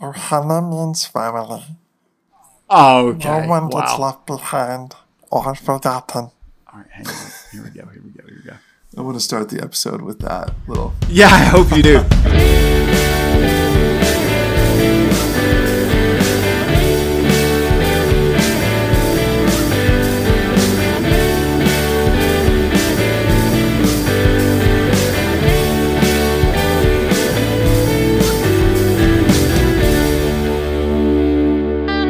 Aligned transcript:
Ohana 0.00 0.70
means 0.70 1.06
family. 1.06 1.64
Oh, 2.70 3.08
okay. 3.08 3.28
No 3.42 3.48
one 3.48 3.68
wow. 3.68 3.80
gets 3.80 3.98
left 3.98 4.26
behind 4.26 4.94
or 5.30 5.54
forgotten. 5.54 6.24
All 6.24 6.32
right, 6.74 6.86
hang 6.90 7.06
on. 7.06 7.14
Here 7.52 7.62
we 7.62 7.70
go. 7.70 7.86
Here 7.86 8.02
we 8.04 8.10
go. 8.10 8.26
Here 8.26 8.36
we 8.44 8.50
go. 8.50 8.56
I 8.96 9.00
want 9.02 9.16
to 9.16 9.20
start 9.20 9.48
the 9.48 9.62
episode 9.62 10.02
with 10.02 10.20
that 10.20 10.52
little. 10.66 10.94
Yeah, 11.08 11.28
I 11.28 11.44
hope 11.44 11.70
you 11.76 11.82
do. 11.82 13.14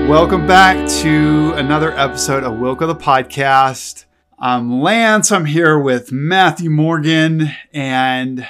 Welcome 0.09 0.47
back 0.47 0.89
to 1.03 1.53
another 1.57 1.93
episode 1.93 2.43
of 2.43 2.55
Wilco 2.55 2.87
the 2.87 2.95
Podcast. 2.95 4.07
I'm 4.39 4.81
Lance. 4.81 5.31
I'm 5.31 5.45
here 5.45 5.79
with 5.79 6.11
Matthew 6.11 6.71
Morgan. 6.71 7.51
And 7.75 8.49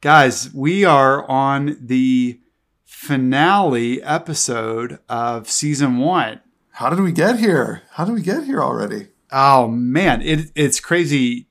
guys, 0.00 0.54
we 0.54 0.84
are 0.84 1.28
on 1.28 1.76
the 1.80 2.38
finale 2.84 4.00
episode 4.04 5.00
of 5.08 5.50
season 5.50 5.98
one. 5.98 6.40
How 6.70 6.88
did 6.88 7.00
we 7.00 7.10
get 7.10 7.40
here? 7.40 7.82
How 7.94 8.04
did 8.04 8.14
we 8.14 8.22
get 8.22 8.44
here 8.44 8.62
already? 8.62 9.08
Oh 9.32 9.66
man, 9.66 10.22
it, 10.22 10.52
it's 10.54 10.78
crazy 10.78 11.48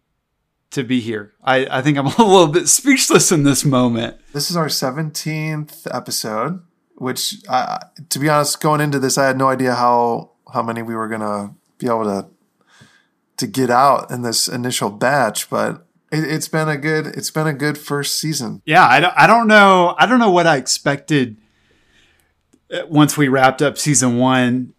to 0.72 0.82
be 0.82 1.02
here. 1.02 1.34
I, 1.44 1.68
I 1.70 1.82
think 1.82 1.98
I'm 1.98 2.06
a 2.18 2.24
little 2.24 2.48
bit 2.48 2.70
speechless 2.70 3.34
in 3.34 3.44
this 3.44 3.66
moment. 3.66 4.16
This 4.32 4.50
is 4.50 4.56
our 4.56 4.68
17th 4.68 5.94
episode, 5.94 6.62
which, 7.00 7.38
uh, 7.48 7.80
to 8.10 8.20
be 8.20 8.30
honest, 8.30 8.62
going 8.62 8.82
into 8.82 9.00
this, 9.00 9.18
I 9.18 9.28
had 9.28 9.38
no 9.38 9.50
idea 9.50 9.76
how 9.76 10.32
how 10.54 10.62
many 10.62 10.82
we 10.82 10.96
were 10.96 11.08
gonna 11.08 11.54
be 11.78 11.88
able 11.88 12.04
to 12.06 12.28
to 13.38 13.48
get 13.48 13.70
out 13.70 14.12
in 14.12 14.22
this 14.22 14.48
initial 14.48 14.90
batch, 14.90 15.50
but 15.50 15.88
it, 16.12 16.24
it's 16.24 16.48
been 16.48 16.70
a 16.70 16.78
good 16.78 17.08
it's 17.08 17.32
been 17.32 17.48
a 17.48 17.54
good 17.54 17.78
first 17.78 18.20
season. 18.20 18.62
Yeah, 18.66 18.86
I 18.86 19.00
don't, 19.00 19.14
I 19.16 19.28
don't 19.28 19.48
know. 19.48 19.96
I 19.98 20.06
don't 20.06 20.20
know 20.20 20.32
what 20.32 20.48
I 20.48 20.58
expected 20.58 21.38
uh, 22.72 22.86
once 22.88 23.18
we 23.18 23.28
wrapped 23.28 23.62
up 23.62 23.78
season 23.78 24.18
one. 24.18 24.74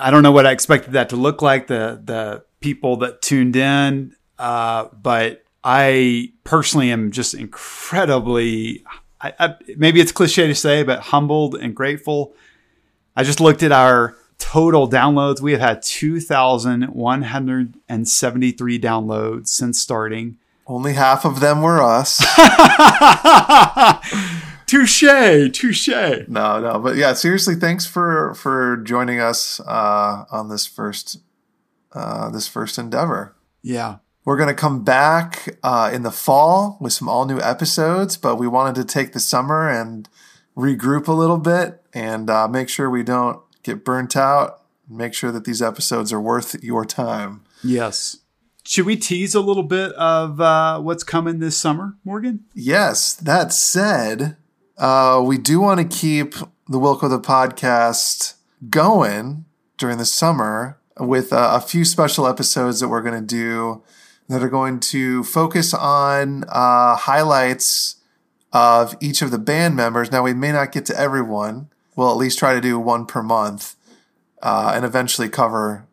I 0.00 0.10
don't 0.10 0.22
know 0.22 0.32
what 0.32 0.46
I 0.46 0.52
expected 0.52 0.92
that 0.92 1.10
to 1.10 1.16
look 1.16 1.42
like. 1.42 1.66
The 1.66 2.00
the 2.02 2.44
people 2.60 2.96
that 2.98 3.22
tuned 3.22 3.56
in, 3.56 4.14
uh, 4.38 4.88
but 4.92 5.44
I 5.62 6.32
personally 6.44 6.90
am 6.90 7.10
just 7.10 7.34
incredibly. 7.34 8.84
I, 9.20 9.34
I, 9.38 9.54
maybe 9.76 10.00
it's 10.00 10.12
cliche 10.12 10.46
to 10.46 10.54
say, 10.54 10.82
but 10.82 11.00
humbled 11.00 11.54
and 11.54 11.74
grateful. 11.74 12.34
I 13.14 13.24
just 13.24 13.40
looked 13.40 13.62
at 13.62 13.72
our 13.72 14.16
total 14.38 14.88
downloads. 14.88 15.40
We 15.40 15.52
have 15.52 15.60
had 15.60 15.82
2,173 15.82 18.80
downloads 18.80 19.48
since 19.48 19.80
starting. 19.80 20.38
Only 20.66 20.94
half 20.94 21.24
of 21.24 21.40
them 21.40 21.62
were 21.62 21.80
us. 21.80 22.18
touche, 24.66 25.04
touche. 25.52 25.88
no, 26.28 26.60
no, 26.60 26.80
but 26.82 26.96
yeah, 26.96 27.12
seriously, 27.12 27.54
thanks 27.54 27.86
for 27.86 28.34
for 28.34 28.78
joining 28.78 29.20
us 29.20 29.60
uh, 29.60 30.24
on 30.30 30.48
this 30.48 30.66
first 30.66 31.20
uh, 31.92 32.30
this 32.30 32.48
first 32.48 32.78
endeavor. 32.78 33.36
Yeah. 33.62 33.98
We're 34.26 34.36
going 34.36 34.48
to 34.48 34.54
come 34.54 34.82
back 34.82 35.56
uh, 35.62 35.88
in 35.94 36.02
the 36.02 36.10
fall 36.10 36.78
with 36.80 36.92
some 36.92 37.08
all 37.08 37.26
new 37.26 37.40
episodes, 37.40 38.16
but 38.16 38.36
we 38.36 38.48
wanted 38.48 38.74
to 38.74 38.84
take 38.84 39.12
the 39.12 39.20
summer 39.20 39.70
and 39.70 40.08
regroup 40.56 41.06
a 41.06 41.12
little 41.12 41.38
bit 41.38 41.80
and 41.94 42.28
uh, 42.28 42.48
make 42.48 42.68
sure 42.68 42.90
we 42.90 43.04
don't 43.04 43.40
get 43.62 43.84
burnt 43.84 44.16
out. 44.16 44.64
Make 44.88 45.14
sure 45.14 45.30
that 45.30 45.44
these 45.44 45.62
episodes 45.62 46.12
are 46.12 46.20
worth 46.20 46.60
your 46.60 46.84
time. 46.84 47.44
Yes. 47.62 48.16
Should 48.64 48.86
we 48.86 48.96
tease 48.96 49.36
a 49.36 49.40
little 49.40 49.62
bit 49.62 49.92
of 49.92 50.40
uh, 50.40 50.80
what's 50.80 51.04
coming 51.04 51.38
this 51.38 51.56
summer, 51.56 51.94
Morgan? 52.04 52.46
Yes, 52.52 53.14
that 53.14 53.52
said, 53.52 54.36
uh, 54.76 55.22
we 55.24 55.38
do 55.38 55.60
want 55.60 55.78
to 55.78 55.96
keep 55.96 56.34
the 56.68 56.80
Wilco 56.80 57.08
the 57.08 57.20
podcast 57.20 58.34
going 58.70 59.44
during 59.78 59.98
the 59.98 60.04
summer 60.04 60.80
with 60.98 61.32
uh, 61.32 61.52
a 61.54 61.60
few 61.60 61.84
special 61.84 62.26
episodes 62.26 62.80
that 62.80 62.88
we're 62.88 63.02
going 63.02 63.20
to 63.20 63.24
do 63.24 63.84
that 64.28 64.42
are 64.42 64.48
going 64.48 64.80
to 64.80 65.22
focus 65.24 65.72
on 65.72 66.44
uh, 66.48 66.96
highlights 66.96 67.96
of 68.52 68.96
each 69.00 69.22
of 69.22 69.30
the 69.30 69.38
band 69.38 69.76
members. 69.76 70.10
Now, 70.10 70.22
we 70.22 70.34
may 70.34 70.52
not 70.52 70.72
get 70.72 70.86
to 70.86 70.98
everyone. 70.98 71.68
We'll 71.94 72.10
at 72.10 72.16
least 72.16 72.38
try 72.38 72.54
to 72.54 72.60
do 72.60 72.78
one 72.78 73.06
per 73.06 73.22
month 73.22 73.76
uh, 74.42 74.72
and 74.74 74.84
eventually 74.84 75.28
cover 75.28 75.86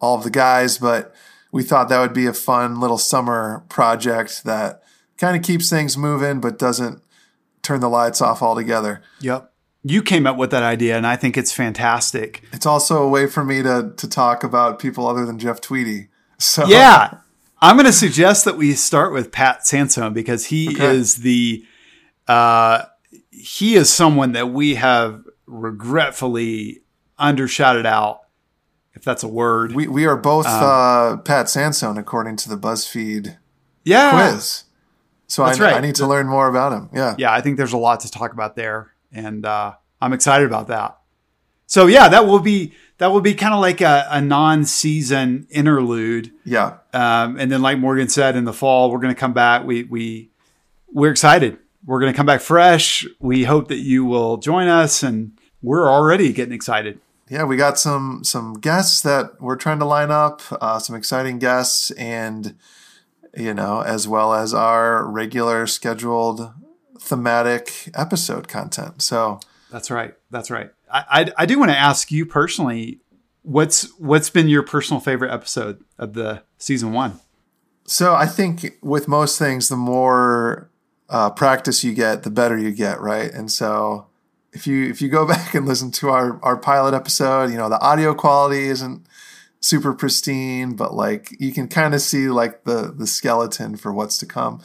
all 0.00 0.16
of 0.16 0.24
the 0.24 0.30
guys, 0.30 0.78
but 0.78 1.14
we 1.52 1.62
thought 1.62 1.88
that 1.88 2.00
would 2.00 2.12
be 2.12 2.26
a 2.26 2.32
fun 2.32 2.80
little 2.80 2.98
summer 2.98 3.64
project 3.68 4.44
that 4.44 4.82
kind 5.16 5.36
of 5.36 5.42
keeps 5.42 5.70
things 5.70 5.96
moving 5.96 6.40
but 6.40 6.58
doesn't 6.58 7.00
turn 7.62 7.80
the 7.80 7.88
lights 7.88 8.20
off 8.20 8.42
altogether. 8.42 9.02
Yep. 9.20 9.50
You 9.82 10.02
came 10.02 10.26
up 10.26 10.36
with 10.36 10.50
that 10.50 10.62
idea, 10.62 10.96
and 10.96 11.06
I 11.06 11.16
think 11.16 11.36
it's 11.36 11.52
fantastic. 11.52 12.42
It's 12.52 12.64
also 12.64 13.02
a 13.02 13.08
way 13.08 13.26
for 13.26 13.44
me 13.44 13.62
to 13.62 13.92
to 13.96 14.08
talk 14.08 14.42
about 14.42 14.78
people 14.78 15.06
other 15.06 15.26
than 15.26 15.38
Jeff 15.38 15.60
Tweedy. 15.60 16.08
So 16.38 16.66
Yeah. 16.66 17.18
I'm 17.64 17.76
going 17.76 17.86
to 17.86 17.92
suggest 17.92 18.44
that 18.44 18.58
we 18.58 18.74
start 18.74 19.14
with 19.14 19.32
Pat 19.32 19.66
Sansone 19.66 20.12
because 20.12 20.46
he 20.46 20.68
Okay. 20.68 20.84
is 20.96 21.16
the, 21.16 21.64
uh, 22.28 22.82
he 23.30 23.74
is 23.74 23.90
someone 23.90 24.32
that 24.32 24.50
we 24.50 24.74
have 24.74 25.22
regretfully 25.46 26.82
undershouted 27.18 27.86
out, 27.86 28.20
if 28.92 29.02
that's 29.02 29.22
a 29.22 29.28
word. 29.28 29.72
we 29.74 29.86
we 29.86 30.04
are 30.04 30.16
both 30.16 30.44
uh, 30.46 31.16
Pat 31.24 31.48
Sansone 31.48 31.96
according 31.96 32.36
to 32.36 32.50
the 32.50 32.56
BuzzFeed 32.58 33.38
yeah. 33.82 34.10
quiz. 34.10 34.64
So 35.26 35.44
That's 35.46 35.58
I, 35.58 35.64
right. 35.64 35.74
I 35.76 35.80
need 35.80 35.94
to 35.96 36.06
learn 36.06 36.26
more 36.28 36.48
about 36.48 36.72
him. 36.72 36.90
Yeah. 36.92 37.14
yeah, 37.16 37.32
I 37.32 37.40
think 37.40 37.56
there's 37.56 37.72
a 37.72 37.78
lot 37.78 38.00
to 38.00 38.10
talk 38.10 38.34
about 38.34 38.56
there, 38.56 38.92
and 39.10 39.46
uh, 39.46 39.72
I'm 40.02 40.12
excited 40.12 40.46
about 40.46 40.68
that. 40.68 40.98
So 41.66 41.86
yeah, 41.86 42.08
that 42.10 42.26
will 42.26 42.40
be 42.40 42.74
that 42.98 43.08
will 43.08 43.20
be 43.20 43.34
kind 43.34 43.52
of 43.54 43.60
like 43.60 43.80
a, 43.80 44.06
a 44.10 44.20
non-season 44.20 45.46
interlude, 45.50 46.30
Yeah. 46.44 46.78
um, 46.92 47.36
and 47.38 47.50
then 47.50 47.60
like 47.62 47.78
Morgan 47.78 48.08
said, 48.08 48.36
in 48.36 48.44
the 48.44 48.52
fall 48.52 48.90
we're 48.90 48.98
going 49.00 49.14
to 49.14 49.18
come 49.20 49.32
back. 49.32 49.64
We 49.64 49.84
we 49.84 50.30
we're 50.92 51.10
excited. 51.10 51.58
We're 51.84 52.00
going 52.00 52.12
to 52.12 52.16
come 52.16 52.26
back 52.26 52.40
fresh. 52.40 53.06
We 53.20 53.44
hope 53.44 53.68
that 53.68 53.78
you 53.80 54.04
will 54.04 54.36
join 54.38 54.68
us, 54.68 55.02
and 55.02 55.32
we're 55.60 55.90
already 55.90 56.32
getting 56.32 56.54
excited. 56.54 56.98
Yeah, 57.28 57.44
we 57.44 57.56
got 57.56 57.78
some 57.78 58.22
some 58.22 58.54
guests 58.54 59.00
that 59.02 59.40
we're 59.40 59.56
trying 59.56 59.78
to 59.80 59.84
line 59.86 60.10
up, 60.10 60.40
uh, 60.60 60.78
some 60.78 60.94
exciting 60.94 61.38
guests, 61.38 61.90
and 61.92 62.54
you 63.36 63.52
know, 63.54 63.80
as 63.80 64.06
well 64.06 64.32
as 64.34 64.54
our 64.54 65.04
regular 65.04 65.66
scheduled 65.66 66.52
thematic 67.00 67.90
episode 67.94 68.46
content. 68.48 69.02
So 69.02 69.40
That's 69.70 69.90
right. 69.90 70.14
That's 70.30 70.50
right. 70.50 70.70
I 70.92 71.04
I, 71.08 71.32
I 71.38 71.46
do 71.46 71.58
want 71.58 71.70
to 71.70 71.76
ask 71.78 72.10
you 72.10 72.26
personally, 72.26 73.00
what's 73.42 73.90
what's 73.98 74.30
been 74.30 74.48
your 74.48 74.62
personal 74.62 75.00
favorite 75.00 75.32
episode 75.32 75.84
of 75.98 76.14
the 76.14 76.42
season 76.58 76.92
one? 76.92 77.20
So 77.86 78.14
I 78.14 78.26
think 78.26 78.78
with 78.82 79.08
most 79.08 79.38
things, 79.38 79.68
the 79.68 79.76
more 79.76 80.70
uh, 81.08 81.30
practice 81.30 81.84
you 81.84 81.92
get, 81.92 82.22
the 82.22 82.30
better 82.30 82.58
you 82.58 82.72
get, 82.72 83.00
right? 83.00 83.30
And 83.30 83.50
so 83.50 84.06
if 84.52 84.66
you 84.66 84.88
if 84.88 85.02
you 85.02 85.08
go 85.08 85.26
back 85.28 85.54
and 85.54 85.66
listen 85.66 85.90
to 85.92 86.08
our 86.10 86.40
our 86.42 86.56
pilot 86.56 86.94
episode, 86.94 87.50
you 87.50 87.56
know 87.56 87.68
the 87.68 87.80
audio 87.80 88.14
quality 88.14 88.64
isn't 88.64 89.06
super 89.60 89.94
pristine, 89.94 90.76
but 90.76 90.94
like 90.94 91.34
you 91.38 91.52
can 91.52 91.68
kind 91.68 91.94
of 91.94 92.00
see 92.00 92.28
like 92.28 92.64
the 92.64 92.94
the 92.96 93.06
skeleton 93.06 93.76
for 93.76 93.92
what's 93.92 94.18
to 94.18 94.26
come. 94.26 94.60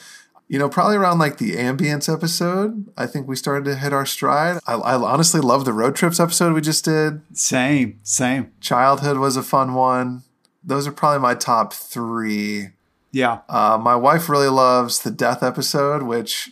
You 0.50 0.58
know, 0.58 0.68
probably 0.68 0.98
around 0.98 1.20
like 1.20 1.38
the 1.38 1.52
ambience 1.58 2.12
episode, 2.12 2.92
I 2.98 3.06
think 3.06 3.28
we 3.28 3.36
started 3.36 3.66
to 3.66 3.76
hit 3.76 3.94
our 3.94 4.06
stride. 4.06 4.60
I, 4.66 4.74
I 4.74 4.96
honestly 4.96 5.42
love 5.42 5.64
the 5.64 5.74
road 5.74 5.96
trips 5.96 6.20
episode 6.20 6.54
we 6.54 6.62
just 6.62 6.84
did. 6.84 7.22
Same, 7.38 8.00
same. 8.02 8.52
Childhood 8.60 9.20
was 9.20 9.38
a 9.38 9.44
fun 9.44 9.76
one. 9.76 10.24
Those 10.64 10.88
are 10.88 10.92
probably 10.92 11.20
my 11.20 11.36
top 11.36 11.72
three. 11.72 12.70
Yeah. 13.12 13.42
Uh, 13.48 13.78
my 13.80 13.96
wife 13.96 14.28
really 14.28 14.48
loves 14.48 15.02
the 15.02 15.12
death 15.12 15.44
episode, 15.44 16.02
which 16.02 16.52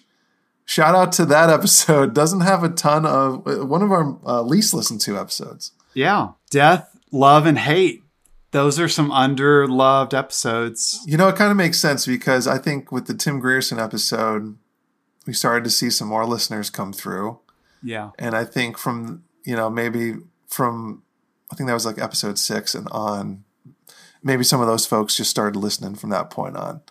shout 0.63 0.93
out 0.93 1.11
to 1.13 1.25
that 1.25 1.49
episode. 1.57 2.13
Doesn't 2.13 2.41
have 2.41 2.63
a 2.63 2.69
ton 2.69 3.03
of 3.03 3.45
one 3.67 3.81
of 3.81 3.91
our 3.91 4.17
uh, 4.25 4.41
least 4.43 4.75
listened 4.75 5.01
to 5.01 5.17
episodes. 5.17 5.71
Yeah. 5.95 6.33
Death, 6.51 6.95
love, 7.11 7.47
and 7.47 7.57
hate. 7.57 8.03
Those 8.51 8.79
are 8.79 8.87
some 8.87 9.11
underloved 9.11 10.13
episodes. 10.13 10.99
You 11.05 11.17
know, 11.17 11.27
it 11.27 11.35
kind 11.35 11.51
of 11.51 11.57
makes 11.57 11.79
sense 11.79 12.05
because 12.05 12.47
I 12.47 12.57
think 12.57 12.91
with 12.91 13.07
the 13.07 13.13
Tim 13.13 13.39
Grierson 13.39 13.77
episode, 13.79 14.57
we 15.25 15.33
started 15.33 15.63
to 15.65 15.69
see 15.69 15.89
some 15.89 16.07
more 16.07 16.25
listeners 16.25 16.69
come 16.69 16.93
through, 16.93 17.39
Yeah. 17.83 18.11
and 18.17 18.35
I 18.35 18.45
think 18.45 18.77
from 18.77 19.23
you 19.43 19.55
know 19.55 19.69
maybe 19.69 20.15
from 20.47 21.03
I 21.51 21.55
think 21.55 21.67
that 21.67 21.73
was 21.73 21.85
like 21.85 21.97
episode 21.99 22.39
six 22.39 22.73
and 22.73 22.87
on, 22.89 23.43
maybe 24.23 24.43
some 24.43 24.61
of 24.61 24.67
those 24.67 24.85
folks 24.85 25.15
just 25.17 25.29
started 25.29 25.57
listening 25.59 25.95
from 25.95 26.09
that 26.11 26.29
point 26.29 26.55
on. 26.57 26.81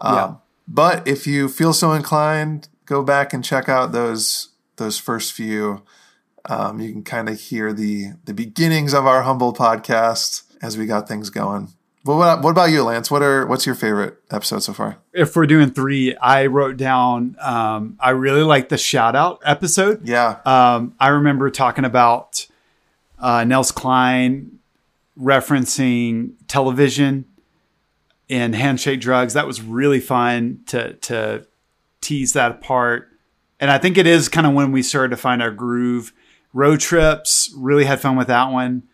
Um, 0.00 0.14
Yeah. 0.14 0.34
But 0.68 1.08
if 1.08 1.26
you 1.26 1.48
feel 1.48 1.72
so 1.72 1.92
inclined, 1.92 2.68
go 2.86 3.02
back 3.02 3.32
and 3.32 3.44
check 3.44 3.68
out 3.68 3.90
those 3.92 4.50
those 4.76 4.96
first 4.98 5.32
few. 5.32 5.82
Um, 6.48 6.80
you 6.80 6.92
can 6.92 7.02
kind 7.02 7.28
of 7.28 7.40
hear 7.40 7.72
the 7.72 8.12
the 8.24 8.32
beginnings 8.34 8.94
of 8.94 9.06
our 9.06 9.22
humble 9.22 9.52
podcast 9.52 10.42
as 10.62 10.76
we 10.78 10.86
got 10.86 11.08
things 11.08 11.30
going. 11.30 11.68
But 12.02 12.16
what, 12.16 12.40
what 12.42 12.50
about 12.50 12.70
you, 12.70 12.82
Lance? 12.82 13.10
What 13.10 13.22
are 13.22 13.46
what's 13.46 13.66
your 13.66 13.74
favorite 13.74 14.16
episode 14.30 14.60
so 14.60 14.72
far? 14.72 14.96
If 15.12 15.36
we're 15.36 15.46
doing 15.46 15.70
three, 15.70 16.16
I 16.16 16.46
wrote 16.46 16.78
down. 16.78 17.36
Um, 17.40 17.96
I 18.00 18.10
really 18.10 18.42
like 18.42 18.70
the 18.70 18.78
shout 18.78 19.14
out 19.14 19.40
episode. 19.44 20.08
Yeah, 20.08 20.38
Um, 20.46 20.94
I 20.98 21.08
remember 21.08 21.50
talking 21.50 21.84
about 21.84 22.46
uh, 23.18 23.44
Nels 23.44 23.70
Cline 23.70 24.58
referencing 25.18 26.32
television 26.48 27.26
and 28.30 28.54
handshake 28.54 29.00
drugs. 29.00 29.34
That 29.34 29.46
was 29.46 29.60
really 29.60 30.00
fun 30.00 30.60
to 30.66 30.94
to 30.94 31.46
tease 32.00 32.32
that 32.32 32.50
apart. 32.50 33.08
And 33.58 33.70
I 33.70 33.76
think 33.76 33.98
it 33.98 34.06
is 34.06 34.30
kind 34.30 34.46
of 34.46 34.54
when 34.54 34.72
we 34.72 34.82
started 34.82 35.10
to 35.10 35.16
find 35.18 35.42
our 35.42 35.50
groove. 35.50 36.14
Road 36.54 36.80
trips 36.80 37.52
really 37.54 37.84
had 37.84 38.00
fun 38.00 38.16
with 38.16 38.28
that 38.28 38.50
one. 38.50 38.84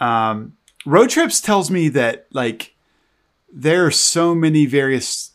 Um, 0.00 0.56
road 0.84 1.10
trips 1.10 1.40
tells 1.40 1.70
me 1.70 1.88
that 1.88 2.26
like 2.32 2.74
there 3.52 3.84
are 3.84 3.90
so 3.90 4.34
many 4.34 4.66
various 4.66 5.32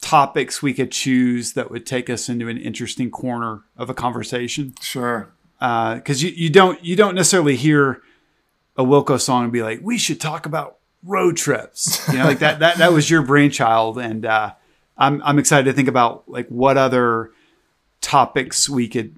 topics 0.00 0.62
we 0.62 0.72
could 0.72 0.90
choose 0.90 1.52
that 1.52 1.70
would 1.70 1.86
take 1.86 2.08
us 2.08 2.28
into 2.28 2.48
an 2.48 2.58
interesting 2.58 3.10
corner 3.10 3.62
of 3.76 3.90
a 3.90 3.94
conversation 3.94 4.74
sure. 4.80 5.32
because 5.58 6.22
you, 6.22 6.30
you 6.30 6.50
don't 6.50 6.82
you 6.84 6.96
don't 6.96 7.14
necessarily 7.14 7.56
hear 7.56 8.02
a 8.76 8.84
Wilco 8.84 9.20
song 9.20 9.44
and 9.44 9.52
be 9.52 9.62
like, 9.62 9.80
we 9.82 9.98
should 9.98 10.20
talk 10.20 10.46
about 10.46 10.78
road 11.04 11.36
trips. 11.36 12.08
You 12.08 12.18
know, 12.18 12.24
like 12.24 12.40
that 12.40 12.60
that 12.60 12.78
that 12.78 12.92
was 12.92 13.10
your 13.10 13.22
brainchild, 13.22 13.98
and 13.98 14.24
uh, 14.24 14.54
I'm 14.96 15.22
I'm 15.22 15.38
excited 15.38 15.64
to 15.64 15.72
think 15.72 15.88
about 15.88 16.28
like 16.28 16.48
what 16.48 16.76
other 16.76 17.30
topics 18.00 18.68
we 18.68 18.88
could 18.88 19.16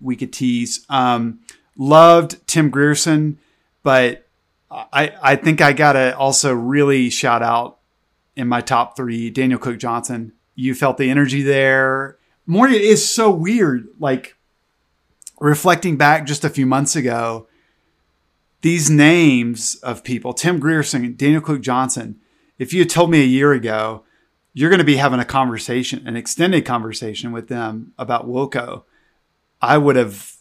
we 0.00 0.16
could 0.16 0.32
tease. 0.32 0.84
Um, 0.88 1.40
loved 1.76 2.46
Tim 2.46 2.70
Grierson, 2.70 3.38
but 3.82 4.26
I 4.70 5.12
I 5.22 5.36
think 5.36 5.60
I 5.60 5.72
gotta 5.72 6.16
also 6.16 6.54
really 6.54 7.10
shout 7.10 7.42
out 7.42 7.78
in 8.36 8.48
my 8.48 8.60
top 8.60 8.96
three 8.96 9.30
Daniel 9.30 9.58
Cook 9.58 9.78
Johnson. 9.78 10.32
You 10.54 10.74
felt 10.74 10.96
the 10.96 11.10
energy 11.10 11.42
there. 11.42 12.18
Morgan 12.46 12.80
is 12.80 13.06
so 13.06 13.30
weird, 13.30 13.88
like 13.98 14.36
reflecting 15.40 15.96
back 15.96 16.26
just 16.26 16.44
a 16.44 16.50
few 16.50 16.66
months 16.66 16.94
ago, 16.94 17.48
these 18.60 18.90
names 18.90 19.76
of 19.76 20.04
people, 20.04 20.32
Tim 20.34 20.60
Grierson, 20.60 21.14
Daniel 21.16 21.40
Cook 21.40 21.62
Johnson, 21.62 22.20
if 22.58 22.72
you 22.72 22.80
had 22.80 22.90
told 22.90 23.10
me 23.10 23.22
a 23.22 23.26
year 23.26 23.52
ago, 23.52 24.04
you're 24.52 24.68
going 24.68 24.78
to 24.78 24.84
be 24.84 24.96
having 24.96 25.20
a 25.20 25.24
conversation, 25.24 26.06
an 26.06 26.16
extended 26.16 26.66
conversation 26.66 27.32
with 27.32 27.48
them 27.48 27.94
about 27.98 28.28
Wilco, 28.28 28.82
I 29.62 29.78
would 29.78 29.96
have, 29.96 30.36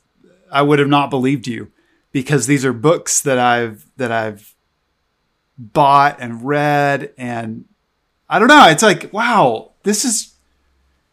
I 0.51 0.61
would 0.61 0.79
have 0.79 0.87
not 0.87 1.09
believed 1.09 1.47
you 1.47 1.71
because 2.11 2.47
these 2.47 2.65
are 2.65 2.73
books 2.73 3.21
that 3.21 3.39
I've, 3.39 3.85
that 3.97 4.11
I've 4.11 4.55
bought 5.57 6.17
and 6.19 6.43
read. 6.43 7.13
And 7.17 7.65
I 8.29 8.39
don't 8.39 8.47
know. 8.47 8.67
It's 8.67 8.83
like, 8.83 9.11
wow, 9.13 9.71
this 9.83 10.05
is, 10.05 10.35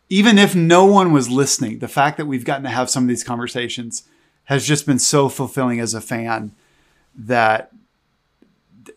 even 0.08 0.38
if 0.38 0.54
no 0.54 0.84
one 0.84 1.12
was 1.12 1.28
listening, 1.28 1.80
the 1.80 1.88
fact 1.88 2.16
that 2.16 2.26
we've 2.26 2.44
gotten 2.44 2.62
to 2.62 2.70
have 2.70 2.88
some 2.88 3.04
of 3.04 3.08
these 3.08 3.24
conversations 3.24 4.04
has 4.44 4.64
just 4.64 4.86
been 4.86 4.98
so 4.98 5.28
fulfilling 5.28 5.80
as 5.80 5.94
a 5.94 6.00
fan 6.00 6.52
that 7.16 7.72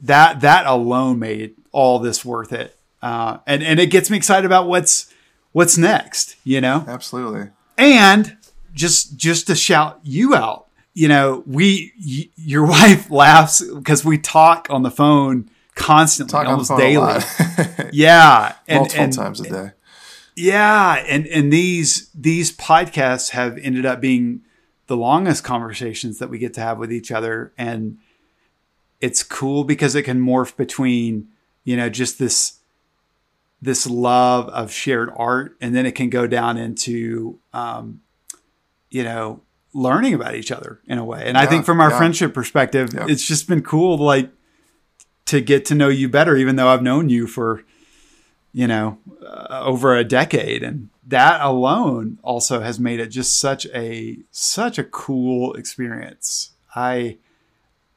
that 0.02 0.42
that 0.42 0.66
alone 0.66 1.20
made 1.20 1.56
all 1.72 2.00
this 2.00 2.24
worth 2.24 2.54
it. 2.54 2.78
Uh, 3.02 3.40
and 3.48 3.64
and 3.64 3.80
it 3.80 3.88
gets 3.88 4.10
me 4.10 4.18
excited 4.18 4.46
about 4.46 4.68
what's 4.68 5.12
what's 5.52 5.78
next, 5.78 6.36
you 6.44 6.62
know. 6.62 6.86
Absolutely. 6.88 7.50
And 7.78 8.38
just 8.74 9.18
just 9.18 9.48
to 9.48 9.56
shout 9.56 10.00
you 10.04 10.36
out, 10.36 10.68
you 11.00 11.08
know, 11.08 11.44
we 11.46 11.94
y- 12.06 12.30
your 12.36 12.66
wife 12.78 13.10
laughs 13.10 13.64
because 13.64 14.04
we 14.04 14.18
talk 14.18 14.68
on 14.70 14.84
the 14.84 14.92
phone 14.92 15.50
constantly, 15.76 16.32
Talk 16.32 16.48
almost 16.48 16.76
daily. 16.78 17.22
Yeah, 17.94 18.56
and, 18.68 18.80
multiple 18.80 19.04
and- 19.06 19.14
times 19.14 19.40
a 19.40 19.50
day. 19.50 19.72
yeah, 20.36 20.96
and 21.08 21.26
and 21.28 21.54
these 21.54 22.10
these 22.14 22.56
podcasts 22.56 23.30
have 23.32 23.58
ended 23.60 23.86
up 23.86 24.02
being 24.02 24.42
the 24.88 24.98
longest 24.98 25.44
conversations 25.44 26.20
that 26.20 26.30
we 26.30 26.38
get 26.38 26.54
to 26.56 26.62
have 26.62 26.78
with 26.80 26.92
each 26.92 27.12
other 27.12 27.54
and 27.58 27.98
it's 29.00 29.24
cool 29.24 29.64
because 29.64 29.96
it 29.96 30.04
can 30.04 30.20
morph 30.20 30.58
between, 30.58 31.30
you 31.64 31.78
know, 31.78 31.88
just 31.90 32.20
this 32.20 32.60
this 33.62 33.88
love 33.88 34.50
of 34.50 34.72
shared 34.72 35.10
art 35.16 35.56
and 35.62 35.74
then 35.76 35.86
it 35.86 35.94
can 35.94 36.10
go 36.10 36.28
down 36.28 36.58
into 36.58 37.40
um 37.54 38.02
you 38.90 39.04
know, 39.04 39.42
learning 39.74 40.14
about 40.14 40.36
each 40.36 40.52
other 40.52 40.80
in 40.88 40.98
a 40.98 41.06
way. 41.06 41.24
And 41.26 41.38
I 41.38 41.46
think 41.46 41.66
from 41.66 41.80
our 41.80 41.92
yeah. 41.92 41.98
friendship 41.98 42.34
perspective, 42.34 42.92
Yeah. 42.94 43.06
it's 43.08 43.26
just 43.26 43.48
been 43.48 43.62
cool 43.62 43.98
like 43.98 44.30
to 45.26 45.42
get 45.42 45.66
to 45.66 45.76
know 45.76 45.90
you 45.90 46.10
better 46.10 46.36
even 46.36 46.56
though 46.56 46.68
I've 46.70 46.82
known 46.82 47.10
you 47.10 47.28
for 47.28 47.64
you 48.52 48.68
know, 48.68 48.98
uh, 49.24 49.62
over 49.64 49.96
a 49.96 50.04
decade 50.04 50.64
and 50.64 50.90
that 51.06 51.42
alone 51.42 52.18
also 52.24 52.62
has 52.62 52.80
made 52.80 53.00
it 53.00 53.08
just 53.08 53.38
such 53.40 53.66
a 53.68 54.18
such 54.32 54.78
a 54.78 54.84
cool 54.84 55.54
experience. 55.54 56.52
I 56.76 57.18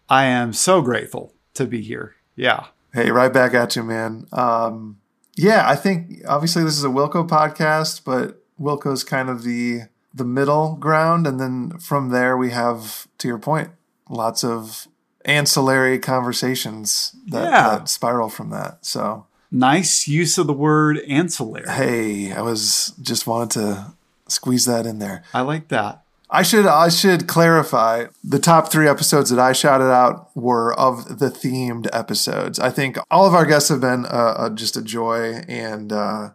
I 0.08 0.24
am 0.24 0.52
so 0.52 0.82
grateful 0.82 1.32
to 1.54 1.66
be 1.66 1.80
here. 1.82 2.14
Yeah. 2.36 2.66
Hey, 2.92 3.10
right 3.10 3.32
back 3.32 3.54
at 3.54 3.76
you, 3.76 3.82
man. 3.82 4.26
Um, 4.32 4.98
yeah, 5.36 5.68
I 5.68 5.76
think 5.76 6.22
obviously 6.28 6.64
this 6.64 6.76
is 6.76 6.84
a 6.84 6.88
Wilco 6.88 7.26
podcast, 7.26 8.02
but 8.04 8.42
Wilco's 8.60 9.04
kind 9.04 9.30
of 9.30 9.42
the 9.44 9.82
the 10.14 10.24
middle 10.24 10.76
ground, 10.76 11.26
and 11.26 11.38
then 11.40 11.78
from 11.78 12.10
there 12.10 12.36
we 12.36 12.50
have, 12.50 13.06
to 13.18 13.28
your 13.28 13.38
point, 13.38 13.70
lots 14.08 14.44
of 14.44 14.86
ancillary 15.24 15.98
conversations 15.98 17.14
that, 17.28 17.44
Yeah. 17.44 17.68
that 17.78 17.88
spiral 17.88 18.28
from 18.28 18.50
that. 18.50 18.84
So 18.84 19.26
Nice 19.50 20.08
use 20.08 20.38
of 20.38 20.46
the 20.46 20.52
word 20.54 20.98
ancillary. 21.08 21.68
hey, 21.68 22.32
I 22.32 22.40
was 22.40 22.94
just 23.02 23.26
wanted 23.26 23.50
to 23.50 23.92
squeeze 24.28 24.64
that 24.64 24.86
in 24.86 24.98
there. 24.98 25.22
I 25.34 25.42
like 25.42 25.68
that. 25.68 26.02
I 26.30 26.42
should 26.42 26.64
I 26.66 26.88
should 26.88 27.28
clarify 27.28 28.06
the 28.24 28.38
top 28.38 28.72
three 28.72 28.88
episodes 28.88 29.28
that 29.28 29.38
I 29.38 29.52
shouted 29.52 29.92
out 29.92 30.30
were 30.34 30.72
of 30.72 31.18
the 31.18 31.28
themed 31.28 31.86
episodes. 31.92 32.58
I 32.58 32.70
think 32.70 32.96
all 33.10 33.26
of 33.26 33.34
our 33.34 33.44
guests 33.44 33.68
have 33.68 33.82
been 33.82 34.06
uh, 34.06 34.34
uh, 34.38 34.48
just 34.50 34.74
a 34.74 34.80
joy 34.82 35.42
and 35.46 35.92
uh, 35.92 36.30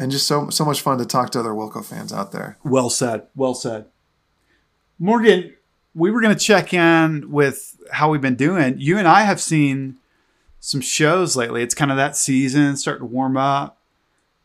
and 0.00 0.10
just 0.10 0.26
so 0.26 0.48
so 0.50 0.64
much 0.64 0.80
fun 0.80 0.98
to 0.98 1.04
talk 1.04 1.30
to 1.30 1.38
other 1.38 1.50
Wilco 1.50 1.84
fans 1.84 2.12
out 2.12 2.32
there. 2.32 2.56
Well 2.64 2.90
said. 2.90 3.26
Well 3.36 3.54
said. 3.54 3.84
Morgan, 4.98 5.54
we 5.94 6.10
were 6.10 6.20
going 6.20 6.34
to 6.34 6.44
check 6.44 6.74
in 6.74 7.30
with 7.30 7.76
how 7.92 8.10
we've 8.10 8.20
been 8.20 8.34
doing. 8.34 8.74
You 8.78 8.98
and 8.98 9.06
I 9.06 9.22
have 9.22 9.40
seen 9.40 9.96
some 10.58 10.80
shows 10.80 11.36
lately. 11.36 11.62
It's 11.62 11.74
kind 11.74 11.90
of 11.90 11.96
that 11.96 12.16
season 12.16 12.76
starting 12.76 13.06
to 13.06 13.12
warm 13.12 13.36
up. 13.36 13.78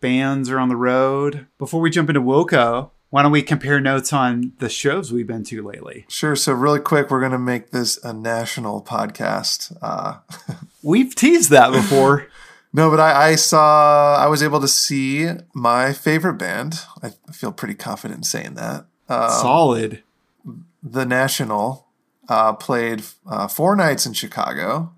Bands 0.01 0.50
are 0.50 0.60
on 0.60 0.70
the 0.70 0.75
road. 0.75 1.48
Before 1.58 1.82
we 1.82 1.89
jump 1.89 2.10
into 2.10 2.22
Wilco, 2.22 2.91
why 3.10 3.22
don't 3.22 3.32
we 3.32 3.41
compare 3.41 3.80
notes 3.80 4.13
on 4.13 4.53
the 4.60 4.70
shows 4.70 5.12
we've 5.12 5.27
been 5.27 5.44
to 5.46 5.63
lately? 5.63 6.06
Sure. 6.10 6.36
So 6.36 6.53
really 6.53 6.80
quick, 6.80 7.10
we're 7.10 7.22
gonna 7.22 7.39
make 7.39 7.72
this 7.72 7.98
a 8.03 8.13
national 8.13 8.82
podcast. 8.84 9.75
Uh, 9.82 10.20
We've 10.86 11.15
teased 11.15 11.50
that 11.50 11.72
before. 11.72 12.27
No, 12.75 12.89
but 12.89 13.00
I, 13.00 13.29
I 13.29 13.36
saw 13.36 14.17
I 14.17 14.27
was 14.27 14.44
able 14.44 14.60
to 14.60 14.67
see 14.67 15.29
my 15.53 15.94
favorite 15.94 16.34
band. 16.34 16.82
I 17.01 17.12
feel 17.32 17.53
pretty 17.53 17.74
confident 17.74 18.20
in 18.20 18.24
saying 18.24 18.55
that. 18.55 18.86
Uh, 19.08 19.29
Solid. 19.29 20.03
the 20.84 21.05
National 21.05 21.88
uh, 22.27 22.51
played 22.51 23.03
uh, 23.25 23.48
four 23.48 23.77
nights 23.77 24.05
in 24.05 24.12
Chicago. 24.12 24.91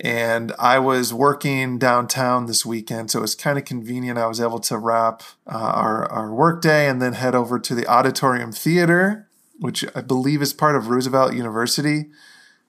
And 0.00 0.52
I 0.58 0.78
was 0.78 1.12
working 1.12 1.78
downtown 1.78 2.46
this 2.46 2.64
weekend, 2.64 3.10
so 3.10 3.18
it 3.18 3.22
was 3.22 3.34
kind 3.34 3.58
of 3.58 3.66
convenient. 3.66 4.18
I 4.18 4.26
was 4.26 4.40
able 4.40 4.58
to 4.60 4.78
wrap 4.78 5.22
uh, 5.46 5.58
our, 5.58 6.10
our 6.10 6.32
workday 6.32 6.88
and 6.88 7.02
then 7.02 7.12
head 7.12 7.34
over 7.34 7.58
to 7.58 7.74
the 7.74 7.86
Auditorium 7.86 8.50
Theater, 8.50 9.28
which 9.60 9.84
I 9.94 10.00
believe 10.00 10.40
is 10.40 10.54
part 10.54 10.74
of 10.74 10.88
Roosevelt 10.88 11.34
University. 11.34 12.06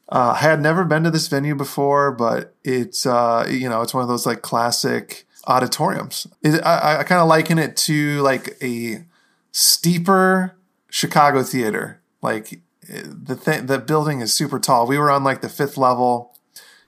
Uh, 0.09 0.33
I 0.35 0.41
had 0.41 0.61
never 0.61 0.83
been 0.83 1.03
to 1.03 1.11
this 1.11 1.27
venue 1.27 1.55
before, 1.55 2.11
but 2.11 2.53
it's 2.63 3.05
uh, 3.05 3.47
you 3.49 3.69
know 3.69 3.81
it's 3.81 3.93
one 3.93 4.03
of 4.03 4.09
those 4.09 4.25
like 4.25 4.41
classic 4.41 5.25
auditoriums. 5.47 6.27
It, 6.41 6.63
I, 6.65 6.99
I 6.99 7.03
kind 7.03 7.21
of 7.21 7.27
liken 7.27 7.57
it 7.57 7.75
to 7.77 8.21
like 8.21 8.57
a 8.61 9.05
steeper 9.51 10.55
Chicago 10.89 11.43
theater. 11.43 12.01
Like 12.21 12.61
the 12.87 13.35
thing, 13.35 13.67
the 13.67 13.79
building 13.79 14.21
is 14.21 14.33
super 14.33 14.59
tall. 14.59 14.87
We 14.87 14.97
were 14.97 15.09
on 15.09 15.23
like 15.23 15.41
the 15.41 15.49
fifth 15.49 15.77
level 15.77 16.37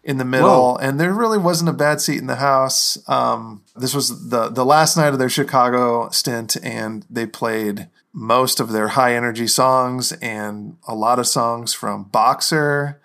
in 0.04 0.18
the 0.18 0.26
middle, 0.26 0.74
Whoa. 0.74 0.78
and 0.78 1.00
there 1.00 1.14
really 1.14 1.40
wasn't 1.40 1.70
a 1.70 1.74
bad 1.74 2.00
seat 2.00 2.20
in 2.20 2.28
the 2.28 2.36
house. 2.36 2.98
Um, 3.10 3.64
this 3.76 3.94
was 3.94 4.30
the 4.30 4.50
the 4.50 4.66
last 4.66 4.98
night 4.98 5.14
of 5.14 5.20
their 5.20 5.30
Chicago 5.30 6.10
stint, 6.10 6.58
and 6.64 7.06
they 7.10 7.26
played 7.26 7.88
most 8.14 8.60
of 8.60 8.72
their 8.72 8.90
high 8.90 9.16
energy 9.16 9.48
songs 9.48 10.12
and 10.14 10.78
a 10.88 10.96
lot 10.96 11.20
of 11.20 11.28
songs 11.28 11.74
from 11.74 12.04
Boxer 12.04 13.02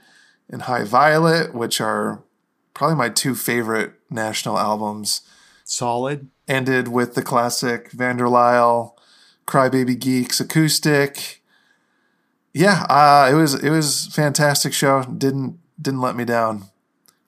and 0.50 0.62
High 0.62 0.84
Violet, 0.84 1.54
which 1.54 1.80
are 1.80 2.22
probably 2.74 2.96
my 2.96 3.08
two 3.08 3.34
favorite 3.34 3.92
national 4.10 4.58
albums. 4.58 5.22
Solid. 5.64 6.28
ended 6.48 6.88
with 6.88 7.14
the 7.14 7.22
classic 7.22 7.92
Vanderlyle 7.92 8.94
Crybaby 9.46 9.98
Geeks 9.98 10.40
acoustic. 10.40 11.42
Yeah, 12.52 12.86
uh, 12.90 13.28
it 13.30 13.34
was 13.34 13.54
it 13.54 13.70
was 13.70 14.08
fantastic 14.12 14.72
show. 14.72 15.04
Didn't 15.04 15.58
didn't 15.80 16.00
let 16.00 16.16
me 16.16 16.24
down. 16.24 16.64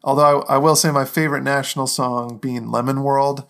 Although 0.02 0.42
I, 0.42 0.54
I 0.54 0.58
will 0.58 0.74
say 0.74 0.90
my 0.90 1.04
favorite 1.04 1.44
national 1.44 1.86
song 1.86 2.38
being 2.38 2.70
Lemon 2.70 3.02
World. 3.02 3.44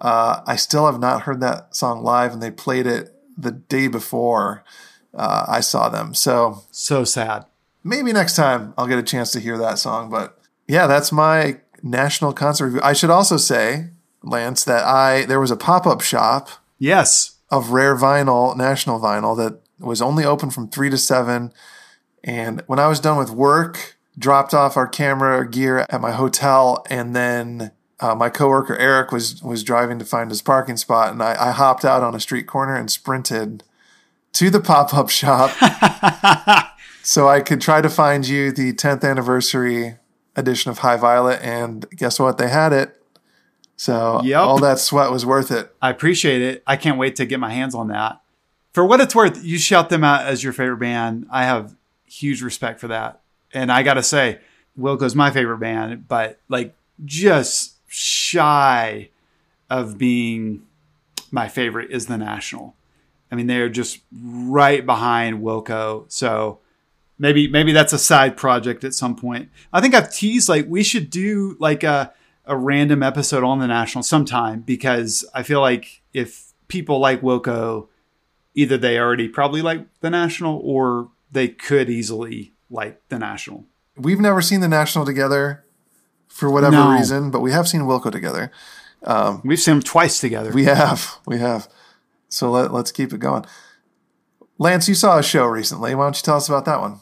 Uh, 0.00 0.42
I 0.46 0.56
still 0.56 0.86
have 0.86 0.98
not 0.98 1.22
heard 1.22 1.40
that 1.40 1.76
song 1.76 2.02
live, 2.02 2.32
and 2.32 2.42
they 2.42 2.50
played 2.50 2.86
it 2.86 3.14
the 3.36 3.52
day 3.52 3.88
before 3.88 4.64
uh, 5.12 5.44
I 5.46 5.60
saw 5.60 5.88
them. 5.88 6.14
So 6.14 6.62
So 6.70 7.04
sad. 7.04 7.44
Maybe 7.84 8.12
next 8.12 8.34
time 8.34 8.74
I'll 8.76 8.86
get 8.88 8.98
a 8.98 9.02
chance 9.02 9.30
to 9.32 9.40
hear 9.40 9.56
that 9.58 9.78
song. 9.78 10.10
But 10.10 10.38
yeah, 10.66 10.86
that's 10.86 11.12
my 11.12 11.60
national 11.82 12.32
concert 12.32 12.64
review. 12.66 12.80
I 12.82 12.94
should 12.94 13.10
also 13.10 13.36
say, 13.36 13.90
Lance, 14.22 14.64
that 14.64 14.84
I 14.84 15.24
there 15.26 15.40
was 15.40 15.50
a 15.50 15.56
pop 15.56 15.86
up 15.86 16.00
shop 16.00 16.48
Yes. 16.78 17.36
of 17.50 17.70
rare 17.70 17.94
vinyl, 17.96 18.56
national 18.56 18.98
vinyl, 18.98 19.36
that 19.36 19.60
was 19.78 20.00
only 20.02 20.24
open 20.24 20.50
from 20.50 20.68
three 20.68 20.90
to 20.90 20.98
seven. 20.98 21.52
And 22.24 22.62
when 22.66 22.78
I 22.78 22.88
was 22.88 23.00
done 23.00 23.18
with 23.18 23.30
work, 23.30 23.96
dropped 24.18 24.54
off 24.54 24.76
our 24.76 24.88
camera 24.88 25.48
gear 25.48 25.84
at 25.90 26.00
my 26.00 26.12
hotel, 26.12 26.84
and 26.88 27.14
then 27.14 27.72
uh, 28.00 28.14
my 28.14 28.30
coworker 28.30 28.76
Eric 28.76 29.12
was 29.12 29.42
was 29.42 29.62
driving 29.62 29.98
to 29.98 30.04
find 30.04 30.30
his 30.30 30.40
parking 30.42 30.76
spot, 30.78 31.12
and 31.12 31.22
I, 31.22 31.48
I 31.48 31.50
hopped 31.52 31.84
out 31.84 32.02
on 32.02 32.14
a 32.14 32.20
street 32.20 32.46
corner 32.46 32.74
and 32.76 32.90
sprinted 32.90 33.62
to 34.34 34.48
the 34.50 34.60
pop 34.60 34.94
up 34.94 35.10
shop 35.20 35.50
so 37.04 37.28
I 37.28 37.40
could 37.40 37.60
try 37.60 37.80
to 37.80 37.88
find 37.88 38.26
you 38.26 38.50
the 38.50 38.72
10th 38.72 39.04
anniversary 39.08 39.96
edition 40.36 40.70
of 40.70 40.78
High 40.78 40.96
Violet, 40.96 41.40
and 41.42 41.88
guess 41.90 42.18
what? 42.18 42.38
They 42.38 42.48
had 42.48 42.72
it. 42.72 43.00
So 43.76 44.20
Yep. 44.24 44.40
all 44.40 44.58
that 44.58 44.78
sweat 44.78 45.10
was 45.10 45.24
worth 45.26 45.50
it. 45.50 45.74
I 45.82 45.90
appreciate 45.90 46.42
it. 46.42 46.62
I 46.66 46.76
can't 46.76 46.98
wait 46.98 47.16
to 47.16 47.26
get 47.26 47.40
my 47.40 47.50
hands 47.50 47.74
on 47.74 47.88
that. 47.88 48.20
For 48.72 48.84
what 48.84 49.00
it's 49.00 49.14
worth, 49.14 49.44
you 49.44 49.58
shout 49.58 49.88
them 49.88 50.02
out 50.02 50.26
as 50.26 50.42
your 50.42 50.52
favorite 50.52 50.78
band. 50.78 51.26
I 51.30 51.44
have 51.44 51.74
huge 52.06 52.42
respect 52.42 52.80
for 52.80 52.88
that. 52.88 53.20
And 53.52 53.70
I 53.70 53.82
got 53.82 53.94
to 53.94 54.02
say, 54.02 54.40
Wilco's 54.78 55.14
my 55.14 55.30
favorite 55.30 55.58
band, 55.58 56.08
but 56.08 56.40
like 56.48 56.74
just 57.04 57.74
shy 57.86 59.10
of 59.70 59.98
being 59.98 60.62
my 61.30 61.48
favorite 61.48 61.90
is 61.90 62.06
the 62.06 62.16
National. 62.18 62.74
I 63.30 63.36
mean, 63.36 63.46
they're 63.46 63.68
just 63.68 64.00
right 64.12 64.84
behind 64.84 65.40
Wilco. 65.42 66.10
So 66.10 66.58
maybe 67.18 67.48
maybe 67.48 67.72
that's 67.72 67.92
a 67.92 67.98
side 67.98 68.36
project 68.36 68.84
at 68.84 68.94
some 68.94 69.16
point. 69.16 69.48
I 69.72 69.80
think 69.80 69.94
I've 69.94 70.12
teased 70.12 70.48
like 70.48 70.66
we 70.68 70.82
should 70.82 71.10
do 71.10 71.56
like 71.60 71.82
a 71.82 72.12
a 72.46 72.56
random 72.56 73.02
episode 73.02 73.42
on 73.42 73.58
the 73.58 73.66
National 73.66 74.02
sometime 74.02 74.60
because 74.60 75.24
I 75.34 75.42
feel 75.42 75.60
like 75.60 76.02
if 76.12 76.52
people 76.68 76.98
like 76.98 77.22
Wilco, 77.22 77.88
either 78.54 78.76
they 78.76 78.98
already 78.98 79.28
probably 79.28 79.62
like 79.62 79.86
the 80.00 80.10
National 80.10 80.60
or 80.62 81.08
they 81.32 81.48
could 81.48 81.88
easily 81.88 82.52
like 82.68 83.00
the 83.08 83.18
National. 83.18 83.64
We've 83.96 84.20
never 84.20 84.42
seen 84.42 84.60
the 84.60 84.68
National 84.68 85.06
together 85.06 85.64
for 86.28 86.50
whatever 86.50 86.76
No. 86.76 86.92
reason, 86.92 87.30
but 87.30 87.40
we 87.40 87.52
have 87.52 87.66
seen 87.68 87.82
Wilco 87.82 88.10
together. 88.12 88.50
Um, 89.04 89.40
We've 89.44 89.58
seen 89.60 89.74
them 89.76 89.82
twice 89.82 90.20
together. 90.20 90.50
We 90.52 90.64
have, 90.64 91.18
we 91.26 91.38
have. 91.38 91.68
So 92.28 92.50
let, 92.50 92.72
let's 92.72 92.90
keep 92.92 93.12
it 93.12 93.18
going. 93.18 93.44
Lance, 94.58 94.88
you 94.88 94.94
saw 94.94 95.18
a 95.18 95.22
show 95.22 95.46
recently. 95.46 95.94
Why 95.94 96.04
don't 96.04 96.16
you 96.16 96.22
tell 96.22 96.36
us 96.36 96.48
about 96.48 96.64
that 96.66 96.80
one? 96.80 97.00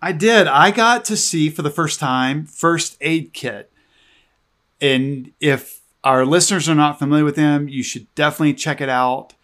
I 0.00 0.12
did. 0.12 0.46
I 0.46 0.70
got 0.70 1.04
to 1.06 1.16
see 1.16 1.48
for 1.50 1.62
the 1.62 1.70
first 1.70 2.00
time 2.00 2.46
First 2.46 2.96
Aid 3.00 3.32
Kit. 3.32 3.70
And 4.80 5.32
if 5.40 5.80
our 6.02 6.26
listeners 6.26 6.68
are 6.68 6.74
not 6.74 6.98
familiar 6.98 7.24
with 7.24 7.36
them, 7.36 7.68
you 7.68 7.82
should 7.82 8.12
definitely 8.14 8.54
check 8.54 8.80
it 8.80 8.88
out. 8.88 9.34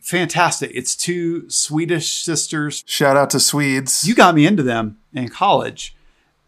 Fantastic. 0.00 0.70
It's 0.74 0.96
two 0.96 1.48
Swedish 1.50 2.14
sisters 2.14 2.82
Shout 2.86 3.16
out 3.16 3.30
to 3.30 3.40
Swedes. 3.40 4.04
you 4.06 4.14
got 4.14 4.34
me 4.34 4.46
into 4.46 4.62
them 4.62 4.98
in 5.12 5.28
college 5.28 5.94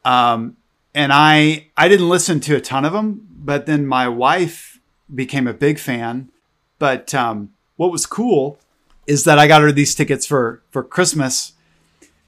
um, 0.04 0.56
and 0.94 1.12
i 1.12 1.66
i 1.76 1.88
didn't 1.88 2.08
listen 2.08 2.40
to 2.40 2.56
a 2.56 2.60
ton 2.60 2.84
of 2.84 2.92
them 2.92 3.26
but 3.30 3.66
then 3.66 3.86
my 3.86 4.08
wife 4.08 4.78
became 5.14 5.46
a 5.46 5.52
big 5.52 5.78
fan 5.78 6.30
but 6.78 7.14
um, 7.14 7.50
what 7.76 7.92
was 7.92 8.06
cool 8.06 8.58
is 9.07 9.25
that 9.25 9.38
i 9.38 9.47
got 9.47 9.62
her 9.62 9.73
these 9.73 9.95
tickets 9.95 10.26
for 10.26 10.62
for 10.71 10.83
christmas 10.83 11.52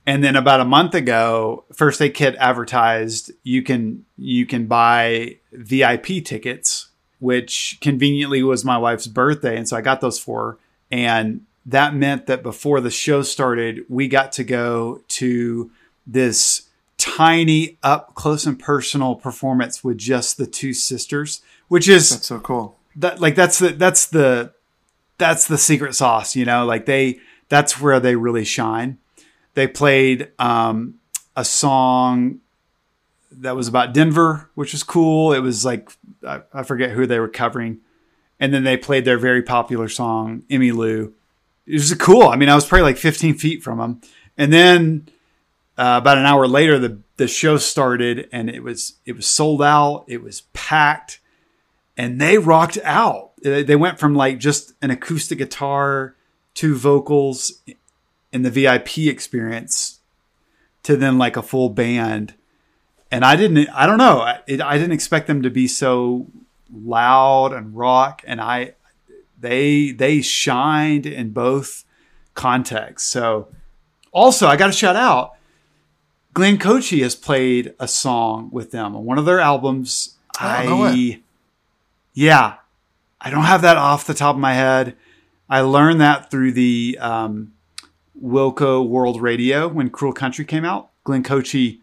and 0.06 0.22
then 0.24 0.34
about 0.36 0.60
a 0.60 0.64
month 0.64 0.94
ago 0.94 1.64
first 1.72 2.00
aid 2.00 2.14
kit 2.14 2.34
advertised 2.36 3.30
you 3.42 3.62
can 3.62 4.04
you 4.16 4.46
can 4.46 4.66
buy 4.66 5.36
vip 5.52 6.06
tickets 6.24 6.88
which 7.20 7.78
conveniently 7.80 8.42
was 8.42 8.64
my 8.64 8.76
wife's 8.78 9.06
birthday 9.06 9.56
and 9.56 9.68
so 9.68 9.76
i 9.76 9.80
got 9.80 10.00
those 10.00 10.18
for 10.18 10.42
her 10.52 10.58
and 10.90 11.42
that 11.64 11.94
meant 11.94 12.26
that 12.26 12.42
before 12.42 12.80
the 12.80 12.90
show 12.90 13.22
started 13.22 13.84
we 13.88 14.08
got 14.08 14.32
to 14.32 14.44
go 14.44 15.00
to 15.08 15.70
this 16.06 16.68
tiny 16.98 17.78
up 17.82 18.14
close 18.14 18.46
and 18.46 18.58
personal 18.58 19.14
performance 19.14 19.82
with 19.82 19.98
just 19.98 20.36
the 20.36 20.46
two 20.46 20.72
sisters 20.72 21.40
which 21.68 21.88
is 21.88 22.10
That's 22.10 22.26
so 22.26 22.38
cool. 22.40 22.76
that 22.96 23.20
like 23.20 23.34
that's 23.34 23.58
the 23.58 23.70
that's 23.70 24.06
the 24.06 24.52
that's 25.22 25.46
the 25.46 25.58
secret 25.58 25.94
sauce 25.94 26.34
you 26.36 26.44
know? 26.44 26.66
Like 26.66 26.86
they 26.86 27.20
that's 27.48 27.80
where 27.80 28.00
they 28.00 28.16
really 28.16 28.44
shine. 28.44 28.98
They 29.54 29.66
played 29.66 30.30
um 30.38 30.96
a 31.36 31.44
song 31.44 32.40
that 33.30 33.56
was 33.56 33.68
about 33.68 33.94
denver 33.94 34.50
which 34.54 34.72
was 34.72 34.82
cool. 34.82 35.32
It 35.32 35.40
was 35.40 35.64
like 35.64 35.90
i, 36.26 36.42
I 36.52 36.62
forget 36.64 36.90
who 36.90 37.06
they 37.06 37.20
were 37.20 37.28
covering. 37.28 37.78
And 38.40 38.52
then 38.52 38.64
they 38.64 38.76
played 38.76 39.04
their 39.04 39.18
very 39.18 39.42
popular 39.42 39.88
song 39.88 40.42
Emmylou. 40.50 41.12
It 41.66 41.74
was 41.74 41.94
cool. 41.94 42.28
I 42.28 42.36
mean 42.36 42.48
i 42.48 42.54
was 42.54 42.66
probably 42.66 42.82
like 42.82 42.98
15 42.98 43.34
feet 43.34 43.62
from 43.62 43.78
them 43.78 44.00
and 44.36 44.52
then 44.52 45.08
uh, 45.78 45.98
about 46.00 46.18
an 46.18 46.26
hour 46.26 46.46
later 46.46 46.78
the 46.78 47.00
the 47.16 47.28
show 47.28 47.56
started 47.56 48.28
and 48.32 48.50
it 48.50 48.62
was 48.62 48.94
it 49.06 49.12
was 49.12 49.26
sold 49.26 49.62
out. 49.62 50.04
It 50.08 50.22
was 50.22 50.42
packed. 50.52 51.20
And 51.96 52.20
they 52.20 52.38
rocked 52.38 52.78
out. 52.84 53.31
They 53.42 53.76
went 53.76 53.98
from 53.98 54.14
like 54.14 54.38
just 54.38 54.72
an 54.82 54.90
acoustic 54.90 55.38
guitar 55.38 56.14
to 56.54 56.74
vocals 56.74 57.62
in 58.32 58.42
the 58.42 58.50
VIP 58.50 58.98
experience 58.98 60.00
to 60.84 60.96
then 60.96 61.18
like 61.18 61.36
a 61.36 61.42
full 61.42 61.68
band. 61.68 62.34
And 63.10 63.24
I 63.24 63.36
didn't, 63.36 63.68
I 63.70 63.86
don't 63.86 63.98
know, 63.98 64.20
I, 64.20 64.40
it, 64.46 64.60
I 64.60 64.78
didn't 64.78 64.92
expect 64.92 65.26
them 65.26 65.42
to 65.42 65.50
be 65.50 65.66
so 65.68 66.26
loud 66.72 67.52
and 67.52 67.76
rock. 67.76 68.22
And 68.26 68.40
I, 68.40 68.74
they, 69.38 69.90
they 69.90 70.22
shined 70.22 71.04
in 71.04 71.30
both 71.30 71.84
contexts. 72.34 73.08
So 73.08 73.48
also, 74.12 74.46
I 74.46 74.56
got 74.56 74.68
to 74.68 74.72
shout 74.72 74.96
out 74.96 75.34
Glenn 76.34 76.56
Kotche 76.58 77.02
has 77.02 77.14
played 77.14 77.74
a 77.78 77.86
song 77.86 78.48
with 78.50 78.70
them 78.70 78.96
on 78.96 79.04
one 79.04 79.18
of 79.18 79.26
their 79.26 79.40
albums. 79.40 80.16
Oh, 80.40 80.64
no 80.64 81.16
yeah, 82.14 82.56
I 83.22 83.30
don't 83.30 83.44
have 83.44 83.62
that 83.62 83.76
off 83.76 84.06
the 84.06 84.14
top 84.14 84.34
of 84.34 84.40
my 84.40 84.54
head. 84.54 84.96
I 85.48 85.60
learned 85.60 86.00
that 86.00 86.30
through 86.30 86.52
the 86.52 86.98
um, 87.00 87.52
Wilco 88.20 88.86
World 88.86 89.22
Radio 89.22 89.68
when 89.68 89.90
Cruel 89.90 90.12
Country 90.12 90.44
came 90.44 90.64
out. 90.64 90.90
Glenn 91.04 91.22
Kotche 91.22 91.78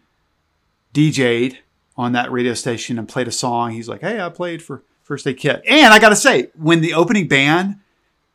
DJ'd 0.92 1.58
on 1.96 2.12
that 2.12 2.30
radio 2.30 2.52
station 2.52 2.98
and 2.98 3.08
played 3.08 3.26
a 3.26 3.32
song. 3.32 3.70
He's 3.70 3.88
like, 3.88 4.02
"Hey, 4.02 4.20
I 4.20 4.28
played 4.28 4.62
for 4.62 4.82
First 5.02 5.26
Aid 5.26 5.38
Kit," 5.38 5.62
and 5.66 5.92
I 5.94 5.98
got 5.98 6.10
to 6.10 6.16
say, 6.16 6.50
when 6.54 6.82
the 6.82 6.94
opening 6.94 7.26
band 7.26 7.76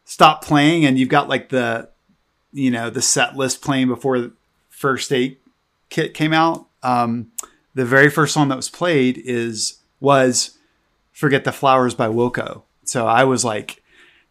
stopped 0.03 0.45
playing 0.45 0.85
and 0.85 0.97
you've 0.97 1.09
got 1.09 1.29
like 1.29 1.49
the, 1.49 1.89
you 2.53 2.71
know, 2.71 2.89
the 2.89 3.01
set 3.01 3.35
list 3.35 3.61
playing 3.61 3.87
before 3.87 4.31
First 4.69 5.11
Aid 5.11 5.37
Kit 5.89 6.13
came 6.13 6.33
out, 6.33 6.67
um, 6.81 7.31
the 7.73 7.85
very 7.85 8.09
first 8.09 8.33
song 8.33 8.49
that 8.49 8.55
was 8.55 8.69
played 8.69 9.17
is 9.17 9.79
was 9.99 10.57
"Forget 11.11 11.43
the 11.43 11.51
Flowers" 11.51 11.93
by 11.93 12.07
Wilco. 12.07 12.64
So 12.87 13.07
I 13.07 13.23
was 13.23 13.43
like, 13.45 13.81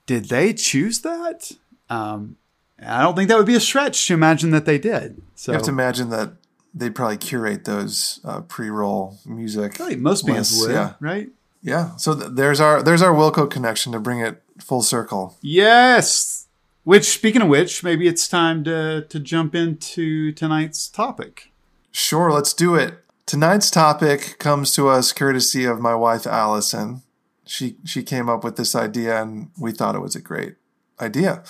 did 0.07 0.27
they 0.27 0.53
choose 0.53 1.01
that? 1.01 1.51
Um, 1.91 2.37
I 2.85 3.03
don't 3.03 3.15
think 3.17 3.29
that 3.29 3.39
would 3.39 3.47
be 3.47 3.55
a 3.55 3.61
stretch 3.61 4.07
to 4.09 4.15
imagine 4.15 4.51
that 4.51 4.65
they 4.65 4.79
did. 4.79 5.23
So 5.35 5.53
You 5.53 5.57
have 5.57 5.65
to 5.65 5.71
imagine 5.71 6.11
that 6.11 6.33
they'd 6.75 6.95
probably 6.95 7.17
curate 7.17 7.65
those 7.65 8.21
uh, 8.25 8.41
pre-roll 8.43 9.19
music. 9.25 9.79
Really, 9.79 9.97
most 9.97 10.27
bands 10.27 10.51
lists, 10.53 10.67
would, 10.67 10.73
Yeah, 10.75 10.95
right? 11.01 11.29
yeah. 11.63 11.97
So 11.97 12.15
th- 12.15 12.31
there's 12.33 12.61
our 12.61 12.83
there's 12.83 13.03
our 13.03 13.15
Wilco 13.15 13.49
connection 13.51 13.93
to 13.93 13.99
bring 14.01 14.21
it 14.21 14.43
full 14.59 14.83
circle. 14.83 15.37
Yes. 15.41 16.47
Which, 16.83 17.05
speaking 17.05 17.41
of 17.41 17.49
which, 17.49 17.83
maybe 17.83 18.07
it's 18.09 18.29
time 18.29 18.65
to 18.65 19.07
to 19.09 19.19
jump 19.21 19.55
into 19.55 20.33
tonight's 20.33 20.89
topic. 20.89 21.51
Sure, 21.93 22.31
let's 22.31 22.53
do 22.53 22.75
it. 22.75 22.99
Tonight's 23.25 23.71
topic 23.71 24.37
comes 24.39 24.75
to 24.75 24.89
us 24.89 25.13
courtesy 25.13 25.65
of 25.65 25.81
my 25.81 25.95
wife 25.95 26.27
Allison. 26.27 27.03
She 27.47 27.77
she 27.85 28.03
came 28.03 28.29
up 28.29 28.43
with 28.45 28.57
this 28.57 28.75
idea 28.75 29.21
and 29.21 29.51
we 29.59 29.73
thought 29.73 29.95
it 29.95 30.01
was 30.01 30.17
a 30.17 30.21
great 30.21 30.57
idea. 31.01 31.43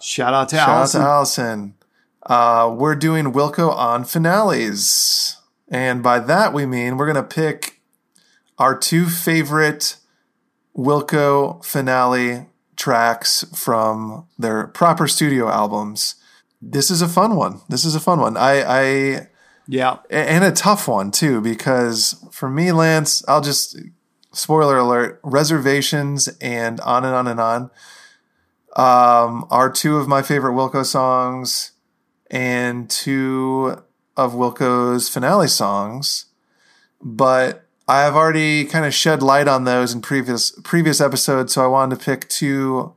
Shout 0.00 0.34
out 0.34 0.48
to 0.50 0.56
Shout 0.56 0.68
Allison. 0.68 1.00
out 1.00 1.04
to 1.04 1.10
Allison. 1.10 1.74
Uh, 2.26 2.74
we're 2.76 2.94
doing 2.96 3.32
Wilco 3.32 3.70
on 3.70 4.04
finales. 4.04 5.36
And 5.68 6.02
by 6.02 6.18
that 6.20 6.52
we 6.52 6.66
mean 6.66 6.96
we're 6.96 7.06
gonna 7.06 7.22
pick 7.22 7.80
our 8.58 8.76
two 8.78 9.06
favorite 9.06 9.96
Wilco 10.76 11.64
finale 11.64 12.46
tracks 12.76 13.44
from 13.54 14.26
their 14.38 14.66
proper 14.68 15.06
studio 15.06 15.48
albums. 15.48 16.16
This 16.60 16.90
is 16.90 17.02
a 17.02 17.08
fun 17.08 17.36
one. 17.36 17.60
This 17.68 17.84
is 17.84 17.94
a 17.94 18.00
fun 18.00 18.20
one. 18.20 18.36
I, 18.36 18.62
I 18.62 19.28
Yeah. 19.68 19.98
and 20.10 20.44
a 20.44 20.50
tough 20.52 20.88
one 20.88 21.10
too 21.10 21.40
because 21.40 22.16
for 22.32 22.50
me 22.50 22.72
lance 22.72 23.22
i'll 23.28 23.40
just 23.40 23.78
spoiler 24.34 24.78
alert 24.78 25.20
reservations 25.22 26.28
and 26.40 26.80
on 26.80 27.04
and 27.04 27.14
on 27.14 27.26
and 27.26 27.40
on 27.40 27.62
um, 28.76 29.46
are 29.50 29.70
two 29.70 29.96
of 29.96 30.08
my 30.08 30.22
favorite 30.22 30.52
wilco 30.52 30.84
songs 30.84 31.72
and 32.30 32.90
two 32.90 33.76
of 34.16 34.32
wilco's 34.32 35.08
finale 35.08 35.48
songs 35.48 36.26
but 37.00 37.66
i 37.86 38.02
have 38.02 38.14
already 38.14 38.64
kind 38.64 38.84
of 38.84 38.92
shed 38.92 39.22
light 39.22 39.48
on 39.48 39.64
those 39.64 39.92
in 39.92 40.00
previous 40.00 40.50
previous 40.62 41.00
episodes 41.00 41.52
so 41.52 41.64
i 41.64 41.66
wanted 41.66 41.98
to 41.98 42.04
pick 42.04 42.28
two 42.28 42.94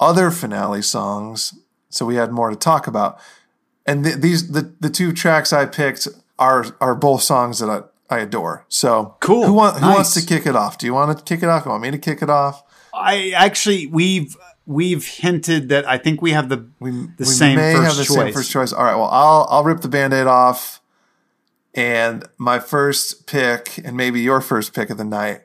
other 0.00 0.30
finale 0.30 0.82
songs 0.82 1.54
so 1.92 2.06
we 2.06 2.16
had 2.16 2.32
more 2.32 2.50
to 2.50 2.56
talk 2.56 2.86
about. 2.86 3.20
And 3.86 4.04
th- 4.04 4.16
these 4.16 4.50
the 4.50 4.74
the 4.80 4.90
two 4.90 5.12
tracks 5.12 5.52
I 5.52 5.66
picked 5.66 6.08
are 6.38 6.66
are 6.80 6.94
both 6.94 7.22
songs 7.22 7.58
that 7.58 7.68
I, 7.68 7.82
I 8.12 8.20
adore. 8.20 8.64
So 8.68 9.16
Cool. 9.20 9.46
Who, 9.46 9.52
want, 9.54 9.78
who 9.78 9.86
wants 9.86 10.14
to 10.14 10.24
kick 10.24 10.46
it 10.46 10.54
off? 10.54 10.78
Do 10.78 10.86
you 10.86 10.94
want 10.94 11.16
to 11.16 11.24
kick 11.24 11.42
it 11.42 11.48
off? 11.48 11.64
You 11.64 11.70
want 11.70 11.82
me 11.82 11.90
to 11.90 11.98
kick 11.98 12.22
it 12.22 12.30
off? 12.30 12.62
I 12.94 13.32
actually 13.34 13.86
we've 13.86 14.36
we've 14.66 15.06
hinted 15.06 15.70
that 15.70 15.88
I 15.88 15.98
think 15.98 16.20
we 16.22 16.32
have 16.32 16.48
the 16.48 16.68
We 16.78 16.90
the 16.90 17.12
we 17.18 17.24
same 17.24 17.56
may 17.56 17.74
first 17.74 17.86
have 17.86 17.96
the 17.96 18.04
choice. 18.04 18.16
same 18.16 18.32
first 18.32 18.50
choice. 18.50 18.72
All 18.72 18.84
right. 18.84 18.94
Well, 18.94 19.08
I'll 19.10 19.46
I'll 19.50 19.64
rip 19.64 19.80
the 19.80 19.88
band-aid 19.88 20.26
off. 20.26 20.80
And 21.74 22.24
my 22.36 22.58
first 22.58 23.26
pick, 23.26 23.78
and 23.82 23.96
maybe 23.96 24.20
your 24.20 24.42
first 24.42 24.74
pick 24.74 24.90
of 24.90 24.98
the 24.98 25.04
night, 25.04 25.40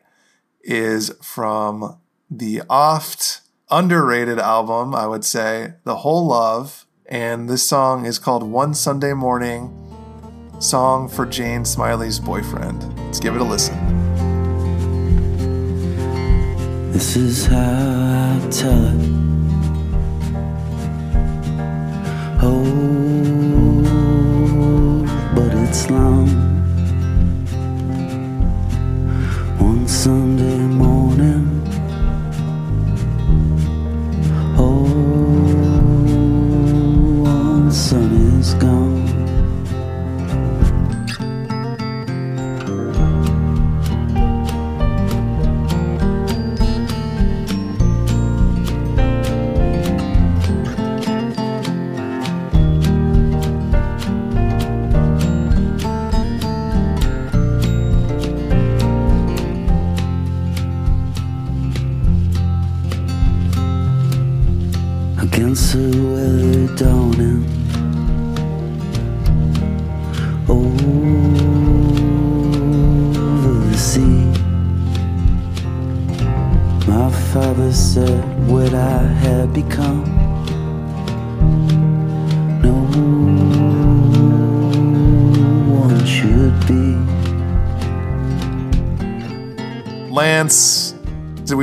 is 0.61 1.11
from 1.21 1.99
the 2.29 2.63
oft 2.69 3.41
underrated 3.71 4.37
album, 4.37 4.93
I 4.93 5.07
would 5.07 5.23
say, 5.23 5.75
The 5.85 5.97
Whole 5.97 6.27
Love. 6.27 6.85
And 7.05 7.49
this 7.49 7.65
song 7.65 8.05
is 8.05 8.19
called 8.19 8.43
One 8.43 8.73
Sunday 8.73 9.13
Morning, 9.13 9.86
Song 10.59 11.07
for 11.07 11.25
Jane 11.27 11.63
Smiley's 11.63 12.19
Boyfriend. 12.19 12.91
Let's 13.05 13.19
give 13.19 13.35
it 13.35 13.41
a 13.41 13.43
listen. 13.43 13.77
This 16.91 17.15
is 17.15 17.45
how 17.45 17.57
I 17.59 18.39
tell 18.49 18.87
it. 18.87 19.11
Oh, 22.41 22.63
but 25.35 25.53
it's 25.63 25.91
long. 25.91 26.27
One 29.59 29.87
Sunday 29.87 30.57
morning. 30.57 31.61
Oh, 34.57 34.85
one 37.23 37.71
sun 37.71 38.11
is 38.39 38.55
gone. 38.55 38.96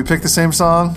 Pick 0.04 0.22
the 0.22 0.28
same 0.28 0.52
song? 0.52 0.96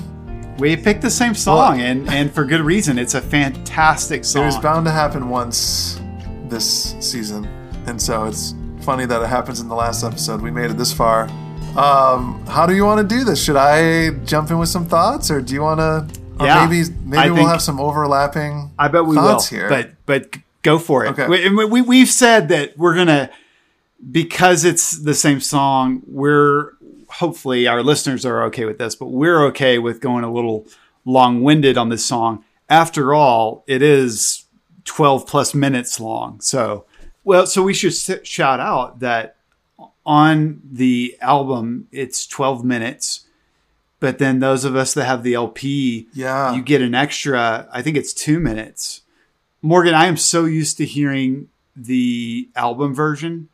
We 0.59 0.75
picked 0.75 1.01
the 1.01 1.09
same 1.09 1.35
song, 1.35 1.81
and 1.81 2.09
and 2.09 2.33
for 2.33 2.43
good 2.43 2.61
reason. 2.61 2.97
It's 2.97 3.13
a 3.13 3.21
fantastic 3.21 4.25
song. 4.25 4.43
It 4.43 4.45
was 4.47 4.57
bound 4.57 4.85
to 4.85 4.91
happen 4.91 5.29
once 5.29 5.99
this 6.45 6.95
season, 6.99 7.45
and 7.85 8.01
so 8.01 8.25
it's 8.25 8.55
funny 8.81 9.05
that 9.05 9.21
it 9.21 9.27
happens 9.27 9.59
in 9.59 9.67
the 9.67 9.75
last 9.75 10.03
episode. 10.03 10.41
We 10.41 10.51
made 10.51 10.71
it 10.71 10.77
this 10.77 10.91
far. 10.91 11.29
Um, 11.77 12.43
how 12.47 12.65
do 12.65 12.75
you 12.75 12.85
want 12.85 13.07
to 13.07 13.15
do 13.15 13.23
this? 13.23 13.43
Should 13.43 13.55
I 13.55 14.11
jump 14.25 14.49
in 14.49 14.57
with 14.57 14.69
some 14.69 14.85
thoughts, 14.85 15.29
or 15.29 15.41
do 15.41 15.53
you 15.53 15.61
want 15.61 15.79
to? 15.79 16.19
Yeah, 16.43 16.67
maybe 16.67 16.89
maybe 17.03 17.17
I 17.17 17.29
we'll 17.29 17.47
have 17.47 17.61
some 17.61 17.79
overlapping. 17.79 18.71
I 18.79 18.87
bet 18.87 19.05
we 19.05 19.15
will. 19.15 19.39
here. 19.41 19.69
But 19.69 19.91
but 20.05 20.37
go 20.63 20.79
for 20.79 21.05
it. 21.05 21.09
Okay. 21.09 21.27
We, 21.27 21.45
and 21.45 21.71
we 21.71 21.81
we've 21.81 22.09
said 22.09 22.49
that 22.49 22.77
we're 22.77 22.95
gonna 22.95 23.29
because 24.11 24.65
it's 24.65 24.97
the 24.97 25.13
same 25.13 25.39
song. 25.39 26.01
We're 26.07 26.71
hopefully 27.09 27.67
our 27.67 27.83
listeners 27.83 28.25
are 28.25 28.43
okay 28.45 28.65
with 28.65 28.77
this, 28.77 28.95
but 28.95 29.07
we're 29.07 29.43
okay 29.45 29.77
with 29.79 30.01
going 30.01 30.23
a 30.23 30.31
little 30.31 30.65
long 31.05 31.41
winded 31.41 31.77
on 31.77 31.89
this 31.89 32.05
song. 32.05 32.43
After 32.69 33.13
all, 33.13 33.63
it 33.67 33.81
is 33.81 34.45
twelve 34.83 35.25
plus 35.27 35.53
minutes 35.53 35.99
long. 35.99 36.39
So 36.41 36.85
well, 37.23 37.45
so 37.47 37.63
we 37.63 37.73
should 37.73 37.93
shout 38.25 38.59
out 38.59 38.99
that 38.99 39.35
on 40.05 40.61
the 40.69 41.17
album 41.21 41.87
it's 41.91 42.25
twelve 42.27 42.63
minutes. 42.63 43.25
But 43.99 44.19
then 44.19 44.39
those 44.39 44.63
of 44.63 44.75
us 44.75 44.93
that 44.93 45.05
have 45.05 45.23
the 45.23 45.33
LP, 45.33 46.07
Yeah. 46.13 46.53
you 46.53 46.61
get 46.61 46.83
an 46.83 46.93
extra, 46.93 47.67
I 47.73 47.81
think 47.81 47.97
it's 47.97 48.13
two 48.13 48.39
minutes. 48.39 49.01
Morgan, 49.63 49.95
I 49.95 50.05
am 50.05 50.17
so 50.17 50.45
used 50.45 50.77
to 50.77 50.85
hearing 50.85 51.47
the 51.75 52.47
album 52.55 52.93
version 52.93 53.49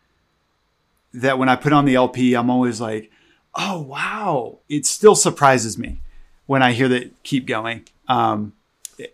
that 1.13 1.37
when 1.39 1.47
I 1.47 1.55
put 1.55 1.71
on 1.71 1.85
the 1.85 1.95
LP, 1.95 2.33
I'm 2.33 2.49
always 2.49 2.81
like, 2.81 3.09
oh, 3.55 3.81
wow. 3.81 4.59
It 4.69 4.85
still 4.85 5.15
surprises 5.15 5.77
me 5.77 5.99
when 6.45 6.61
I 6.61 6.73
hear 6.73 6.87
that 6.89 7.23
keep 7.23 7.45
going. 7.45 7.85
Um, 8.07 8.53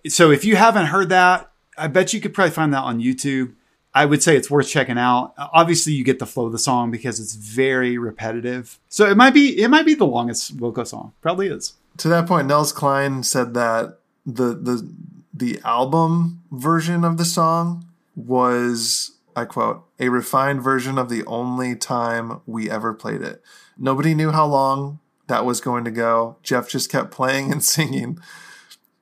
so 0.08 0.32
if 0.32 0.44
you 0.46 0.56
haven't 0.56 0.88
heard 0.88 1.10
that, 1.10 1.52
I 1.78 1.88
bet 1.88 2.14
you 2.14 2.22
could 2.22 2.34
probably 2.34 2.52
find 2.52 2.74
that 2.74 2.84
on 2.84 3.00
YouTube. 3.00 3.54
I 3.94 4.06
would 4.06 4.22
say 4.22 4.36
it's 4.36 4.52
worth 4.52 4.70
checking 4.70 4.98
out. 4.98 5.34
Obviously, 5.38 5.94
you 5.94 6.04
get 6.04 6.20
the 6.20 6.26
flow 6.26 6.46
of 6.46 6.52
the 6.52 6.60
song 6.60 6.92
because 6.92 7.20
it's 7.20 7.34
very 7.34 7.98
repetitive. 7.98 8.80
So 8.88 9.10
it 9.10 9.18
might 9.18 9.34
be 9.34 9.60
it 9.60 9.70
might 9.70 9.86
be 9.86 9.96
the 9.96 10.06
longest 10.06 10.58
Wilco 10.58 10.86
song. 10.86 11.14
Probably 11.22 11.48
is. 11.48 11.74
to 11.98 12.08
that 12.10 12.28
point, 12.28 12.48
Nels 12.48 12.72
Cline 12.72 13.24
said 13.24 13.54
that 13.56 13.98
the 14.26 14.54
the 14.54 14.88
the 15.34 15.60
album 15.64 16.44
version 16.52 17.04
of 17.04 17.18
the 17.18 17.26
song 17.26 17.86
was, 18.16 19.12
I 19.36 19.46
quote, 19.46 19.86
a 20.00 20.10
refined 20.10 20.62
version 20.62 20.98
of 20.98 21.10
the 21.10 21.26
only 21.26 21.76
time 21.76 22.42
we 22.46 22.70
ever 22.70 22.94
played 22.94 23.22
it. 23.22 23.42
Nobody 23.78 24.14
knew 24.14 24.32
how 24.32 24.46
long 24.46 25.00
that 25.28 25.46
was 25.46 25.62
going 25.62 25.86
to 25.86 25.92
go. 25.92 26.38
Jeff 26.44 26.70
just 26.70 26.92
kept 26.92 27.12
playing 27.20 27.52
and 27.52 27.64
singing, 27.64 28.20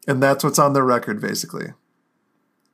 and 0.08 0.22
that's 0.22 0.44
what's 0.44 0.60
on 0.60 0.74
the 0.74 0.84
record, 0.84 1.22
basically. 1.22 1.74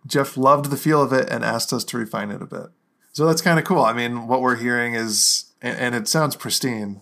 Jeff 0.06 0.36
loved 0.36 0.70
the 0.70 0.78
feel 0.78 1.02
of 1.02 1.14
it 1.14 1.30
and 1.30 1.46
asked 1.46 1.72
us 1.72 1.84
to 1.86 1.98
refine 1.98 2.30
it 2.30 2.42
a 2.42 2.46
bit. 2.46 2.68
So 3.14 3.26
that's 3.26 3.42
kind 3.42 3.60
of 3.60 3.66
cool. 3.66 3.84
I 3.84 3.94
mean, 3.94 4.28
what 4.28 4.42
we're 4.42 4.58
hearing 4.58 4.96
is, 4.96 5.54
and, 5.62 5.78
and 5.78 5.96
it 5.96 6.08
sounds 6.08 6.36
pristine, 6.36 7.02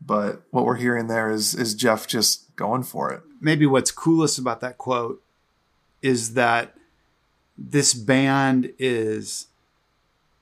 but 0.00 0.42
what 0.50 0.64
we're 0.64 0.76
hearing 0.76 1.06
there 1.06 1.30
is 1.30 1.54
is 1.54 1.74
Jeff 1.74 2.06
just 2.06 2.56
going 2.56 2.82
for 2.82 3.10
it. 3.12 3.22
maybe 3.40 3.64
what's 3.64 3.90
coolest 3.90 4.38
about 4.38 4.60
that 4.60 4.76
quote 4.76 5.22
is 6.02 6.34
that 6.34 6.74
this 7.56 7.94
band 7.94 8.72
is 8.78 9.46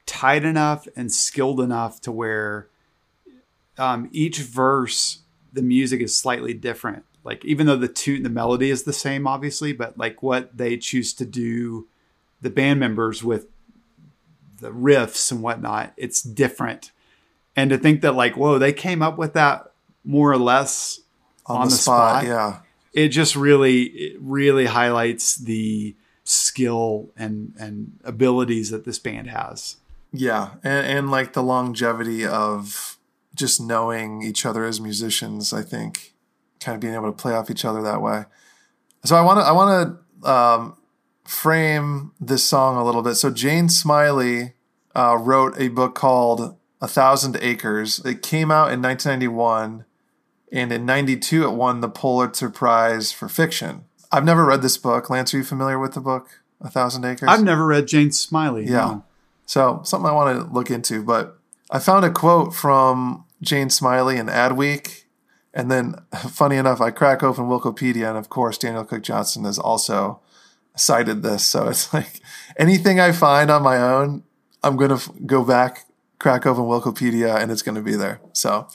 tight 0.09 0.45
enough 0.45 0.89
and 0.97 1.13
skilled 1.13 1.61
enough 1.61 2.01
to 2.01 2.11
where 2.11 2.67
um, 3.77 4.09
each 4.11 4.39
verse 4.39 5.21
the 5.53 5.63
music 5.63 6.01
is 6.01 6.17
slightly 6.17 6.55
different 6.55 7.05
like 7.25 7.45
even 7.45 7.67
though 7.67 7.77
the 7.77 7.89
tune 7.89 8.23
the 8.23 8.31
melody 8.31 8.71
is 8.71 8.83
the 8.83 8.93
same 8.93 9.27
obviously 9.27 9.73
but 9.73 9.97
like 9.99 10.23
what 10.23 10.57
they 10.57 10.77
choose 10.77 11.13
to 11.13 11.25
do 11.25 11.87
the 12.41 12.51
band 12.51 12.81
members 12.81 13.23
with 13.23 13.47
the 14.61 14.71
riffs 14.71 15.31
and 15.31 15.43
whatnot 15.43 15.93
it's 15.97 16.23
different 16.23 16.91
and 17.55 17.71
to 17.71 17.79
think 17.79 18.01
that 18.01 18.15
like 18.15 18.37
whoa 18.37 18.59
they 18.59 18.73
came 18.73 19.03
up 19.03 19.19
with 19.19 19.35
that 19.35 19.73
more 20.05 20.33
or 20.33 20.39
less 20.39 21.01
On, 21.47 21.69
the, 21.69 21.75
spot, 21.75 22.25
yeah. 22.25 22.61
it 22.93 23.09
just 23.09 23.37
really 23.37 23.83
it 23.83 24.17
really 24.21 24.65
highlights 24.67 25.37
the 25.37 25.95
skill 26.25 27.11
and 27.17 27.55
and 27.59 27.99
abilities 28.05 28.71
that 28.71 28.85
this 28.85 28.99
band 28.99 29.29
has. 29.29 29.77
Yeah, 30.13 30.55
and, 30.65 30.87
and 30.87 31.11
like 31.11 31.33
the 31.35 31.43
longevity 31.43 32.27
of 32.27 32.99
just 33.35 33.61
knowing 33.61 34.23
each 34.23 34.47
other 34.47 34.65
as 34.65 34.81
musicians, 34.81 35.53
I 35.53 35.63
think 35.63 36.15
kind 36.61 36.75
of 36.75 36.81
being 36.81 36.95
able 36.95 37.07
to 37.07 37.13
play 37.13 37.35
off 37.35 37.51
each 37.51 37.65
other 37.65 37.83
that 37.83 38.03
way. 38.03 38.25
So 39.05 39.17
I 39.17 39.23
want 39.23 39.39
to 39.41 39.45
I 39.45 39.53
want 39.53 40.01
to 40.23 40.31
um, 40.31 40.77
frame 41.25 42.13
this 42.21 42.45
song 42.45 42.77
a 42.77 42.85
little 42.85 43.03
bit. 43.03 43.15
So 43.15 43.31
Jane 43.31 43.69
Smiley 43.69 44.55
uh, 44.95 45.17
wrote 45.21 45.55
a 45.59 45.69
book 45.69 45.95
called 45.95 46.57
A 46.81 46.89
Thousand 46.89 47.37
Acres. 47.41 48.01
It 48.05 48.23
came 48.23 48.51
out 48.51 48.73
in 48.73 48.83
1991, 48.83 49.85
and 50.51 50.73
in 50.73 50.85
'92 50.87 51.45
it 51.45 51.53
won 51.53 51.81
the 51.81 51.89
Pulitzer 51.89 52.51
Prize 52.51 53.13
for 53.13 53.29
fiction. 53.29 53.85
I've 54.11 54.25
never 54.25 54.45
read 54.45 54.63
this 54.63 54.79
book. 54.79 55.11
Lance, 55.11 55.35
are 55.35 55.39
you 55.39 55.45
familiar 55.45 55.79
with 55.79 55.93
the 55.93 56.01
book 56.01 56.41
A 56.61 56.71
Thousand 56.71 57.05
Acres? 57.05 57.29
I've 57.29 57.45
never 57.45 57.67
read 57.67 57.87
Jane 57.87 58.11
Smiley. 58.11 58.65
Yeah. 58.65 58.71
no. 58.71 59.05
So 59.49 59.81
something 59.83 60.07
I 60.07 60.13
want 60.13 60.47
to 60.47 60.53
look 60.53 60.71
into, 60.71 61.03
but 61.03 61.39
I 61.71 61.79
found 61.79 62.05
a 62.05 62.11
quote 62.11 62.55
from 62.55 63.25
Jane 63.41 63.71
Smiley 63.71 64.19
in 64.19 64.27
Adweek, 64.27 65.05
and 65.55 65.71
then 65.71 65.95
funny 66.31 66.57
enough, 66.57 66.83
I 66.83 66.91
crack 66.91 67.23
open 67.23 67.47
Wikipedia, 67.47 68.11
and 68.11 68.19
of 68.19 68.29
course 68.29 68.59
Daniel 68.59 68.85
Cook 68.85 69.03
Johnson 69.03 69.45
has 69.45 69.59
also 69.59 70.21
cited 70.77 71.23
this. 71.23 71.47
So 71.47 71.67
it's 71.67 71.93
like 71.95 72.21
anything 72.59 73.01
I 73.01 73.11
find 73.13 73.51
on 73.51 73.63
my 73.63 73.79
own, 73.79 74.23
I'm 74.63 74.77
gonna 74.77 74.97
f- 74.97 75.09
go 75.25 75.43
back, 75.43 75.87
crack 76.19 76.45
open 76.45 76.65
Wikipedia, 76.65 77.35
and 77.41 77.51
it's 77.51 77.63
gonna 77.63 77.81
be 77.81 77.95
there. 77.95 78.21
So 78.35 78.69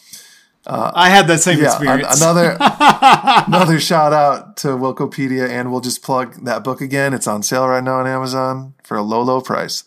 uh, 0.65 0.91
I 0.95 1.09
had 1.09 1.27
that 1.27 1.41
same 1.41 1.59
yeah, 1.59 1.65
experience. 1.65 2.19
another 2.19 2.57
another 3.47 3.79
shout 3.79 4.11
out 4.11 4.57
to 4.57 4.69
Wikipedia, 4.69 5.47
and 5.47 5.71
we'll 5.71 5.81
just 5.81 6.01
plug 6.01 6.45
that 6.45 6.63
book 6.63 6.81
again. 6.81 7.13
It's 7.13 7.27
on 7.27 7.43
sale 7.43 7.67
right 7.67 7.83
now 7.83 7.99
on 7.99 8.07
Amazon 8.07 8.73
for 8.83 8.97
a 8.97 9.03
low, 9.03 9.21
low 9.21 9.39
price. 9.39 9.83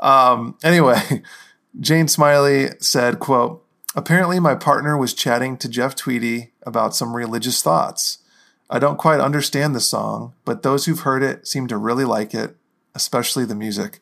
Um, 0.00 0.56
anyway, 0.62 1.22
Jane 1.80 2.08
Smiley 2.08 2.68
said, 2.80 3.18
"quote 3.18 3.64
Apparently, 3.94 4.38
my 4.38 4.54
partner 4.54 4.96
was 4.96 5.14
chatting 5.14 5.56
to 5.58 5.68
Jeff 5.68 5.94
Tweedy 5.96 6.52
about 6.62 6.94
some 6.94 7.16
religious 7.16 7.62
thoughts. 7.62 8.18
I 8.70 8.78
don't 8.78 8.98
quite 8.98 9.20
understand 9.20 9.74
the 9.74 9.80
song, 9.80 10.34
but 10.44 10.62
those 10.62 10.84
who've 10.84 11.00
heard 11.00 11.22
it 11.22 11.46
seem 11.46 11.66
to 11.68 11.78
really 11.78 12.04
like 12.04 12.34
it, 12.34 12.56
especially 12.94 13.44
the 13.44 13.54
music." 13.54 14.00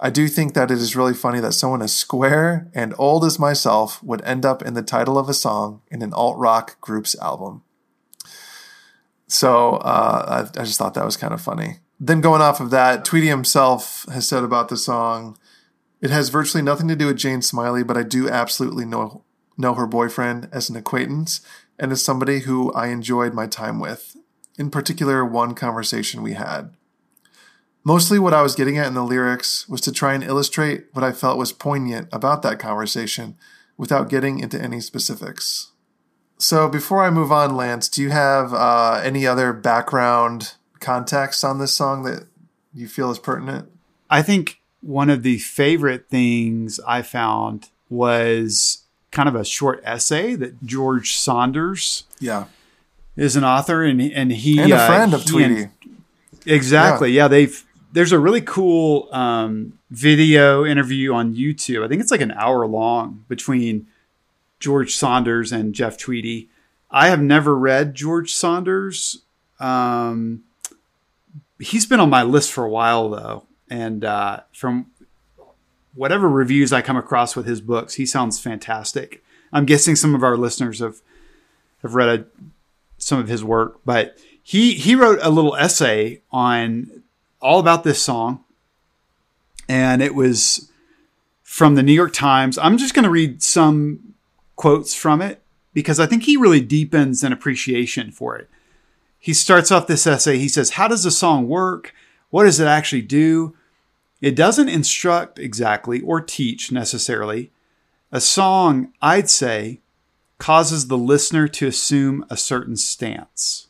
I 0.00 0.10
do 0.10 0.26
think 0.28 0.54
that 0.54 0.70
it 0.70 0.78
is 0.78 0.96
really 0.96 1.14
funny 1.14 1.40
that 1.40 1.52
someone 1.52 1.80
as 1.80 1.96
square 1.96 2.68
and 2.74 2.94
old 2.98 3.24
as 3.24 3.38
myself 3.38 4.02
would 4.02 4.22
end 4.22 4.44
up 4.44 4.60
in 4.60 4.74
the 4.74 4.82
title 4.82 5.16
of 5.16 5.28
a 5.28 5.34
song 5.34 5.82
in 5.88 6.02
an 6.02 6.12
alt 6.12 6.36
rock 6.36 6.80
group's 6.80 7.16
album. 7.20 7.62
So 9.28 9.76
uh, 9.76 10.46
I, 10.56 10.60
I 10.60 10.64
just 10.64 10.78
thought 10.78 10.94
that 10.94 11.04
was 11.04 11.16
kind 11.16 11.32
of 11.32 11.40
funny. 11.40 11.78
Then 12.06 12.20
going 12.20 12.42
off 12.42 12.60
of 12.60 12.68
that, 12.68 13.02
Tweedy 13.02 13.28
himself 13.28 14.04
has 14.12 14.28
said 14.28 14.44
about 14.44 14.68
the 14.68 14.76
song, 14.76 15.38
it 16.02 16.10
has 16.10 16.28
virtually 16.28 16.62
nothing 16.62 16.86
to 16.88 16.96
do 16.96 17.06
with 17.06 17.16
Jane 17.16 17.40
Smiley, 17.40 17.82
but 17.82 17.96
I 17.96 18.02
do 18.02 18.28
absolutely 18.28 18.84
know 18.84 19.24
know 19.56 19.72
her 19.72 19.86
boyfriend 19.86 20.50
as 20.52 20.68
an 20.68 20.76
acquaintance 20.76 21.40
and 21.78 21.92
as 21.92 22.04
somebody 22.04 22.40
who 22.40 22.70
I 22.74 22.88
enjoyed 22.88 23.32
my 23.32 23.46
time 23.46 23.80
with. 23.80 24.16
In 24.58 24.68
particular, 24.68 25.24
one 25.24 25.54
conversation 25.54 26.22
we 26.22 26.34
had. 26.34 26.74
Mostly 27.84 28.18
what 28.18 28.34
I 28.34 28.42
was 28.42 28.54
getting 28.54 28.76
at 28.76 28.88
in 28.88 28.94
the 28.94 29.02
lyrics 29.02 29.66
was 29.66 29.80
to 29.82 29.92
try 29.92 30.12
and 30.12 30.22
illustrate 30.22 30.88
what 30.92 31.04
I 31.04 31.12
felt 31.12 31.38
was 31.38 31.52
poignant 31.52 32.08
about 32.12 32.42
that 32.42 32.58
conversation 32.58 33.38
without 33.78 34.10
getting 34.10 34.40
into 34.40 34.60
any 34.60 34.80
specifics. 34.80 35.72
So 36.36 36.68
before 36.68 37.02
I 37.02 37.08
move 37.08 37.32
on, 37.32 37.56
Lance, 37.56 37.88
do 37.88 38.02
you 38.02 38.10
have 38.10 38.52
uh, 38.52 39.00
any 39.02 39.26
other 39.26 39.54
background 39.54 40.56
context 40.84 41.44
on 41.44 41.58
this 41.58 41.72
song 41.72 42.04
that 42.04 42.26
you 42.74 42.86
feel 42.88 43.10
is 43.10 43.18
pertinent? 43.18 43.70
I 44.10 44.22
think 44.22 44.60
one 44.80 45.10
of 45.10 45.22
the 45.22 45.38
favorite 45.38 46.08
things 46.08 46.78
I 46.86 47.02
found 47.02 47.70
was 47.88 48.84
kind 49.10 49.28
of 49.28 49.34
a 49.34 49.44
short 49.44 49.80
essay 49.84 50.34
that 50.34 50.64
George 50.64 51.16
Saunders 51.16 52.04
Yeah. 52.20 52.44
is 53.16 53.36
an 53.36 53.44
author, 53.44 53.82
and 53.82 54.00
and 54.00 54.32
he 54.32 54.58
And 54.60 54.72
a 54.72 54.76
uh, 54.76 54.86
friend 54.86 55.14
of 55.14 55.22
he 55.22 55.42
and- 55.42 55.54
Tweedy. 55.56 55.70
Exactly. 56.46 57.10
Yeah. 57.12 57.28
they've 57.28 57.64
there's 57.92 58.10
a 58.12 58.18
really 58.18 58.40
cool 58.40 59.08
um, 59.12 59.78
video 59.90 60.64
interview 60.64 61.14
on 61.14 61.34
YouTube. 61.34 61.84
I 61.84 61.88
think 61.88 62.00
it's 62.02 62.10
like 62.10 62.20
an 62.20 62.32
hour 62.32 62.66
long 62.66 63.24
between 63.28 63.86
George 64.58 64.96
Saunders 64.96 65.52
and 65.52 65.72
Jeff 65.74 65.96
Tweedy. 65.96 66.48
I 66.90 67.06
have 67.08 67.22
never 67.22 67.54
read 67.56 67.94
George 67.94 68.32
Saunders. 68.34 69.22
Um, 69.60 70.42
he's 71.58 71.86
been 71.86 72.00
on 72.00 72.10
my 72.10 72.22
list 72.22 72.52
for 72.52 72.64
a 72.64 72.70
while 72.70 73.08
though, 73.10 73.44
and 73.70 74.04
uh, 74.04 74.40
from 74.52 74.86
whatever 75.94 76.28
reviews 76.28 76.72
I 76.72 76.82
come 76.82 76.96
across 76.96 77.36
with 77.36 77.46
his 77.46 77.60
books, 77.60 77.94
he 77.94 78.06
sounds 78.06 78.40
fantastic. 78.40 79.24
I'm 79.52 79.64
guessing 79.64 79.96
some 79.96 80.14
of 80.14 80.22
our 80.22 80.36
listeners 80.36 80.80
have 80.80 81.00
have 81.82 81.94
read 81.94 82.08
a, 82.08 82.24
some 82.98 83.18
of 83.18 83.28
his 83.28 83.44
work, 83.44 83.80
but 83.84 84.18
he 84.42 84.74
he 84.74 84.94
wrote 84.94 85.18
a 85.22 85.30
little 85.30 85.56
essay 85.56 86.22
on 86.30 87.02
all 87.40 87.60
about 87.60 87.84
this 87.84 88.02
song, 88.02 88.44
and 89.68 90.02
it 90.02 90.14
was 90.14 90.70
from 91.42 91.76
the 91.76 91.82
New 91.82 91.92
York 91.92 92.12
Times. 92.12 92.58
I'm 92.58 92.78
just 92.78 92.94
going 92.94 93.04
to 93.04 93.10
read 93.10 93.42
some 93.42 94.14
quotes 94.56 94.94
from 94.94 95.22
it 95.22 95.42
because 95.72 96.00
I 96.00 96.06
think 96.06 96.24
he 96.24 96.36
really 96.36 96.60
deepens 96.60 97.22
an 97.22 97.32
appreciation 97.32 98.10
for 98.10 98.36
it. 98.36 98.48
He 99.24 99.32
starts 99.32 99.72
off 99.72 99.86
this 99.86 100.06
essay. 100.06 100.36
He 100.36 100.48
says, 100.48 100.72
"How 100.72 100.86
does 100.86 101.04
the 101.04 101.10
song 101.10 101.48
work? 101.48 101.94
What 102.28 102.44
does 102.44 102.60
it 102.60 102.66
actually 102.66 103.00
do? 103.00 103.56
It 104.20 104.36
doesn't 104.36 104.68
instruct 104.68 105.38
exactly 105.38 106.02
or 106.02 106.20
teach 106.20 106.70
necessarily. 106.70 107.50
A 108.12 108.20
song, 108.20 108.92
I'd 109.00 109.30
say, 109.30 109.80
causes 110.36 110.88
the 110.88 110.98
listener 110.98 111.48
to 111.48 111.66
assume 111.66 112.26
a 112.28 112.36
certain 112.36 112.76
stance." 112.76 113.68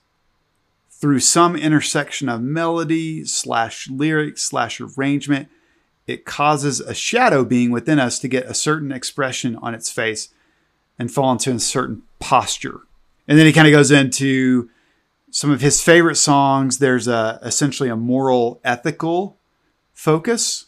through 0.90 1.20
some 1.20 1.54
intersection 1.54 2.30
of 2.30 2.40
melody 2.40 3.26
slash 3.26 3.90
lyric 3.90 4.38
slash 4.38 4.80
arrangement, 4.80 5.48
it 6.06 6.24
causes 6.24 6.80
a 6.80 6.94
shadow 6.94 7.44
being 7.44 7.70
within 7.70 7.98
us 8.00 8.18
to 8.18 8.26
get 8.26 8.46
a 8.46 8.54
certain 8.54 8.90
expression 8.90 9.54
on 9.56 9.74
its 9.74 9.90
face 9.90 10.30
and 10.98 11.12
fall 11.12 11.30
into 11.30 11.52
a 11.52 11.60
certain 11.60 12.02
posture. 12.20 12.80
And 13.28 13.38
then 13.38 13.44
he 13.44 13.52
kind 13.52 13.68
of 13.68 13.72
goes 13.72 13.90
into 13.90 14.70
some 15.34 15.50
of 15.50 15.60
his 15.60 15.82
favorite 15.82 16.14
songs. 16.14 16.78
There's 16.78 17.08
a 17.08 17.40
essentially 17.42 17.88
a 17.88 17.96
moral 17.96 18.60
ethical 18.62 19.36
focus. 19.92 20.66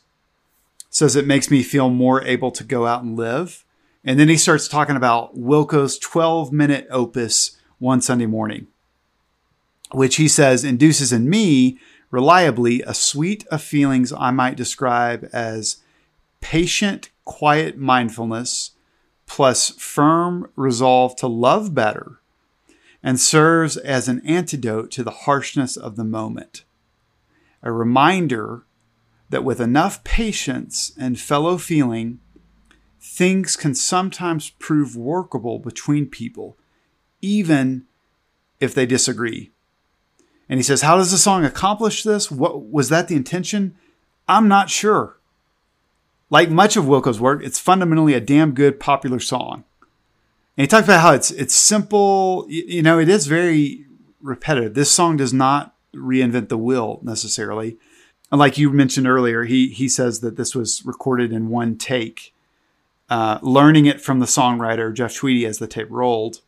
Says 0.90 1.14
it 1.14 1.26
makes 1.26 1.50
me 1.50 1.62
feel 1.62 1.88
more 1.88 2.22
able 2.24 2.50
to 2.50 2.64
go 2.64 2.86
out 2.86 3.02
and 3.02 3.16
live. 3.16 3.64
And 4.02 4.18
then 4.18 4.28
he 4.28 4.36
starts 4.36 4.66
talking 4.66 4.96
about 4.96 5.36
Wilco's 5.36 5.98
12 5.98 6.52
minute 6.52 6.86
opus 6.90 7.58
one 7.78 8.00
Sunday 8.00 8.26
morning 8.26 8.66
which 9.92 10.16
he 10.16 10.26
says 10.26 10.64
induces 10.64 11.12
in 11.12 11.30
me 11.30 11.78
reliably 12.10 12.82
a 12.82 12.94
suite 12.94 13.46
of 13.50 13.62
feelings 13.62 14.12
I 14.12 14.30
might 14.32 14.56
describe 14.56 15.28
as 15.32 15.78
patient, 16.40 17.10
quiet 17.24 17.76
mindfulness 17.78 18.72
plus 19.26 19.70
firm 19.70 20.50
resolve 20.56 21.16
to 21.16 21.26
love 21.26 21.74
better 21.74 22.20
and 23.06 23.20
serves 23.20 23.76
as 23.76 24.08
an 24.08 24.20
antidote 24.26 24.90
to 24.90 25.04
the 25.04 25.12
harshness 25.12 25.76
of 25.76 25.94
the 25.94 26.02
moment. 26.02 26.64
A 27.62 27.70
reminder 27.70 28.64
that 29.30 29.44
with 29.44 29.60
enough 29.60 30.02
patience 30.02 30.90
and 30.98 31.18
fellow 31.18 31.56
feeling, 31.56 32.18
things 33.00 33.54
can 33.54 33.76
sometimes 33.76 34.50
prove 34.50 34.96
workable 34.96 35.60
between 35.60 36.06
people, 36.06 36.56
even 37.22 37.84
if 38.58 38.74
they 38.74 38.86
disagree. 38.86 39.52
And 40.48 40.58
he 40.58 40.64
says, 40.64 40.82
How 40.82 40.96
does 40.96 41.12
the 41.12 41.16
song 41.16 41.44
accomplish 41.44 42.02
this? 42.02 42.28
What 42.28 42.64
was 42.64 42.88
that 42.88 43.06
the 43.06 43.14
intention? 43.14 43.76
I'm 44.26 44.48
not 44.48 44.68
sure. 44.68 45.20
Like 46.28 46.50
much 46.50 46.76
of 46.76 46.88
Wilco's 46.88 47.20
work, 47.20 47.40
it's 47.44 47.60
fundamentally 47.60 48.14
a 48.14 48.20
damn 48.20 48.50
good 48.50 48.80
popular 48.80 49.20
song. 49.20 49.62
And 50.56 50.62
he 50.62 50.66
talks 50.66 50.84
about 50.86 51.00
how 51.00 51.12
it's 51.12 51.30
it's 51.30 51.54
simple, 51.54 52.46
y- 52.48 52.64
you 52.66 52.82
know, 52.82 52.98
it 52.98 53.08
is 53.08 53.26
very 53.26 53.86
repetitive. 54.20 54.74
This 54.74 54.90
song 54.90 55.16
does 55.16 55.32
not 55.32 55.74
reinvent 55.94 56.48
the 56.48 56.58
wheel 56.58 57.00
necessarily. 57.02 57.76
And 58.30 58.38
like 58.38 58.58
you 58.58 58.70
mentioned 58.70 59.06
earlier, 59.06 59.44
he 59.44 59.68
he 59.68 59.88
says 59.88 60.20
that 60.20 60.36
this 60.36 60.54
was 60.54 60.84
recorded 60.84 61.32
in 61.32 61.48
one 61.48 61.76
take, 61.76 62.34
uh, 63.10 63.38
learning 63.42 63.86
it 63.86 64.00
from 64.00 64.18
the 64.18 64.26
songwriter 64.26 64.92
Jeff 64.92 65.14
Tweedy 65.14 65.46
as 65.46 65.58
the 65.58 65.66
tape 65.66 65.90
rolled. 65.90 66.40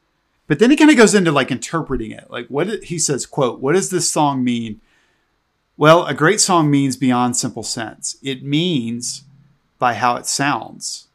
But 0.46 0.58
then 0.58 0.70
he 0.70 0.76
kind 0.76 0.90
of 0.90 0.96
goes 0.96 1.14
into 1.14 1.30
like 1.30 1.50
interpreting 1.50 2.10
it. 2.10 2.30
Like 2.30 2.48
what 2.48 2.68
it, 2.68 2.84
he 2.84 2.98
says, 2.98 3.26
quote, 3.26 3.60
what 3.60 3.74
does 3.74 3.90
this 3.90 4.10
song 4.10 4.42
mean? 4.42 4.80
Well, 5.76 6.06
a 6.06 6.14
great 6.14 6.40
song 6.40 6.70
means 6.70 6.96
beyond 6.96 7.36
simple 7.36 7.62
sense. 7.62 8.16
It 8.22 8.42
means 8.42 9.24
by 9.78 9.94
how 9.94 10.16
it 10.16 10.26
sounds. 10.26 11.07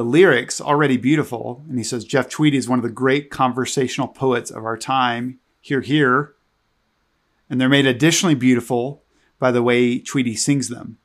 The 0.00 0.06
lyrics 0.06 0.62
already 0.62 0.96
beautiful, 0.96 1.62
and 1.68 1.76
he 1.76 1.84
says 1.84 2.06
Jeff 2.06 2.30
Tweedy 2.30 2.56
is 2.56 2.66
one 2.66 2.78
of 2.78 2.82
the 2.82 2.88
great 2.88 3.28
conversational 3.28 4.08
poets 4.08 4.50
of 4.50 4.64
our 4.64 4.78
time. 4.78 5.40
Here, 5.60 5.82
here, 5.82 6.32
and 7.50 7.60
they're 7.60 7.68
made 7.68 7.84
additionally 7.84 8.34
beautiful 8.34 9.02
by 9.38 9.50
the 9.50 9.62
way 9.62 9.98
Tweedy 9.98 10.36
sings 10.36 10.70
them. 10.70 10.96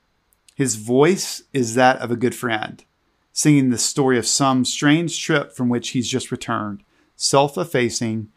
His 0.55 0.75
voice 0.75 1.43
is 1.51 1.75
that 1.75 1.97
of 1.97 2.09
a 2.09 2.15
good 2.15 2.33
friend, 2.33 2.85
singing 3.33 3.69
the 3.69 3.77
story 3.77 4.17
of 4.17 4.25
some 4.25 4.63
strange 4.63 5.21
trip 5.21 5.51
from 5.51 5.67
which 5.67 5.89
he's 5.89 6.07
just 6.07 6.31
returned 6.31 6.81
self 7.17 7.57
effacing, 7.57 8.29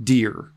dear, 0.00 0.52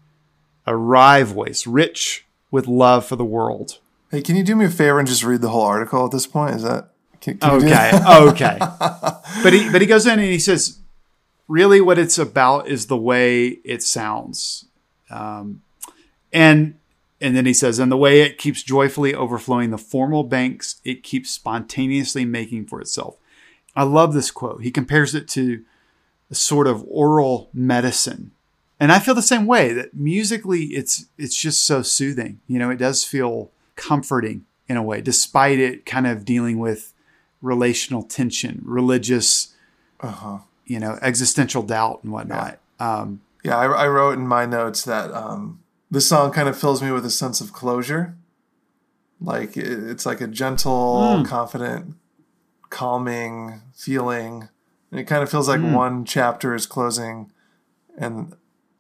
a 0.67 0.75
wry 0.77 1.23
voice, 1.23 1.65
rich 1.65 2.27
with 2.51 2.67
love 2.67 3.03
for 3.03 3.15
the 3.15 3.25
world. 3.25 3.79
Hey, 4.11 4.21
can 4.21 4.35
you 4.35 4.43
do 4.43 4.55
me 4.55 4.65
a 4.65 4.69
favor 4.69 4.99
and 4.99 5.07
just 5.07 5.23
read 5.23 5.41
the 5.41 5.49
whole 5.49 5.63
article 5.65 6.05
at 6.05 6.11
this 6.11 6.27
point? 6.27 6.57
Is 6.57 6.61
that 6.61 6.91
can, 7.21 7.37
can 7.37 7.63
Okay, 7.63 7.91
okay. 8.07 8.57
But 9.43 9.53
he 9.53 9.71
but 9.71 9.81
he 9.81 9.87
goes 9.87 10.05
in 10.05 10.19
and 10.19 10.29
he 10.29 10.39
says, 10.39 10.79
really, 11.47 11.79
what 11.79 11.97
it's 11.97 12.17
about 12.17 12.67
is 12.67 12.87
the 12.87 12.97
way 12.97 13.59
it 13.63 13.81
sounds, 13.83 14.65
um, 15.09 15.61
and 16.33 16.75
and 17.21 17.35
then 17.35 17.45
he 17.45 17.53
says, 17.53 17.79
and 17.79 17.91
the 17.91 17.97
way 17.97 18.21
it 18.21 18.37
keeps 18.37 18.63
joyfully 18.63 19.13
overflowing 19.13 19.71
the 19.71 19.77
formal 19.77 20.23
banks 20.23 20.81
it 20.83 21.03
keeps 21.03 21.29
spontaneously 21.31 22.25
making 22.25 22.65
for 22.65 22.81
itself. 22.81 23.17
I 23.75 23.83
love 23.83 24.13
this 24.13 24.31
quote. 24.31 24.63
He 24.63 24.71
compares 24.71 25.15
it 25.15 25.27
to 25.29 25.63
a 26.29 26.35
sort 26.35 26.67
of 26.67 26.83
oral 26.87 27.49
medicine. 27.53 28.31
And 28.79 28.91
I 28.91 28.99
feel 28.99 29.15
the 29.15 29.21
same 29.21 29.45
way 29.45 29.73
that 29.73 29.93
musically 29.93 30.65
it's 30.67 31.05
it's 31.17 31.35
just 31.35 31.63
so 31.63 31.81
soothing. 31.81 32.39
You 32.47 32.59
know, 32.59 32.69
it 32.69 32.77
does 32.77 33.03
feel 33.03 33.51
comforting 33.75 34.45
in 34.67 34.77
a 34.77 34.83
way, 34.83 35.01
despite 35.01 35.59
it 35.59 35.85
kind 35.85 36.07
of 36.07 36.23
dealing 36.23 36.59
with 36.59 36.93
relational 37.41 38.03
tension, 38.03 38.61
religious, 38.65 39.55
Uh-huh. 40.01 40.39
you 40.65 40.79
know, 40.79 40.97
existential 41.01 41.63
doubt 41.63 42.01
and 42.03 42.11
whatnot. 42.11 42.59
Um, 42.79 43.21
Yeah, 43.43 43.57
I, 43.57 43.65
I 43.65 43.87
wrote 43.87 44.17
in 44.17 44.27
my 44.27 44.45
notes 44.45 44.83
that 44.83 45.11
um, 45.13 45.59
this 45.91 46.07
song 46.07 46.31
kind 46.31 46.47
of 46.49 46.57
fills 46.57 46.81
me 46.81 46.91
with 46.91 47.05
a 47.05 47.09
sense 47.09 47.41
of 47.41 47.53
closure. 47.53 48.15
Like 49.21 49.57
it, 49.57 49.67
it's 49.89 50.05
like 50.05 50.21
a 50.21 50.27
gentle, 50.27 51.23
confident, 51.27 51.95
calming 52.69 53.61
feeling. 53.75 54.49
And 54.91 54.99
it 54.99 55.05
kind 55.05 55.21
of 55.23 55.29
feels 55.29 55.47
like 55.47 55.61
one 55.61 56.03
chapter 56.05 56.55
is 56.55 56.65
closing, 56.65 57.31
and 57.97 58.33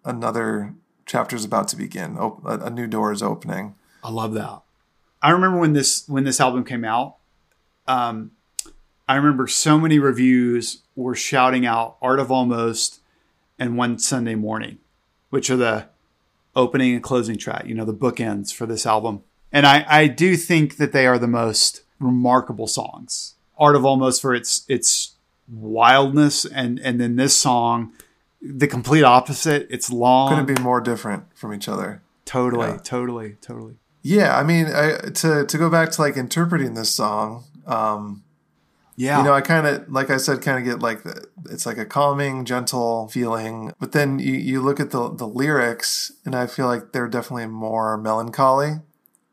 another 0.03 0.73
chapter 1.05 1.35
is 1.35 1.45
about 1.45 1.67
to 1.69 1.75
begin. 1.75 2.17
Op- 2.17 2.43
a, 2.45 2.57
a 2.65 2.69
new 2.71 2.87
door 2.87 3.11
is 3.11 3.21
opening. 3.21 3.75
I 4.03 4.09
love 4.09 4.33
that. 4.33 4.61
I 5.21 5.29
remember 5.31 5.59
when 5.59 5.73
this 5.73 6.07
when 6.07 6.23
this 6.23 6.39
album 6.39 6.63
came 6.63 6.83
out. 6.83 7.17
Um, 7.87 8.31
I 9.09 9.15
remember 9.15 9.47
so 9.47 9.79
many 9.79 9.97
reviews 9.99 10.83
were 10.95 11.15
shouting 11.15 11.65
out 11.65 11.97
"Art 12.01 12.19
of 12.19 12.31
Almost" 12.31 13.01
and 13.57 13.75
"One 13.75 13.97
Sunday 13.99 14.35
Morning," 14.35 14.77
which 15.31 15.49
are 15.49 15.57
the 15.57 15.87
opening 16.55 16.93
and 16.93 17.03
closing 17.03 17.35
track. 17.37 17.65
You 17.65 17.73
know, 17.73 17.85
the 17.85 17.93
bookends 17.93 18.53
for 18.53 18.65
this 18.67 18.85
album. 18.85 19.23
And 19.51 19.65
I 19.65 19.83
I 19.89 20.07
do 20.07 20.37
think 20.37 20.77
that 20.77 20.91
they 20.91 21.07
are 21.07 21.17
the 21.17 21.27
most 21.27 21.81
remarkable 21.99 22.67
songs. 22.67 23.33
"Art 23.57 23.75
of 23.75 23.83
Almost" 23.83 24.21
for 24.21 24.35
its 24.35 24.63
its 24.69 25.15
wildness, 25.51 26.45
and 26.45 26.79
and 26.79 27.01
then 27.01 27.15
this 27.15 27.35
song, 27.35 27.91
the 28.41 28.67
complete 28.67 29.03
opposite. 29.03 29.65
It's 29.71 29.91
long. 29.91 30.29
Couldn't 30.29 30.55
be 30.55 30.61
more 30.61 30.81
different 30.81 31.23
from 31.35 31.53
each 31.53 31.67
other. 31.67 32.01
totally, 32.25 32.67
Yeah. 32.67 32.77
totally, 32.83 33.37
totally. 33.41 33.73
Yeah, 34.03 34.37
I 34.37 34.43
mean, 34.43 34.67
I, 34.67 34.97
to 35.21 35.45
to 35.47 35.57
go 35.57 35.67
back 35.67 35.89
to 35.93 36.01
like 36.01 36.15
interpreting 36.15 36.75
this 36.75 36.91
song, 36.91 37.45
um, 37.65 38.21
Yeah. 38.99 39.19
you 39.19 39.23
know, 39.23 39.33
I 39.33 39.39
kind 39.39 39.65
of, 39.65 39.89
like 39.89 40.09
I 40.09 40.17
said, 40.17 40.41
kind 40.41 40.57
of 40.57 40.65
get 40.65 40.83
like 40.83 41.03
the, 41.03 41.25
it's 41.49 41.65
like 41.65 41.77
a 41.77 41.85
calming, 41.85 42.43
gentle 42.43 43.07
feeling. 43.07 43.71
But 43.79 43.93
then 43.93 44.19
you, 44.19 44.33
you 44.33 44.61
look 44.61 44.81
at 44.81 44.91
the 44.91 45.09
the 45.09 45.25
lyrics, 45.25 46.11
and 46.25 46.35
I 46.35 46.47
feel 46.47 46.67
like 46.67 46.91
they're 46.91 47.07
definitely 47.07 47.45
more 47.45 47.97
melancholy. 47.97 48.81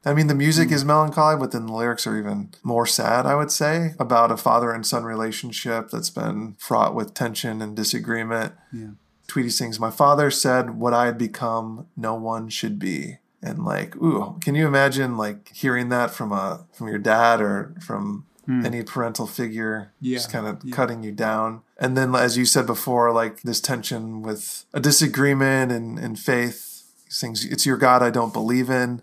I 0.05 0.15
mean, 0.15 0.29
the 0.29 0.37
music 0.37 0.71
is 0.71 0.83
hmm. 0.83 0.89
melancholy, 0.89 1.37
but 1.37 1.51
then 1.51 1.67
the 1.67 1.73
lyrics 1.73 2.07
are 2.07 2.17
even 2.17 2.51
more 2.63 2.87
sad. 2.87 3.27
I 3.27 3.35
would 3.35 3.51
say 3.51 3.97
about 3.99 4.31
a 4.31 4.37
father 4.37 4.71
and 4.71 4.87
son 4.87 5.03
relationship 5.03 5.91
that's 5.91 6.11
been 6.11 6.55
fraught 6.61 6.95
with 6.95 7.13
tension 7.13 7.61
and 7.61 7.75
disagreement. 7.75 8.53
Yeah. 8.73 8.91
Tweedy 9.27 9.51
sings, 9.51 9.81
"My 9.81 9.91
father 9.91 10.31
said 10.31 10.79
what 10.79 10.95
I 10.95 11.07
had 11.07 11.19
become, 11.19 11.89
no 11.97 12.15
one 12.15 12.51
should 12.51 12.79
be." 12.79 13.19
And 13.43 13.65
like, 13.65 13.97
ooh, 13.97 14.39
can 14.41 14.55
you 14.55 14.69
imagine 14.69 15.17
like 15.17 15.53
hearing 15.53 15.89
that 15.89 16.13
from 16.13 16.31
a 16.31 16.67
from 16.73 16.87
your 16.87 16.99
dad 16.99 17.41
or 17.41 17.75
from 17.85 18.27
Hmm. 18.47 18.65
any 18.65 18.83
parental 18.83 19.27
figure, 19.27 19.93
Yeah, 20.01 20.17
just 20.17 20.31
kind 20.31 20.47
of 20.47 20.65
yeah. 20.65 20.75
cutting 20.75 21.03
you 21.03 21.13
down? 21.13 21.63
And 21.79 21.97
then, 21.97 22.15
as 22.15 22.39
you 22.39 22.45
said 22.45 22.67
before, 22.67 23.13
like 23.13 23.43
this 23.43 23.61
tension 23.61 24.23
with 24.23 24.65
a 24.73 24.81
disagreement 24.81 25.73
and 25.73 25.99
and 25.99 26.19
faith. 26.19 26.85
He 27.05 27.11
sings, 27.11 27.45
"It's 27.45 27.67
your 27.67 27.77
God 27.77 28.03
I 28.03 28.11
don't 28.11 28.33
believe 28.33 28.71
in." 28.71 29.03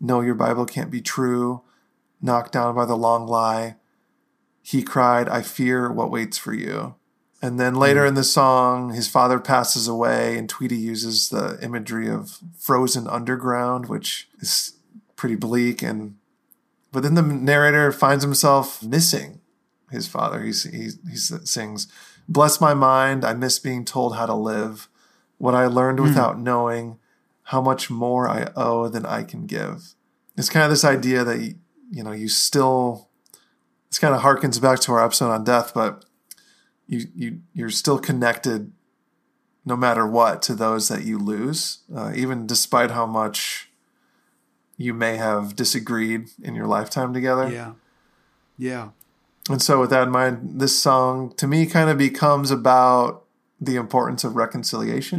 No, 0.00 0.20
your 0.20 0.34
Bible 0.34 0.66
can't 0.66 0.90
be 0.90 1.00
true. 1.00 1.62
Knocked 2.20 2.52
down 2.52 2.74
by 2.74 2.84
the 2.84 2.96
long 2.96 3.26
lie. 3.26 3.76
He 4.62 4.82
cried, 4.82 5.28
I 5.28 5.42
fear 5.42 5.92
what 5.92 6.10
waits 6.10 6.38
for 6.38 6.54
you. 6.54 6.94
And 7.42 7.60
then 7.60 7.74
later 7.74 8.02
hmm. 8.02 8.08
in 8.08 8.14
the 8.14 8.24
song, 8.24 8.94
his 8.94 9.08
father 9.08 9.38
passes 9.38 9.86
away, 9.86 10.38
and 10.38 10.48
Tweedy 10.48 10.76
uses 10.78 11.28
the 11.28 11.58
imagery 11.62 12.08
of 12.08 12.38
frozen 12.58 13.06
underground, 13.06 13.86
which 13.86 14.28
is 14.40 14.78
pretty 15.16 15.36
bleak. 15.36 15.82
And 15.82 16.16
but 16.94 17.02
then 17.02 17.14
the 17.14 17.22
narrator 17.22 17.90
finds 17.90 18.22
himself 18.22 18.80
missing 18.82 19.40
his 19.90 20.06
father. 20.06 20.40
He's, 20.42 20.62
he 20.62 20.90
he 21.10 21.16
sings, 21.16 21.88
"Bless 22.28 22.60
my 22.60 22.72
mind, 22.72 23.24
I 23.24 23.34
miss 23.34 23.58
being 23.58 23.84
told 23.84 24.16
how 24.16 24.26
to 24.26 24.34
live. 24.34 24.88
What 25.38 25.56
I 25.56 25.66
learned 25.66 25.98
without 25.98 26.38
knowing, 26.38 26.98
how 27.44 27.60
much 27.60 27.90
more 27.90 28.28
I 28.28 28.50
owe 28.54 28.86
than 28.88 29.04
I 29.04 29.24
can 29.24 29.46
give." 29.46 29.94
It's 30.36 30.48
kind 30.48 30.64
of 30.64 30.70
this 30.70 30.84
idea 30.84 31.24
that 31.24 31.40
you, 31.40 31.56
you 31.90 32.04
know 32.04 32.12
you 32.12 32.28
still. 32.28 33.08
This 33.90 33.98
kind 33.98 34.14
of 34.14 34.22
harkens 34.22 34.60
back 34.60 34.80
to 34.80 34.92
our 34.92 35.04
episode 35.04 35.30
on 35.30 35.42
death, 35.42 35.72
but 35.74 36.04
you 36.86 37.08
you 37.14 37.40
you're 37.52 37.70
still 37.70 37.98
connected 37.98 38.72
no 39.64 39.76
matter 39.76 40.06
what 40.06 40.42
to 40.42 40.54
those 40.54 40.88
that 40.88 41.04
you 41.04 41.18
lose 41.18 41.78
uh, 41.94 42.12
even 42.14 42.46
despite 42.46 42.90
how 42.90 43.06
much 43.06 43.70
you 44.76 44.92
may 44.94 45.16
have 45.16 45.54
disagreed 45.56 46.28
in 46.42 46.54
your 46.54 46.66
lifetime 46.66 47.12
together. 47.14 47.48
Yeah. 47.50 47.72
Yeah. 48.56 48.88
and 49.50 49.60
so 49.60 49.80
with 49.80 49.90
that 49.90 50.04
in 50.04 50.10
mind 50.10 50.60
this 50.60 50.78
song 50.80 51.34
to 51.36 51.46
me 51.46 51.66
kind 51.66 51.90
of 51.90 51.98
becomes 51.98 52.50
about 52.50 53.24
the 53.60 53.76
importance 53.76 54.22
of 54.24 54.36
reconciliation. 54.36 55.18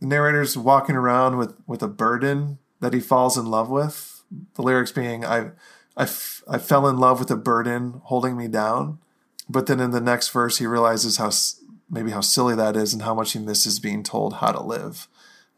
The 0.00 0.06
narrator's 0.06 0.56
walking 0.56 0.96
around 0.96 1.36
with 1.36 1.54
with 1.66 1.82
a 1.82 1.88
burden 1.88 2.58
that 2.80 2.94
he 2.94 3.00
falls 3.00 3.36
in 3.36 3.46
love 3.46 3.68
with 3.68 4.22
the 4.54 4.62
lyrics 4.62 4.92
being 4.92 5.24
i 5.24 5.50
I, 5.96 6.04
f- 6.04 6.42
I 6.48 6.56
fell 6.58 6.86
in 6.88 6.96
love 6.98 7.18
with 7.18 7.30
a 7.30 7.36
burden 7.36 8.00
holding 8.04 8.36
me 8.36 8.48
down. 8.48 9.00
But 9.48 9.66
then 9.66 9.80
in 9.80 9.90
the 9.90 10.00
next 10.00 10.28
verse 10.30 10.58
he 10.58 10.66
realizes 10.66 11.16
how 11.16 11.30
maybe 11.90 12.12
how 12.12 12.20
silly 12.22 12.54
that 12.54 12.76
is 12.76 12.92
and 12.94 13.02
how 13.02 13.14
much 13.14 13.32
he 13.32 13.38
misses 13.38 13.80
being 13.80 14.02
told 14.02 14.34
how 14.34 14.52
to 14.52 14.62
live. 14.62 15.08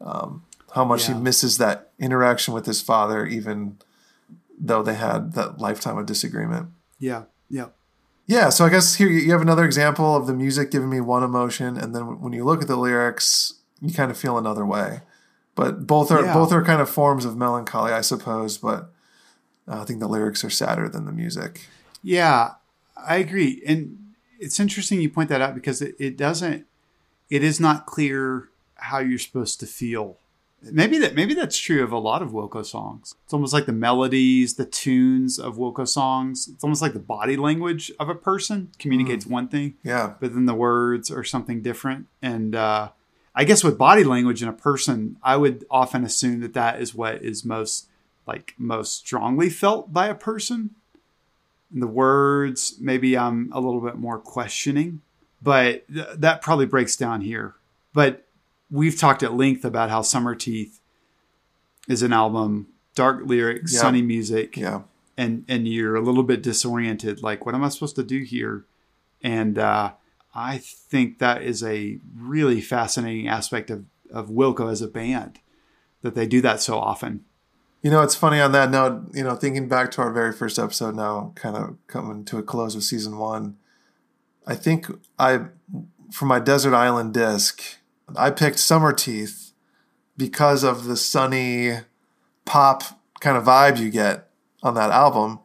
Um, 0.01 0.43
how 0.73 0.83
much 0.85 1.07
Yeah. 1.07 1.15
he 1.15 1.21
misses 1.21 1.57
that 1.57 1.91
interaction 1.99 2.53
with 2.53 2.65
his 2.65 2.81
father 2.81 3.25
even 3.25 3.77
though 4.59 4.83
they 4.83 4.95
had 4.95 5.33
that 5.33 5.57
lifetime 5.59 5.97
of 5.97 6.05
disagreement 6.05 6.69
Yeah. 6.99 7.23
Yeah. 7.49 7.67
yeah 8.27 8.49
so 8.49 8.65
i 8.65 8.69
guess 8.69 8.95
here 8.95 9.07
you 9.09 9.31
have 9.31 9.41
another 9.41 9.65
example 9.65 10.15
of 10.15 10.27
the 10.27 10.33
music 10.33 10.71
giving 10.71 10.89
me 10.89 11.01
one 11.01 11.23
emotion 11.23 11.77
and 11.77 11.93
then 11.95 12.19
when 12.21 12.33
you 12.33 12.43
look 12.43 12.61
at 12.61 12.67
the 12.67 12.77
lyrics 12.77 13.55
you 13.81 13.93
kind 13.93 14.11
of 14.11 14.17
feel 14.17 14.37
another 14.37 14.65
way 14.65 15.01
but 15.55 15.85
both 15.87 16.11
are 16.11 16.23
Yeah. 16.25 16.33
both 16.33 16.51
are 16.51 16.63
kind 16.63 16.81
of 16.81 16.89
forms 16.89 17.25
of 17.25 17.35
melancholy 17.37 17.91
i 17.91 18.01
suppose 18.01 18.57
but 18.57 18.91
uh, 19.67 19.81
i 19.81 19.85
think 19.85 19.99
the 19.99 20.07
lyrics 20.07 20.43
are 20.43 20.49
sadder 20.49 20.87
than 20.89 21.05
the 21.05 21.11
music 21.11 21.67
Yeah, 22.05 22.55
I 22.97 23.15
agree. 23.15 23.61
And 23.65 23.97
it's 24.39 24.59
interesting 24.59 24.99
you 25.01 25.09
point 25.09 25.29
that 25.29 25.41
out 25.41 25.55
because 25.55 25.81
it, 25.81 25.95
it 25.99 26.17
doesn't, 26.17 26.65
it 27.29 27.43
is 27.43 27.59
not 27.61 27.85
clear 27.85 28.49
how 28.75 28.99
you're 28.99 29.17
supposed 29.27 29.59
to 29.61 29.65
feel. 29.65 30.17
Maybe 30.71 30.97
that 30.99 31.15
maybe 31.15 31.33
that's 31.33 31.57
true 31.57 31.83
of 31.83 31.91
a 31.91 31.97
lot 31.97 32.21
of 32.21 32.31
Wilco 32.31 32.65
songs. 32.65 33.15
It's 33.25 33.33
almost 33.33 33.53
like 33.53 33.65
the 33.65 33.73
melodies, 33.73 34.55
the 34.55 34.65
tunes 34.65 35.37
of 35.39 35.57
Wilco 35.57 35.87
songs. 35.87 36.47
It's 36.47 36.63
almost 36.63 36.81
like 36.81 36.93
the 36.93 36.99
body 36.99 37.35
language 37.35 37.91
of 37.99 38.09
a 38.09 38.15
person 38.15 38.71
communicates 38.79 39.25
one 39.25 39.47
thing, 39.47 39.75
yeah 39.83 40.13
but 40.19 40.33
then 40.33 40.45
the 40.45 40.53
words 40.53 41.11
are 41.11 41.23
something 41.23 41.61
different. 41.61 42.07
And 42.21 42.55
uh, 42.55 42.89
I 43.35 43.43
guess 43.43 43.63
with 43.63 43.77
body 43.77 44.03
language 44.03 44.41
in 44.41 44.47
a 44.47 44.53
person, 44.53 45.17
I 45.23 45.37
would 45.37 45.65
often 45.69 46.03
assume 46.03 46.39
that 46.41 46.53
that 46.53 46.81
is 46.81 46.95
what 46.95 47.21
is 47.21 47.43
most 47.43 47.89
like 48.25 48.53
most 48.57 48.97
strongly 48.97 49.49
felt 49.49 49.91
by 49.91 50.07
a 50.07 50.15
person. 50.15 50.71
And 51.71 51.81
the 51.81 51.87
words, 51.87 52.75
maybe 52.79 53.17
I'm 53.17 53.51
a 53.51 53.59
little 53.59 53.81
bit 53.81 53.97
more 53.97 54.19
questioning, 54.19 55.01
but 55.41 55.85
th- 55.91 56.07
that 56.17 56.41
probably 56.41 56.67
breaks 56.67 56.95
down 56.95 57.21
here. 57.21 57.55
But 57.93 58.22
we've 58.73 58.97
talked 58.99 59.21
at 59.23 59.33
length 59.33 59.63
about 59.63 59.89
how 59.89 60.01
Summer 60.01 60.33
Teeth 60.35 60.79
is 61.87 62.01
an 62.01 62.11
album, 62.13 62.67
dark 62.95 63.21
lyrics, 63.25 63.73
Yeah. 63.73 63.79
sunny 63.81 64.01
music, 64.01 64.57
yeah 64.57 64.81
and 65.15 65.45
and 65.47 65.67
you're 65.67 65.95
a 65.95 66.01
little 66.01 66.23
bit 66.23 66.41
disoriented 66.41 67.21
like 67.21 67.45
what 67.45 67.53
am 67.53 67.63
i 67.63 67.69
supposed 67.69 67.95
to 67.95 68.03
do 68.03 68.23
here 68.23 68.65
and 69.21 69.59
uh, 69.59 69.91
i 70.33 70.57
think 70.57 71.19
that 71.19 71.43
is 71.43 71.61
a 71.63 71.99
really 72.17 72.59
fascinating 72.59 73.27
aspect 73.27 73.69
of 73.69 73.85
of 74.11 74.29
wilco 74.29 74.71
as 74.71 74.81
a 74.81 74.87
band 74.87 75.37
that 76.01 76.15
they 76.15 76.25
do 76.25 76.41
that 76.41 76.59
so 76.63 76.79
often 76.79 77.23
You 77.83 77.91
know, 77.91 78.01
it's 78.01 78.15
funny 78.15 78.39
on 78.39 78.53
that 78.53 78.71
note, 78.71 79.09
you 79.13 79.23
know, 79.23 79.35
thinking 79.35 79.67
back 79.67 79.91
to 79.91 80.01
our 80.01 80.11
very 80.11 80.31
first 80.33 80.57
episode 80.57 80.95
now, 80.95 81.31
kind 81.35 81.55
of 81.57 81.75
coming 81.87 82.23
to 82.25 82.37
a 82.39 82.41
close 82.43 82.73
of 82.75 82.83
season 82.83 83.17
one. 83.19 83.57
I 84.47 84.55
think 84.55 84.87
I, 85.19 85.31
for 86.11 86.25
my 86.25 86.39
Desert 86.39 86.73
Island 86.73 87.13
disc, 87.13 87.61
I 88.15 88.29
picked 88.31 88.59
Summer 88.59 88.93
Teeth 88.93 89.51
because 90.17 90.63
of 90.63 90.85
the 90.85 90.97
sunny 90.97 91.79
pop 92.45 92.83
kind 93.19 93.37
of 93.37 93.45
vibe 93.45 93.79
you 93.79 93.89
get 93.89 94.29
on 94.61 94.73
that 94.75 94.91
album. 94.91 95.39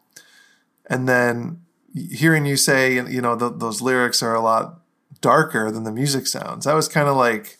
And 0.86 1.08
then 1.08 1.62
hearing 1.94 2.46
you 2.46 2.56
say, 2.56 2.94
you 2.94 3.20
know, 3.20 3.36
th- 3.38 3.52
those 3.56 3.80
lyrics 3.80 4.22
are 4.22 4.34
a 4.34 4.40
lot 4.40 4.80
darker 5.20 5.70
than 5.70 5.84
the 5.84 5.92
music 5.92 6.26
sounds. 6.26 6.66
I 6.66 6.74
was 6.74 6.88
kind 6.88 7.08
of 7.08 7.16
like, 7.16 7.58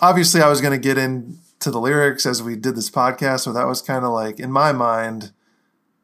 obviously, 0.00 0.40
I 0.40 0.48
was 0.48 0.60
going 0.60 0.78
to 0.78 0.82
get 0.82 0.98
into 0.98 1.70
the 1.70 1.80
lyrics 1.80 2.26
as 2.26 2.42
we 2.42 2.56
did 2.56 2.76
this 2.76 2.90
podcast. 2.90 3.40
So 3.40 3.52
that 3.52 3.66
was 3.66 3.82
kind 3.82 4.04
of 4.04 4.12
like, 4.12 4.38
in 4.40 4.50
my 4.50 4.72
mind, 4.72 5.32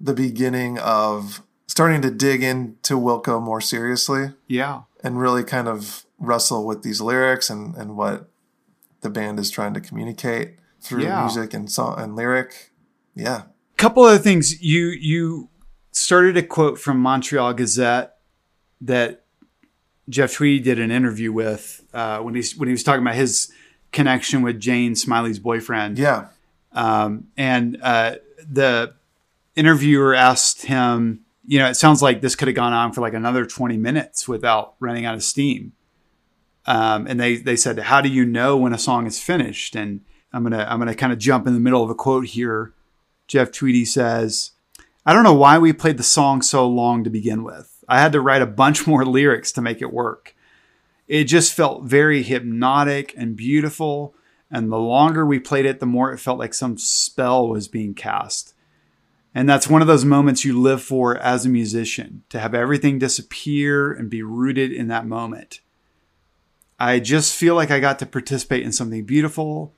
the 0.01 0.15
beginning 0.15 0.79
of 0.79 1.43
starting 1.67 2.03
to 2.03 2.11
dig 2.11 2.43
into 2.43 2.99
Wilco 2.99 3.43
more 3.43 3.61
seriously 3.61 4.33
Yeah. 4.49 4.83
and 5.03 5.19
really 5.19 5.43
kind 5.45 5.67
of 5.69 6.04
wrestle 6.19 6.65
with 6.67 6.83
these 6.83 7.01
lyrics 7.01 7.51
and, 7.51 7.75
and 7.77 7.97
what 7.97 8.29
the 9.01 9.11
band 9.11 9.39
is 9.39 9.51
trying 9.51 9.75
to 9.75 9.81
communicate 9.81 10.57
through 10.81 11.03
Yeah. 11.03 11.21
music 11.23 11.53
and 11.55 11.71
song 11.71 11.99
and 11.99 12.17
lyric. 12.17 12.73
Yeah. 13.15 13.43
couple 13.77 14.03
other 14.05 14.19
things 14.19 14.63
you 14.63 14.87
you 14.89 15.49
started 15.93 16.37
a 16.37 16.43
quote 16.43 16.79
from 16.79 16.99
Montreal 17.01 17.53
Gazette 17.55 18.17
that 18.81 19.25
Jeff 20.09 20.35
Tweedy 20.35 20.63
did 20.63 20.79
an 20.79 20.91
interview 20.91 21.33
with 21.33 21.83
uh, 21.93 22.19
when 22.19 22.35
he's 22.35 22.57
when 22.57 22.69
he 22.69 22.73
was 22.73 22.83
talking 22.83 23.03
about 23.03 23.15
his 23.15 23.53
connection 23.93 24.43
with 24.43 24.59
Jane 24.61 24.95
Smiley's 24.95 25.39
boyfriend. 25.39 25.99
Yeah. 25.99 26.29
Um, 26.73 27.29
and 27.37 27.79
uh, 27.83 28.17
the 28.51 28.95
interviewer 29.55 30.15
asked 30.15 30.63
him, 30.67 31.25
you 31.47 31.59
know, 31.59 31.69
it 31.69 31.75
sounds 31.75 32.03
like 32.03 32.21
this 32.21 32.35
could 32.35 32.49
have 32.49 32.57
gone 32.57 32.73
on 32.73 32.93
for 32.93 33.01
like 33.01 33.15
another 33.15 33.47
20 33.47 33.77
minutes 33.77 34.27
without 34.27 34.75
running 34.81 35.05
out 35.05 35.15
of 35.15 35.23
steam. 35.23 35.73
Um, 36.67 37.07
and 37.07 37.21
they, 37.21 37.37
they 37.37 37.57
said, 37.57 37.79
how 37.79 38.01
do 38.01 38.09
you 38.09 38.25
know 38.25 38.57
when 38.57 38.73
a 38.73 38.79
song 38.79 39.07
is 39.07 39.21
finished? 39.21 39.77
And 39.77 40.01
I'm 40.33 40.49
to, 40.51 40.73
I'm 40.73 40.85
to 40.87 40.95
kind 40.95 41.13
of 41.13 41.19
jump 41.19 41.47
in 41.47 41.55
the 41.55 41.61
middle 41.61 41.83
of 41.83 41.91
a 41.91 41.95
quote 41.95 42.27
here. 42.27 42.73
Jeff 43.27 43.53
Tweedy 43.53 43.85
says, 43.85 44.53
I 45.07 45.13
don't 45.13 45.25
know 45.25 45.35
why 45.35 45.59
we 45.59 45.73
played 45.73 45.99
the 45.99 46.03
song 46.03 46.43
so 46.43 46.67
long 46.67 47.05
to 47.05 47.11
begin 47.11 47.45
with. 47.45 47.85
I 47.89 48.01
had 48.01 48.13
to 48.13 48.21
write 48.21 48.43
a 48.43 48.47
bunch 48.47 48.87
more 48.87 49.05
lyrics 49.05 49.53
to 49.53 49.63
make 49.63 49.83
it 49.83 49.93
work. 49.93 50.35
It 51.07 51.25
just 51.25 51.53
felt 51.53 51.85
very 51.85 52.23
hypnotic 52.23 53.15
and 53.17 53.37
beautiful. 53.37 54.15
And 54.51 54.73
the 54.73 54.79
longer 54.79 55.27
we 55.27 55.39
played 55.39 55.67
it, 55.67 55.81
the 55.81 55.87
more 55.87 56.13
it 56.13 56.19
felt 56.19 56.39
like 56.39 56.55
some 56.55 56.79
spell 56.79 57.49
was 57.49 57.69
being 57.69 57.95
cast. 57.95 58.55
And 59.35 59.49
that's 59.49 59.69
one 59.69 59.83
of 59.83 59.89
those 59.89 60.05
moments 60.05 60.45
you 60.45 60.59
live 60.59 60.81
for 60.83 61.17
as 61.17 61.45
a 61.45 61.49
musician 61.49 62.23
to 62.29 62.39
have 62.39 62.55
everything 62.55 62.99
disappear 62.99 63.93
and 63.93 64.09
be 64.09 64.23
rooted 64.23 64.73
in 64.73 64.87
that 64.89 65.07
moment. 65.07 65.61
I 66.89 67.01
just 67.01 67.35
feel 67.35 67.55
like 67.55 67.71
I 67.71 67.81
got 67.81 67.99
to 68.01 68.07
participate 68.07 68.63
in 68.65 68.73
something 68.73 69.05
beautiful. 69.05 69.75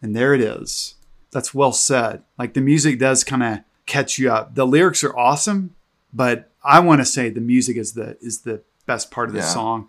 And 0.00 0.14
there 0.16 0.34
it 0.34 0.40
is. 0.40 0.96
That's 1.30 1.54
well 1.54 1.72
said. 1.72 2.22
Like 2.38 2.54
the 2.54 2.60
music 2.60 2.98
does 2.98 3.24
kind 3.24 3.42
of 3.42 3.58
catch 3.86 4.18
you 4.18 4.30
up. 4.32 4.54
The 4.54 4.66
lyrics 4.66 5.02
are 5.04 5.16
awesome, 5.16 5.74
but 6.12 6.50
I 6.64 6.80
want 6.80 7.00
to 7.00 7.04
say 7.04 7.30
the 7.30 7.40
music 7.40 7.76
is 7.76 7.92
the 7.94 8.16
is 8.20 8.40
the 8.42 8.62
best 8.86 9.10
part 9.10 9.28
of 9.28 9.34
the 9.34 9.40
Yeah. 9.40 9.46
song. 9.46 9.88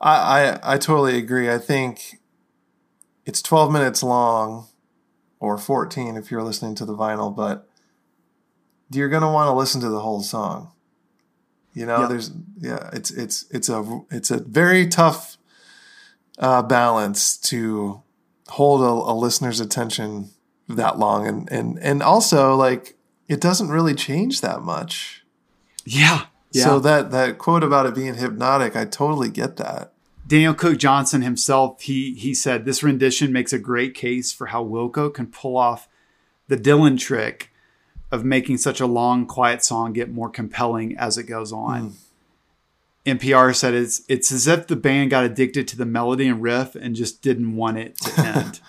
I, 0.00 0.14
I 0.62 0.74
I 0.74 0.78
totally 0.78 1.16
agree. 1.16 1.48
I 1.50 1.58
think 1.58 2.18
it's 3.24 3.40
12 3.40 3.70
minutes 3.72 4.02
long 4.02 4.66
or 5.38 5.56
14 5.56 6.16
if 6.16 6.30
you're 6.30 6.42
listening 6.42 6.74
to 6.76 6.84
the 6.84 6.94
vinyl, 6.96 7.34
but 7.34 7.68
you're 8.90 9.08
going 9.08 9.22
to 9.22 9.28
want 9.28 9.46
to 9.48 9.52
listen 9.52 9.80
to 9.82 9.88
the 9.88 10.00
whole 10.00 10.22
song. 10.22 10.72
You 11.72 11.86
know, 11.86 12.00
Yeah. 12.00 12.06
there's 12.08 12.32
yeah, 12.58 12.90
it's 12.92 13.10
it's 13.12 13.46
it's 13.50 13.68
a 13.68 14.00
it's 14.10 14.30
a 14.32 14.38
very 14.38 14.88
tough 14.88 15.36
uh, 16.40 16.62
balance 16.62 17.36
to 17.36 18.02
hold 18.48 18.80
a, 18.80 19.12
a 19.12 19.14
listener's 19.14 19.60
attention 19.60 20.30
that 20.68 20.98
long 20.98 21.26
and 21.26 21.50
and 21.52 21.78
and 21.80 22.02
also 22.02 22.54
like 22.56 22.96
it 23.28 23.40
doesn't 23.40 23.68
really 23.68 23.94
change 23.94 24.40
that 24.40 24.62
much. 24.62 25.24
Yeah. 25.84 26.26
Yeah. 26.52 26.64
So 26.64 26.80
that 26.80 27.12
that 27.12 27.38
quote 27.38 27.62
about 27.62 27.86
it 27.86 27.94
being 27.94 28.14
hypnotic, 28.14 28.74
I 28.74 28.84
totally 28.86 29.30
get 29.30 29.56
that. 29.58 29.92
Daniel 30.26 30.54
Cook 30.54 30.78
Johnson 30.78 31.22
himself, 31.22 31.82
he 31.82 32.14
he 32.14 32.34
said 32.34 32.64
this 32.64 32.82
rendition 32.82 33.32
makes 33.32 33.52
a 33.52 33.58
great 33.58 33.94
case 33.94 34.32
for 34.32 34.46
how 34.46 34.64
Wilco 34.64 35.12
can 35.12 35.26
pull 35.26 35.56
off 35.56 35.88
the 36.48 36.56
Dylan 36.56 36.98
trick 36.98 37.52
of 38.10 38.24
making 38.24 38.58
such 38.58 38.80
a 38.80 38.86
long, 38.86 39.26
quiet 39.26 39.62
song 39.62 39.92
get 39.92 40.10
more 40.10 40.30
compelling 40.30 40.96
as 40.96 41.16
it 41.16 41.24
goes 41.24 41.52
on. 41.52 41.94
NPR 43.06 43.54
said 43.54 43.74
it's 43.74 44.02
it's 44.08 44.30
as 44.30 44.46
if 44.46 44.66
the 44.66 44.76
band 44.76 45.10
got 45.10 45.24
addicted 45.24 45.66
to 45.68 45.76
the 45.76 45.86
melody 45.86 46.28
and 46.28 46.42
riff 46.42 46.74
and 46.74 46.94
just 46.94 47.22
didn't 47.22 47.56
want 47.56 47.78
it 47.78 47.96
to 47.98 48.20
end. 48.26 48.60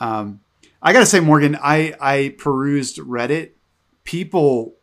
um, 0.00 0.40
I 0.82 0.92
gotta 0.92 1.06
say, 1.06 1.20
Morgan, 1.20 1.56
I 1.62 1.94
I 2.00 2.34
perused 2.38 2.98
Reddit. 2.98 3.50
People 4.04 4.74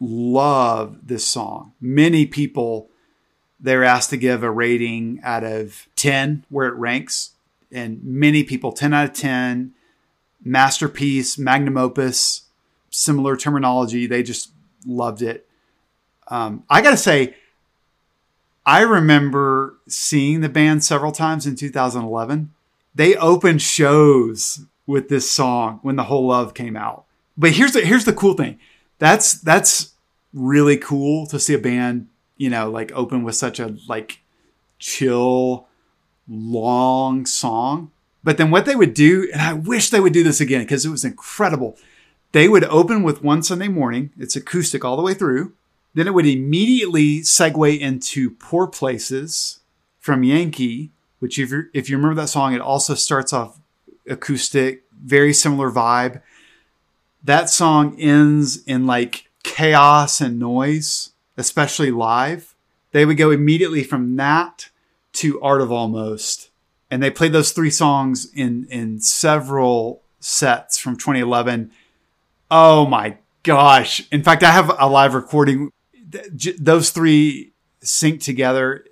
love 0.00 1.06
this 1.06 1.26
song. 1.26 1.72
Many 1.80 2.26
people 2.26 2.90
they're 3.58 3.84
asked 3.84 4.10
to 4.10 4.16
give 4.16 4.42
a 4.42 4.50
rating 4.50 5.20
out 5.22 5.44
of 5.44 5.88
10 5.96 6.44
where 6.48 6.68
it 6.68 6.74
ranks 6.74 7.32
and 7.72 8.02
many 8.04 8.44
people 8.44 8.72
10 8.72 8.92
out 8.92 9.08
of 9.10 9.12
10 9.14 9.72
masterpiece 10.44 11.38
magnum 11.38 11.76
opus 11.76 12.42
similar 12.90 13.36
terminology 13.36 14.06
they 14.06 14.22
just 14.22 14.52
loved 14.86 15.22
it 15.22 15.48
um, 16.28 16.64
i 16.68 16.80
gotta 16.80 16.96
say 16.96 17.34
i 18.66 18.80
remember 18.80 19.76
seeing 19.88 20.42
the 20.42 20.48
band 20.48 20.84
several 20.84 21.12
times 21.12 21.46
in 21.46 21.56
2011 21.56 22.52
they 22.96 23.14
opened 23.16 23.60
shows 23.60 24.64
with 24.86 25.08
this 25.08 25.30
song 25.30 25.80
when 25.82 25.96
the 25.96 26.04
whole 26.04 26.26
love 26.28 26.54
came 26.54 26.76
out. 26.76 27.04
But 27.36 27.52
here's 27.52 27.72
the 27.72 27.82
here's 27.82 28.06
the 28.06 28.12
cool 28.12 28.34
thing. 28.34 28.58
That's 28.98 29.34
that's 29.34 29.92
really 30.32 30.78
cool 30.78 31.26
to 31.26 31.38
see 31.38 31.54
a 31.54 31.58
band 31.58 32.08
you 32.36 32.50
know 32.50 32.70
like 32.70 32.92
open 32.92 33.22
with 33.22 33.34
such 33.34 33.60
a 33.60 33.76
like 33.86 34.20
chill 34.78 35.66
long 36.26 37.26
song. 37.26 37.90
But 38.24 38.38
then 38.38 38.50
what 38.50 38.64
they 38.64 38.74
would 38.74 38.94
do 38.94 39.28
and 39.32 39.42
i 39.42 39.52
wish 39.52 39.90
they 39.90 40.00
would 40.00 40.12
do 40.12 40.24
this 40.24 40.40
again 40.40 40.62
because 40.62 40.86
it 40.86 40.90
was 40.90 41.04
incredible. 41.04 41.76
They 42.32 42.48
would 42.48 42.64
open 42.64 43.02
with 43.02 43.22
one 43.22 43.42
sunday 43.42 43.68
morning. 43.68 44.10
It's 44.18 44.36
acoustic 44.36 44.84
all 44.84 44.96
the 44.96 45.02
way 45.02 45.12
through 45.12 45.52
then 45.96 46.06
it 46.06 46.14
would 46.14 46.26
immediately 46.26 47.20
segue 47.20 47.80
into 47.80 48.30
poor 48.30 48.66
places 48.66 49.60
from 49.98 50.22
yankee 50.22 50.90
which 51.18 51.38
if 51.38 51.52
if 51.74 51.90
you 51.90 51.96
remember 51.96 52.20
that 52.20 52.28
song 52.28 52.54
it 52.54 52.60
also 52.60 52.94
starts 52.94 53.32
off 53.32 53.58
acoustic 54.08 54.84
very 54.92 55.32
similar 55.32 55.70
vibe 55.70 56.20
that 57.26 57.50
song 57.50 57.98
ends 57.98 58.62
in 58.64 58.86
like 58.86 59.26
chaos 59.42 60.20
and 60.20 60.38
noise, 60.38 61.10
especially 61.36 61.90
live. 61.90 62.54
They 62.92 63.04
would 63.04 63.16
go 63.16 63.30
immediately 63.30 63.82
from 63.82 64.16
that 64.16 64.70
to 65.14 65.40
Art 65.40 65.60
of 65.60 65.72
Almost. 65.72 66.50
And 66.90 67.02
they 67.02 67.10
played 67.10 67.32
those 67.32 67.50
three 67.50 67.70
songs 67.70 68.28
in 68.32 68.66
in 68.70 69.00
several 69.00 70.02
sets 70.20 70.78
from 70.78 70.96
2011. 70.96 71.72
Oh 72.50 72.86
my 72.86 73.18
gosh. 73.42 74.06
In 74.12 74.22
fact, 74.22 74.44
I 74.44 74.52
have 74.52 74.70
a 74.78 74.88
live 74.88 75.14
recording. 75.14 75.70
Th- 76.10 76.26
j- 76.34 76.56
Those 76.58 76.90
three 76.90 77.52
sync 77.80 78.20
together. 78.20 78.84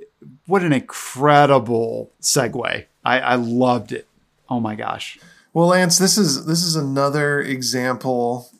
What 0.46 0.62
an 0.62 0.72
incredible 0.72 2.12
segue. 2.20 2.87
I, 3.05 3.20
I 3.20 3.35
loved 3.35 3.92
it. 3.92 4.09
Oh 4.48 4.61
my 4.61 4.74
gosh. 4.74 5.18
Well, 5.53 5.68
Lance, 5.68 5.98
this 5.98 6.18
is 6.18 6.46
this 6.46 6.62
is 6.62 6.77
another 6.77 7.40
example. 7.40 8.50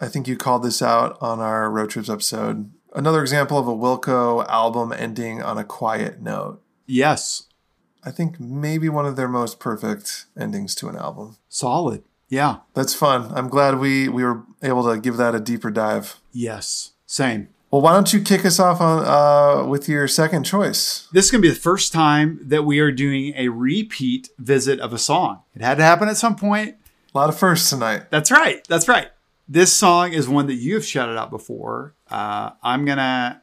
I 0.00 0.08
think 0.08 0.28
you 0.28 0.36
called 0.36 0.62
this 0.62 0.82
out 0.82 1.16
on 1.20 1.40
our 1.40 1.70
road 1.70 1.90
trips 1.90 2.08
episode. 2.10 2.70
Another 2.94 3.20
example 3.22 3.58
of 3.58 3.66
a 3.66 3.74
Wilco 3.74 4.46
album 4.48 4.92
ending 4.92 5.42
on 5.42 5.58
a 5.58 5.64
quiet 5.64 6.20
note. 6.20 6.62
Yes. 6.86 7.44
I 8.04 8.10
think 8.10 8.38
maybe 8.38 8.88
one 8.88 9.06
of 9.06 9.16
their 9.16 9.28
most 9.28 9.58
perfect 9.58 10.26
endings 10.38 10.74
to 10.76 10.88
an 10.88 10.96
album. 10.96 11.36
Solid. 11.48 12.04
Yeah. 12.28 12.58
That's 12.74 12.94
fun. 12.94 13.32
I'm 13.34 13.48
glad 13.48 13.78
we 13.78 14.08
we 14.08 14.22
were 14.22 14.44
able 14.62 14.84
to 14.92 15.00
give 15.00 15.16
that 15.16 15.34
a 15.34 15.40
deeper 15.40 15.70
dive. 15.70 16.20
Yes. 16.32 16.92
Same. 17.06 17.48
Well, 17.70 17.82
why 17.82 17.94
don't 17.94 18.12
you 18.12 18.20
kick 18.20 18.44
us 18.44 18.60
off 18.60 18.80
on 18.80 19.04
uh, 19.04 19.66
with 19.66 19.88
your 19.88 20.06
second 20.06 20.44
choice? 20.44 21.08
This 21.12 21.26
is 21.26 21.30
going 21.30 21.42
to 21.42 21.48
be 21.48 21.52
the 21.52 21.60
first 21.60 21.92
time 21.92 22.38
that 22.42 22.64
we 22.64 22.78
are 22.78 22.92
doing 22.92 23.34
a 23.36 23.48
repeat 23.48 24.30
visit 24.38 24.78
of 24.78 24.92
a 24.92 24.98
song. 24.98 25.42
It 25.54 25.62
had 25.62 25.78
to 25.78 25.82
happen 25.82 26.08
at 26.08 26.16
some 26.16 26.36
point. 26.36 26.76
A 27.12 27.18
lot 27.18 27.28
of 27.28 27.36
firsts 27.38 27.68
tonight. 27.70 28.10
That's 28.10 28.30
right. 28.30 28.66
That's 28.68 28.88
right. 28.88 29.08
This 29.48 29.72
song 29.72 30.12
is 30.12 30.28
one 30.28 30.46
that 30.46 30.54
you 30.54 30.74
have 30.74 30.84
shouted 30.84 31.18
out 31.18 31.30
before. 31.30 31.94
Uh, 32.08 32.50
I'm 32.62 32.84
going 32.84 32.98
to 32.98 33.40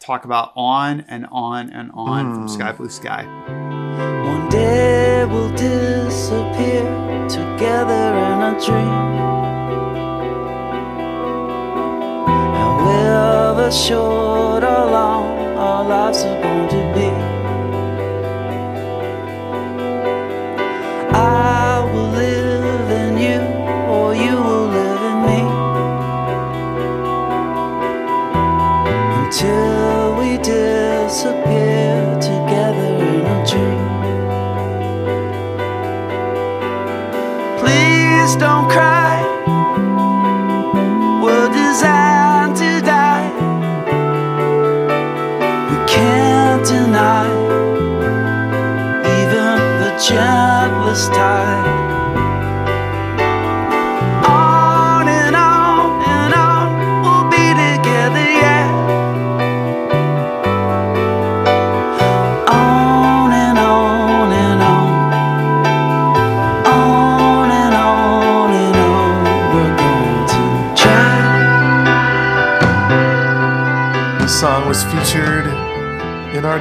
talk 0.00 0.24
about 0.24 0.52
On 0.54 1.00
and 1.08 1.26
On 1.30 1.70
and 1.70 1.90
On 1.94 2.34
from 2.34 2.48
Sky 2.48 2.72
Blue 2.72 2.90
Sky. 2.90 3.24
One 4.26 4.48
day 4.50 5.24
we'll 5.24 5.50
disappear 5.50 6.84
together 7.28 8.14
in 8.14 8.42
a 8.42 8.60
dream. 8.64 9.55
of 13.16 13.58
us, 13.58 13.76
short 13.86 14.62
or 14.62 14.84
long, 14.96 15.24
our 15.56 15.84
lives 15.88 16.22
are 16.24 16.40
going 16.42 16.68
to 16.76 16.82
be. 16.94 17.08
I 21.12 21.82
will 21.92 22.10
live 22.24 22.88
in 23.02 23.12
you, 23.26 23.40
or 23.94 24.14
you 24.14 24.34
will 24.46 24.68
live 24.78 25.02
in 25.10 25.18
me. 25.28 25.42
Until 29.20 30.02
we 30.20 30.30
disappear 30.38 31.96
together 32.30 32.90
in 33.12 33.22
a 33.34 33.38
dream. 33.50 33.86
Please 37.60 38.32
don't 38.36 38.68
cry. 38.70 38.95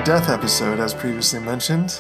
Death 0.06 0.30
episode, 0.30 0.80
as 0.80 0.94
previously 0.94 1.40
mentioned. 1.40 2.00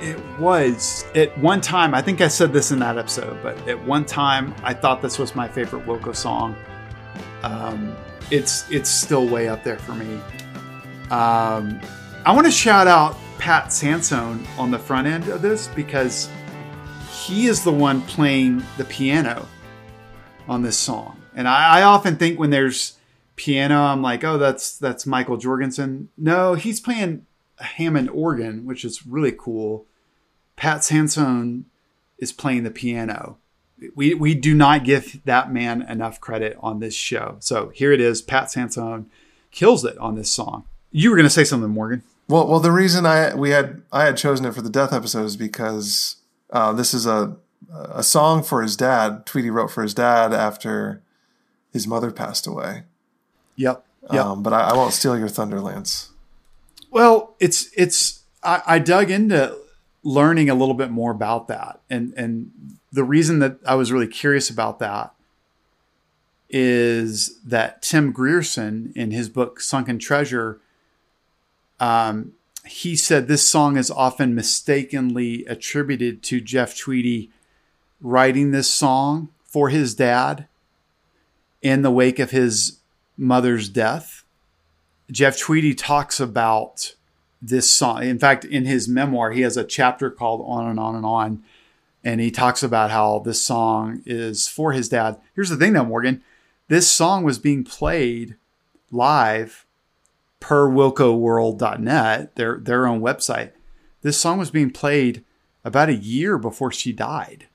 It 0.00 0.18
was 0.38 1.04
at 1.14 1.36
one 1.36 1.60
time. 1.60 1.92
I 1.92 2.00
think 2.00 2.22
I 2.22 2.28
said 2.28 2.50
this 2.50 2.70
in 2.70 2.78
that 2.78 2.96
episode, 2.96 3.42
but 3.42 3.68
at 3.68 3.78
one 3.84 4.06
time 4.06 4.54
I 4.62 4.72
thought 4.72 5.02
this 5.02 5.18
was 5.18 5.34
my 5.34 5.46
favorite 5.46 5.84
Wilco 5.84 6.16
song. 6.16 6.56
Um, 7.42 7.94
it's 8.30 8.64
it's 8.70 8.88
still 8.88 9.26
way 9.26 9.50
up 9.50 9.64
there 9.64 9.78
for 9.78 9.92
me. 9.92 10.14
Um, 11.10 11.78
I 12.24 12.32
want 12.32 12.46
to 12.46 12.50
shout 12.50 12.86
out 12.86 13.18
Pat 13.36 13.70
Sansone 13.70 14.46
on 14.56 14.70
the 14.70 14.78
front 14.78 15.06
end 15.06 15.28
of 15.28 15.42
this 15.42 15.68
because 15.68 16.30
he 17.10 17.48
is 17.48 17.62
the 17.62 17.72
one 17.72 18.00
playing 18.00 18.62
the 18.78 18.84
piano 18.86 19.46
on 20.48 20.62
this 20.62 20.78
song. 20.78 21.20
And 21.34 21.46
I, 21.46 21.80
I 21.80 21.82
often 21.82 22.16
think 22.16 22.38
when 22.38 22.48
there's 22.48 22.96
piano, 23.36 23.78
I'm 23.82 24.00
like, 24.00 24.24
oh, 24.24 24.38
that's 24.38 24.78
that's 24.78 25.04
Mikael 25.04 25.36
Jorgensen. 25.36 26.08
No, 26.16 26.54
he's 26.54 26.80
playing 26.80 27.26
Hammond 27.62 28.10
organ, 28.10 28.64
which 28.64 28.84
is 28.84 29.06
really 29.06 29.32
cool. 29.32 29.86
Pat 30.56 30.84
Sansone 30.84 31.64
is 32.18 32.32
playing 32.32 32.64
the 32.64 32.70
piano. 32.70 33.38
We 33.96 34.14
we 34.14 34.34
do 34.34 34.54
not 34.54 34.84
give 34.84 35.24
that 35.24 35.52
man 35.52 35.82
enough 35.82 36.20
credit 36.20 36.56
on 36.60 36.78
this 36.78 36.94
show. 36.94 37.36
So 37.40 37.70
here 37.70 37.92
it 37.92 38.00
is. 38.00 38.22
Pat 38.22 38.50
Sansone 38.50 39.06
kills 39.50 39.84
it 39.84 39.98
on 39.98 40.14
this 40.14 40.30
song. 40.30 40.64
You 40.92 41.10
were 41.10 41.16
going 41.16 41.26
to 41.26 41.30
say 41.30 41.44
something, 41.44 41.70
Morgan. 41.70 42.02
Well, 42.28 42.46
well, 42.46 42.60
the 42.60 42.70
reason 42.70 43.06
I 43.06 43.34
we 43.34 43.50
had 43.50 43.82
I 43.90 44.04
had 44.04 44.16
chosen 44.16 44.46
it 44.46 44.54
for 44.54 44.62
the 44.62 44.70
death 44.70 44.92
episode 44.92 45.24
is 45.24 45.36
because 45.36 46.16
uh, 46.50 46.72
this 46.72 46.94
is 46.94 47.06
a 47.06 47.36
a 47.72 48.02
song 48.02 48.42
for 48.42 48.62
his 48.62 48.76
dad. 48.76 49.26
Tweedy 49.26 49.50
wrote 49.50 49.70
for 49.70 49.82
his 49.82 49.94
dad 49.94 50.32
after 50.32 51.02
his 51.72 51.86
mother 51.86 52.10
passed 52.10 52.46
away. 52.46 52.84
Yep. 53.56 53.84
Yep. 54.12 54.24
Um, 54.24 54.42
but 54.42 54.52
I, 54.52 54.70
I 54.70 54.74
won't 54.74 54.92
steal 54.92 55.18
your 55.18 55.28
thunder, 55.28 55.60
Lance. 55.60 56.11
Well, 56.92 57.34
it's 57.40 57.70
it's 57.74 58.20
I, 58.42 58.62
I 58.66 58.78
dug 58.78 59.10
into 59.10 59.56
learning 60.04 60.50
a 60.50 60.54
little 60.54 60.74
bit 60.74 60.90
more 60.90 61.10
about 61.10 61.48
that, 61.48 61.80
and 61.88 62.12
and 62.18 62.50
the 62.92 63.02
reason 63.02 63.38
that 63.38 63.56
I 63.66 63.74
was 63.76 63.90
really 63.90 64.06
curious 64.06 64.50
about 64.50 64.78
that 64.80 65.14
is 66.50 67.40
that 67.46 67.80
Tim 67.80 68.12
Grierson 68.12 68.92
in 68.94 69.10
his 69.10 69.30
book 69.30 69.58
Sunken 69.58 69.98
Treasure, 69.98 70.60
um, 71.80 72.32
he 72.66 72.94
said 72.94 73.26
this 73.26 73.48
song 73.48 73.78
is 73.78 73.90
often 73.90 74.34
mistakenly 74.34 75.46
attributed 75.46 76.22
to 76.24 76.42
Jeff 76.42 76.76
Tweedy 76.76 77.30
writing 78.02 78.50
this 78.50 78.68
song 78.68 79.30
for 79.46 79.70
his 79.70 79.94
dad 79.94 80.46
in 81.62 81.80
the 81.80 81.90
wake 81.90 82.18
of 82.18 82.32
his 82.32 82.80
mother's 83.16 83.70
death. 83.70 84.21
Jeff 85.10 85.38
Tweedy 85.38 85.74
talks 85.74 86.20
about 86.20 86.94
this 87.40 87.70
song. 87.70 88.04
In 88.04 88.18
fact, 88.18 88.44
in 88.44 88.64
his 88.64 88.88
memoir, 88.88 89.32
he 89.32 89.42
has 89.42 89.56
a 89.56 89.64
chapter 89.64 90.10
called 90.10 90.42
On 90.46 90.68
and 90.68 90.78
On 90.78 90.94
and 90.94 91.04
On. 91.04 91.42
And 92.04 92.20
he 92.20 92.30
talks 92.30 92.62
about 92.62 92.90
how 92.90 93.20
this 93.20 93.40
song 93.40 94.02
is 94.06 94.48
for 94.48 94.72
his 94.72 94.88
dad. 94.88 95.20
Here's 95.34 95.50
the 95.50 95.56
thing, 95.56 95.72
though, 95.72 95.84
Morgan. 95.84 96.22
This 96.68 96.90
song 96.90 97.22
was 97.22 97.38
being 97.38 97.64
played 97.64 98.36
live 98.90 99.66
per 100.40 100.68
wilcoworld.net, 100.68 102.34
their, 102.34 102.58
their 102.58 102.86
own 102.86 103.00
website. 103.00 103.52
This 104.02 104.18
song 104.18 104.38
was 104.38 104.50
being 104.50 104.70
played 104.70 105.24
about 105.64 105.88
a 105.88 105.94
year 105.94 106.38
before 106.38 106.72
she 106.72 106.92
died. 106.92 107.46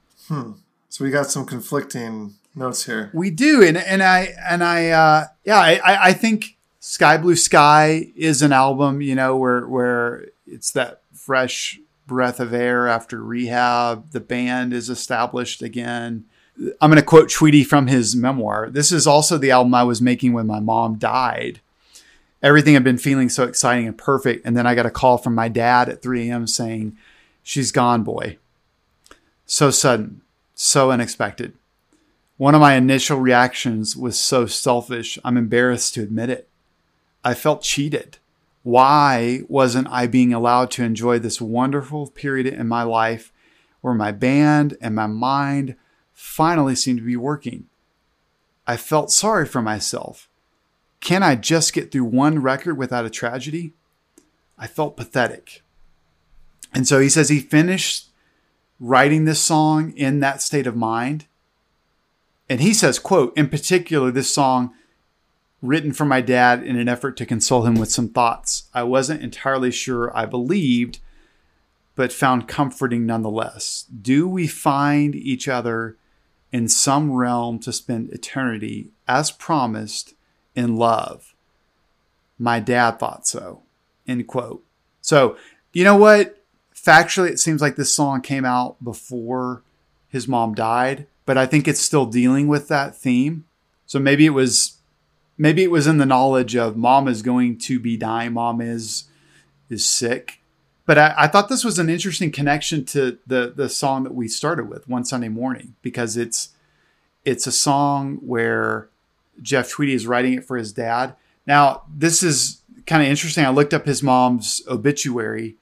So 0.89 1.03
we 1.03 1.11
got 1.11 1.27
some 1.27 1.45
conflicting 1.45 2.35
notes 2.55 2.85
here. 2.85 3.11
We 3.13 3.29
do, 3.29 3.63
and 3.63 3.77
and 3.77 4.01
I 4.01 4.33
and 4.49 4.63
I 4.63 4.89
uh, 4.89 5.25
yeah, 5.43 5.59
I, 5.59 5.79
I 5.83 6.03
I 6.07 6.13
think 6.13 6.56
Sky 6.89 7.17
Blue 7.17 7.35
Sky 7.35 8.13
is 8.15 8.41
an 8.41 8.53
album, 8.53 9.01
you 9.01 9.13
know, 9.13 9.35
where 9.35 9.67
where 9.67 10.27
it's 10.47 10.71
that 10.71 11.01
fresh 11.11 11.81
breath 12.07 12.39
of 12.39 12.53
air 12.53 12.88
after 12.88 13.21
rehab. 13.21 14.11
The 14.11 14.21
band 14.21 14.71
is 14.71 14.89
established 14.89 15.61
again. 15.61 16.23
I'm 16.79 16.89
going 16.89 16.95
to 16.95 17.03
quote 17.03 17.29
Tweedy 17.29 17.65
from 17.65 17.88
his 17.88 18.15
memoir. 18.15 18.69
This 18.69 18.93
is 18.93 19.05
also 19.05 19.38
the 19.38 19.51
album 19.51 19.73
I 19.73 19.83
was 19.83 20.01
making 20.01 20.31
when 20.31 20.47
my 20.47 20.61
mom 20.61 20.95
died. 20.95 21.59
Everything 22.41 22.73
had 22.73 22.85
been 22.85 22.97
feeling 22.97 23.27
so 23.27 23.43
exciting 23.43 23.85
and 23.85 23.97
perfect, 23.97 24.45
and 24.45 24.55
then 24.55 24.65
I 24.65 24.73
got 24.73 24.85
a 24.85 24.89
call 24.89 25.17
from 25.17 25.35
my 25.35 25.49
dad 25.49 25.89
at 25.89 26.01
3 26.01 26.29
a.m. 26.29 26.47
saying, 26.47 26.95
"She's 27.43 27.73
gone, 27.73 28.03
boy." 28.03 28.38
So 29.45 29.71
sudden, 29.71 30.21
so 30.55 30.91
unexpected. 30.91 31.51
One 32.38 32.55
of 32.55 32.61
my 32.61 32.75
initial 32.75 33.19
reactions 33.19 33.97
was 33.97 34.17
so 34.17 34.45
selfish, 34.45 35.19
I'm 35.25 35.35
embarrassed 35.35 35.93
to 35.95 36.01
admit 36.01 36.29
it. 36.29 36.47
I 37.28 37.34
felt 37.34 37.61
cheated. 37.61 38.19
Why 38.63 39.41
wasn't 39.49 39.89
I 39.89 40.07
being 40.07 40.34
allowed 40.34 40.71
to 40.71 40.84
enjoy 40.86 41.19
this 41.19 41.41
wonderful 41.41 42.07
period 42.07 42.47
in 42.47 42.69
my 42.69 42.84
life 42.84 43.34
where 43.82 43.93
my 43.93 44.13
band 44.13 44.78
and 44.80 44.95
my 44.95 45.07
mind 45.07 45.75
finally 46.13 46.73
seemed 46.73 46.99
to 46.99 47.05
be 47.05 47.17
working? 47.17 47.65
I 48.65 48.78
felt 48.78 49.11
sorry 49.11 49.45
for 49.45 49.61
myself. 49.61 50.30
Can 51.01 51.21
I 51.21 51.36
just 51.36 51.73
get 51.73 51.91
through 51.91 52.05
one 52.05 52.41
record 52.41 52.78
without 52.78 53.03
a 53.03 53.09
tragedy? 53.09 53.73
I 54.57 54.67
felt 54.67 54.95
pathetic. 54.95 55.63
And 56.73 56.88
so 56.88 57.01
he 57.01 57.09
says 57.09 57.28
he 57.28 57.41
finished 57.41 58.07
writing 58.80 59.25
this 59.25 59.41
song 59.41 59.91
in 59.97 60.21
that 60.21 60.41
state 60.41 60.65
of 60.65 60.78
mind. 60.78 61.25
And 62.47 62.61
he 62.61 62.73
says, 62.73 62.99
quote, 62.99 63.36
in 63.38 63.49
particular, 63.49 64.11
this 64.11 64.34
song 64.34 64.73
written 65.61 65.91
for 65.91 66.05
my 66.05 66.21
dad 66.21 66.63
in 66.63 66.77
an 66.77 66.87
effort 66.87 67.17
to 67.17 67.25
console 67.25 67.65
him 67.65 67.75
with 67.75 67.91
some 67.91 68.09
thoughts 68.09 68.69
I 68.73 68.83
wasn't 68.83 69.23
entirely 69.23 69.71
sure 69.71 70.15
I 70.15 70.25
believed, 70.25 70.99
but 71.95 72.13
found 72.13 72.47
comforting 72.47 73.05
nonetheless. 73.05 73.85
Do 74.01 74.27
we 74.27 74.47
find 74.47 75.15
each 75.15 75.47
other 75.47 75.97
in 76.51 76.67
some 76.67 77.11
realm 77.11 77.59
to 77.59 77.73
spend 77.73 78.11
eternity 78.11 78.91
as 79.07 79.31
promised 79.31 80.13
in 80.55 80.75
love? 80.75 81.33
My 82.37 82.59
dad 82.59 82.99
thought 82.99 83.27
so. 83.27 83.63
End 84.07 84.27
quote. 84.27 84.63
So, 85.01 85.37
you 85.73 85.83
know 85.83 85.97
what? 85.97 86.43
Factually, 86.75 87.29
it 87.29 87.39
seems 87.39 87.61
like 87.61 87.75
this 87.75 87.93
song 87.93 88.21
came 88.21 88.45
out 88.45 88.81
before 88.83 89.63
his 90.07 90.27
mom 90.27 90.53
died, 90.53 91.07
but 91.25 91.37
I 91.37 91.45
think 91.45 91.67
it's 91.67 91.79
still 91.79 92.05
dealing 92.05 92.47
with 92.47 92.67
that 92.67 92.95
theme. 92.95 93.45
So 93.85 93.99
maybe 93.99 94.25
it 94.25 94.31
was 94.31 94.76
maybe 95.38 95.63
it 95.63 95.71
was 95.71 95.88
in 95.88 95.97
the 95.97 96.05
knowledge 96.05 96.55
of 96.55 96.77
mom 96.77 97.07
is 97.07 97.21
going 97.21 97.57
to 97.59 97.79
be 97.79 97.97
dying, 97.97 98.33
mom 98.33 98.61
is 98.61 99.05
is 99.69 99.85
sick. 99.85 100.41
But 100.85 100.97
I, 100.97 101.13
I 101.17 101.27
thought 101.27 101.49
this 101.49 101.65
was 101.65 101.79
an 101.79 101.89
interesting 101.89 102.31
connection 102.31 102.85
to 102.85 103.17
the 103.27 103.53
the 103.55 103.69
song 103.69 104.03
that 104.03 104.15
we 104.15 104.27
started 104.27 104.69
with 104.69 104.88
one 104.88 105.05
Sunday 105.05 105.29
morning 105.29 105.75
because 105.81 106.17
it's 106.17 106.49
it's 107.25 107.45
a 107.45 107.51
song 107.51 108.17
where 108.21 108.89
Jeff 109.41 109.69
Tweedy 109.69 109.93
is 109.93 110.07
writing 110.07 110.33
it 110.33 110.45
for 110.45 110.57
his 110.57 110.71
dad. 110.71 111.15
Now, 111.45 111.83
this 111.93 112.23
is 112.23 112.61
kind 112.85 113.03
of 113.03 113.09
interesting. 113.09 113.45
I 113.45 113.49
looked 113.49 113.73
up 113.73 113.85
his 113.85 114.01
mom's 114.01 114.61
obituary 114.67 115.57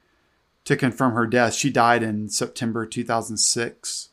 to 0.64 0.76
confirm 0.76 1.12
her 1.12 1.26
death. 1.26 1.54
She 1.54 1.70
died 1.70 2.02
in 2.02 2.28
September 2.28 2.86
2006, 2.86 4.10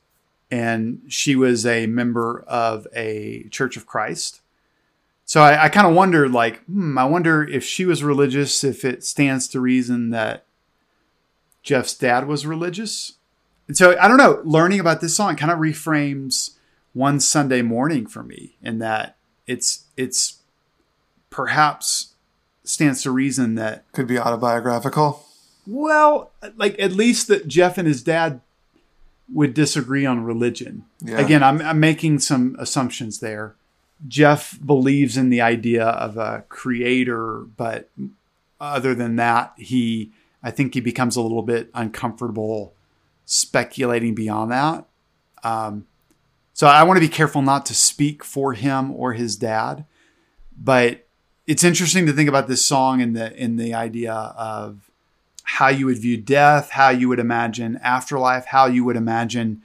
and 0.52 1.02
she 1.08 1.36
was 1.36 1.66
a 1.66 1.88
member 1.88 2.44
of 2.48 2.88
a 2.96 3.48
Church 3.50 3.78
of 3.78 3.86
Christ. 3.86 4.42
So 5.26 5.42
I, 5.42 5.66
I 5.66 5.70
kind 5.70 5.88
of 5.88 5.94
wonder, 5.94 6.28
like, 6.28 6.64
hmm, 6.66 6.98
I 6.98 7.06
wonder 7.06 7.44
if 7.44 7.64
she 7.64 7.86
was 7.86 8.04
religious, 8.04 8.64
if 8.64 8.84
it 8.84 9.04
stands 9.04 9.48
to 9.50 9.60
reason 9.60 10.10
that 10.10 10.46
Jeff's 11.64 11.96
dad 11.98 12.28
was 12.28 12.46
religious. 12.46 13.14
And 13.68 13.78
so 13.78 13.98
I 14.00 14.08
don't 14.08 14.18
know, 14.18 14.42
learning 14.44 14.80
about 14.82 15.00
this 15.00 15.16
song 15.16 15.36
kind 15.38 15.52
of 15.52 15.60
reframes 15.60 16.58
one 16.92 17.20
Sunday 17.20 17.62
morning 17.62 18.06
for 18.06 18.22
me 18.22 18.58
in 18.62 18.80
that 18.80 19.16
it's 19.48 19.86
it's 19.98 20.40
perhaps 21.30 22.14
stands 22.66 23.02
to 23.04 23.12
reason 23.12 23.56
that 23.56 23.90
Could 23.94 24.08
be 24.08 24.20
autobiographical. 24.20 25.26
well, 25.66 26.32
like 26.58 26.76
at 26.80 26.92
least 26.92 27.28
that 27.30 27.48
Jeff 27.48 27.78
and 27.78 27.88
his 27.88 28.04
dad 28.04 28.42
would 29.32 29.54
disagree 29.54 30.06
on 30.06 30.24
religion. 30.24 30.84
Yeah. 31.02 31.18
Again, 31.18 31.42
I'm, 31.42 31.62
I'm 31.62 31.80
making 31.80 32.20
some 32.20 32.56
assumptions 32.60 33.20
there. 33.20 33.56
Jeff 34.08 34.60
believes 34.64 35.18
in 35.18 35.30
the 35.30 35.42
idea 35.42 35.86
of 35.86 36.18
a 36.18 36.44
creator, 36.50 37.46
but 37.56 37.90
other 38.60 38.94
than 38.94 39.16
that, 39.18 39.54
he 39.58 40.12
I 40.44 40.52
think 40.52 40.74
he 40.74 40.82
becomes 40.82 41.16
a 41.16 41.22
little 41.22 41.42
bit 41.42 41.70
uncomfortable 41.74 42.74
speculating 43.26 44.14
beyond 44.14 44.52
that. 44.52 44.86
Um, 45.44 45.88
so 46.54 46.68
I 46.68 46.84
want 46.84 46.98
to 46.98 47.02
be 47.02 47.10
careful 47.10 47.42
not 47.42 47.66
to 47.68 47.74
speak 47.74 48.24
for 48.24 48.54
him 48.54 48.92
or 48.92 49.14
his 49.14 49.38
dad, 49.38 49.86
but 50.58 51.08
it's 51.48 51.64
interesting 51.64 52.06
to 52.06 52.14
think 52.14 52.30
about 52.30 52.48
this 52.48 52.64
song 52.64 53.02
and 53.02 53.16
the 53.16 53.36
in 53.36 53.56
the 53.56 53.74
idea 53.74 54.14
of 54.14 54.92
how 55.44 55.68
you 55.68 55.86
would 55.86 55.98
view 55.98 56.18
death, 56.18 56.72
how 56.72 56.90
you 56.90 57.10
would 57.10 57.20
imagine 57.20 57.78
afterlife, 57.84 58.46
how 58.46 58.66
you 58.66 58.84
would 58.84 58.96
imagine 58.96 59.62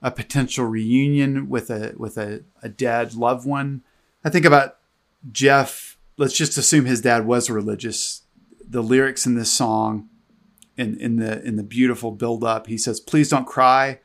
a 0.00 0.10
potential 0.10 0.64
reunion 0.64 1.48
with 1.48 1.70
a 1.70 1.94
with 1.96 2.16
a, 2.16 2.44
a 2.62 2.68
dead 2.68 3.14
loved 3.14 3.46
one. 3.46 3.82
I 4.24 4.30
think 4.30 4.44
about 4.44 4.76
Jeff. 5.30 5.98
Let's 6.16 6.36
just 6.36 6.58
assume 6.58 6.84
his 6.84 7.00
dad 7.00 7.26
was 7.26 7.50
religious. 7.50 8.22
The 8.68 8.82
lyrics 8.82 9.26
in 9.26 9.34
this 9.34 9.50
song, 9.50 10.08
in 10.76 10.98
in 11.00 11.16
the 11.16 11.42
in 11.42 11.56
the 11.56 11.62
beautiful 11.62 12.12
build 12.12 12.44
up, 12.44 12.66
he 12.66 12.78
says, 12.78 13.00
"Please 13.00 13.28
don't 13.28 13.46
cry. 13.46 14.00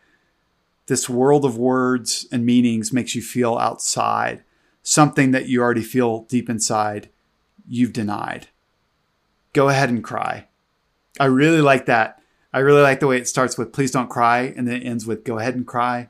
This 0.88 1.10
world 1.10 1.46
of 1.46 1.58
words 1.58 2.28
and 2.32 2.46
meanings 2.46 2.92
makes 2.92 3.16
you 3.16 3.22
feel 3.22 3.58
outside 3.58 4.44
something 4.82 5.32
that 5.32 5.48
you 5.48 5.62
already 5.62 5.82
feel 5.82 6.24
deep 6.24 6.50
inside. 6.50 7.10
You've 7.68 7.94
denied. 7.94 8.48
Go 9.54 9.70
ahead 9.70 9.90
and 9.90 10.04
cry." 10.04 10.48
I 11.20 11.26
really 11.26 11.62
like 11.62 11.86
that. 11.86 12.23
I 12.54 12.60
really 12.60 12.82
like 12.82 13.00
the 13.00 13.08
way 13.08 13.18
it 13.18 13.28
starts 13.28 13.58
with 13.58 13.74
"Please 13.74 13.92
don't 13.92 14.10
cry" 14.10 14.54
and 14.56 14.68
then 14.68 14.76
it 14.82 14.86
ends 14.86 15.06
with 15.06 15.24
"Go 15.24 15.40
ahead 15.40 15.56
and 15.56 15.66
cry." 15.66 16.10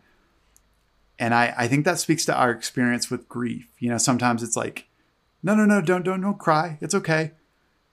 And 1.19 1.33
I, 1.33 1.53
I 1.57 1.67
think 1.67 1.85
that 1.85 1.99
speaks 1.99 2.25
to 2.25 2.35
our 2.35 2.51
experience 2.51 3.09
with 3.09 3.29
grief. 3.29 3.67
You 3.79 3.89
know, 3.89 3.97
sometimes 3.97 4.43
it's 4.43 4.57
like, 4.57 4.87
no, 5.43 5.55
no, 5.55 5.65
no, 5.65 5.79
don't, 5.79 6.03
don't, 6.03 6.21
don't 6.21 6.39
cry. 6.39 6.77
It's 6.81 6.95
okay. 6.95 7.31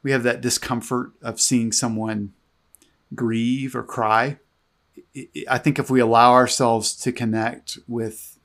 We 0.03 0.11
have 0.12 0.22
that 0.22 0.40
discomfort 0.40 1.12
of 1.20 1.40
seeing 1.40 1.70
someone 1.70 2.32
grieve 3.14 3.76
or 3.76 3.82
cry. 3.82 4.38
I- 5.48 5.59
think 5.59 5.78
if 5.78 5.90
we 5.90 6.01
allow 6.01 6.32
ourselves 6.32 6.94
to 7.03 7.12
connect 7.12 7.78
with, 7.86 8.38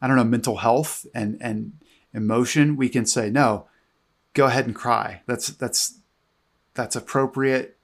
I 0.00 0.06
don't 0.06 0.16
know, 0.16 0.24
mental 0.24 0.58
health 0.58 1.06
and 1.14 1.38
and 1.40 1.72
emotion, 2.12 2.76
we 2.76 2.88
can 2.88 3.06
say 3.06 3.30
no. 3.30 3.66
Go 4.34 4.46
ahead 4.46 4.66
and 4.66 4.74
cry. 4.74 5.22
That's 5.26 5.48
that's 5.48 5.98
that's 6.74 6.96
appropriate. 6.96 7.78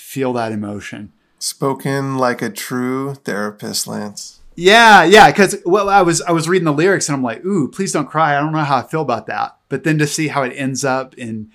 Feel 0.00 0.32
that 0.32 0.50
emotion. 0.50 1.12
Spoken 1.38 2.18
like 2.18 2.42
a 2.42 2.50
true 2.50 3.14
therapist, 3.14 3.86
Lance. 3.86 4.40
Yeah, 4.56 5.04
yeah. 5.04 5.30
Because 5.30 5.56
well, 5.64 5.88
I 5.88 6.02
was 6.02 6.20
I 6.22 6.32
was 6.32 6.48
reading 6.48 6.66
the 6.66 6.72
lyrics 6.72 7.08
and 7.08 7.16
I'm 7.16 7.22
like, 7.22 7.44
ooh, 7.44 7.68
please 7.68 7.92
don't 7.92 8.10
cry. 8.10 8.36
I 8.36 8.40
don't 8.40 8.52
know 8.52 8.64
how 8.64 8.78
I 8.78 8.82
feel 8.82 9.02
about 9.02 9.26
that. 9.26 9.56
But 9.68 9.84
then 9.84 9.98
to 9.98 10.06
see 10.06 10.28
how 10.28 10.42
it 10.42 10.54
ends 10.56 10.84
up 10.84 11.14
in 11.14 11.50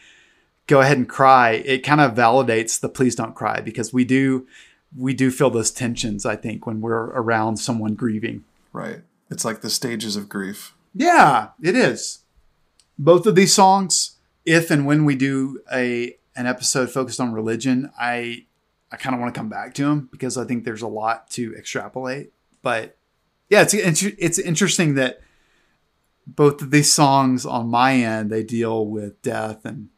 go 0.68 0.80
ahead 0.80 0.98
and 0.98 1.08
cry, 1.10 1.52
it 1.52 1.84
kind 1.84 2.00
of 2.00 2.14
validates 2.14 2.80
the 2.80 2.88
please 2.88 3.16
don't 3.16 3.36
cry 3.36 3.62
because 3.62 3.92
we 3.92 4.06
do 4.06 4.48
we 4.98 5.14
do 5.14 5.30
feel 5.30 5.50
those 5.50 5.72
tensions. 5.72 6.26
I 6.26 6.36
think 6.36 6.66
when 6.66 6.82
we're 6.82 7.08
around 7.08 7.58
someone 7.58 7.96
grieving. 7.96 8.46
Right. 8.72 9.02
It's 9.30 9.44
like 9.44 9.62
the 9.62 9.70
stages 9.70 10.16
of 10.16 10.30
grief. 10.30 10.74
Yeah, 10.94 11.50
it 11.62 11.76
is. 11.76 12.20
Both 12.98 13.26
of 13.26 13.36
these 13.36 13.54
songs, 13.54 14.16
if 14.46 14.72
and 14.72 14.86
when 14.86 15.04
we 15.04 15.16
do 15.16 15.62
a 15.72 16.18
an 16.36 16.48
episode 16.48 16.90
focused 16.90 17.20
on 17.20 17.34
religion, 17.34 17.92
I 18.00 18.46
I 18.92 18.98
kind 18.98 19.16
of 19.16 19.20
want 19.22 19.34
to 19.34 19.40
come 19.40 19.50
back 19.50 19.74
to 19.76 19.84
them 19.84 20.10
because 20.12 20.38
I 20.38 20.46
think 20.46 20.64
there's 20.64 20.82
a 20.82 20.88
lot 20.88 21.30
to 21.32 21.56
extrapolate. 21.56 22.34
But 22.62 22.98
yeah, 23.50 23.62
it's 23.62 23.74
it's, 23.74 24.04
it's 24.04 24.40
interesting 24.40 24.96
that 24.96 25.22
both 26.28 26.62
of 26.62 26.72
these 26.72 26.92
songs 26.94 27.46
on 27.46 27.68
my 27.68 27.94
end 27.94 28.32
they 28.32 28.44
deal 28.44 28.86
with 28.86 29.22
death 29.22 29.66
and 29.66 29.90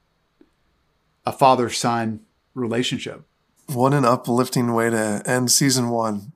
a 1.25 1.31
father 1.31 1.69
son 1.69 2.21
relationship. 2.53 3.23
What 3.67 3.93
an 3.93 4.05
uplifting 4.05 4.73
way 4.73 4.89
to 4.89 5.21
end 5.25 5.51
season 5.51 5.89
one. 5.89 6.31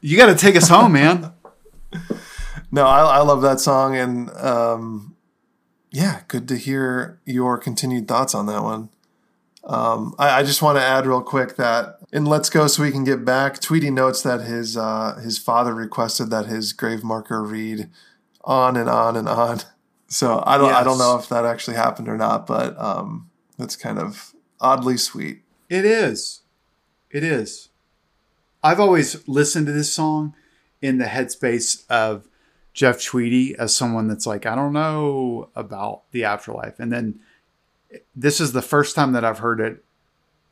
You 0.00 0.16
got 0.16 0.26
to 0.26 0.34
take 0.34 0.56
us 0.56 0.68
home, 0.68 0.92
man. 0.92 1.32
No, 2.70 2.86
I, 2.86 3.18
I 3.18 3.18
love 3.20 3.40
that 3.42 3.60
song, 3.60 3.96
and 3.96 4.28
um, 4.30 5.16
yeah, 5.90 6.22
good 6.28 6.48
to 6.48 6.56
hear 6.56 7.20
your 7.24 7.58
continued 7.58 8.08
thoughts 8.08 8.34
on 8.34 8.46
that 8.46 8.62
one. 8.62 8.90
Um, 9.64 10.14
I, 10.18 10.40
I 10.40 10.42
just 10.42 10.62
want 10.62 10.78
to 10.78 10.82
add 10.82 11.06
real 11.06 11.22
quick 11.22 11.56
that 11.56 11.98
in 12.12 12.24
Let's 12.24 12.50
Go, 12.50 12.66
so 12.66 12.82
we 12.82 12.90
can 12.90 13.04
get 13.04 13.24
back. 13.24 13.60
Tweedy 13.60 13.90
notes 13.90 14.22
that 14.22 14.42
his 14.42 14.76
uh, 14.76 15.20
his 15.22 15.38
father 15.38 15.74
requested 15.74 16.30
that 16.30 16.46
his 16.46 16.72
grave 16.72 17.04
marker 17.04 17.42
read 17.42 17.88
on 18.44 18.76
and 18.76 18.88
on 18.88 19.16
and 19.16 19.28
on. 19.28 19.60
So 20.10 20.42
I 20.46 20.56
don't 20.56 20.72
I 20.72 20.82
don't 20.82 20.96
know 20.96 21.18
if 21.18 21.28
that 21.28 21.44
actually 21.44 21.76
happened 21.76 22.08
or 22.08 22.16
not, 22.16 22.46
but 22.46 22.74
um, 22.80 23.28
that's 23.58 23.76
kind 23.76 23.98
of 23.98 24.32
oddly 24.58 24.96
sweet. 24.96 25.42
It 25.68 25.84
is. 25.84 26.40
It 27.10 27.22
is. 27.22 27.68
I've 28.62 28.80
always 28.80 29.28
listened 29.28 29.66
to 29.66 29.72
this 29.72 29.92
song 29.92 30.34
in 30.80 30.96
the 30.96 31.04
headspace 31.04 31.86
of 31.90 32.26
Jeff 32.78 33.02
Tweedy 33.02 33.56
as 33.58 33.74
someone 33.74 34.06
that's 34.06 34.24
like, 34.24 34.46
I 34.46 34.54
don't 34.54 34.72
know 34.72 35.48
about 35.56 36.02
the 36.12 36.22
afterlife. 36.22 36.78
And 36.78 36.92
then 36.92 37.18
this 38.14 38.40
is 38.40 38.52
the 38.52 38.62
first 38.62 38.94
time 38.94 39.10
that 39.14 39.24
I've 39.24 39.40
heard 39.40 39.58
it 39.58 39.82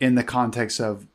in 0.01 0.16
the 0.16 0.24
context 0.24 0.81
of 0.81 1.07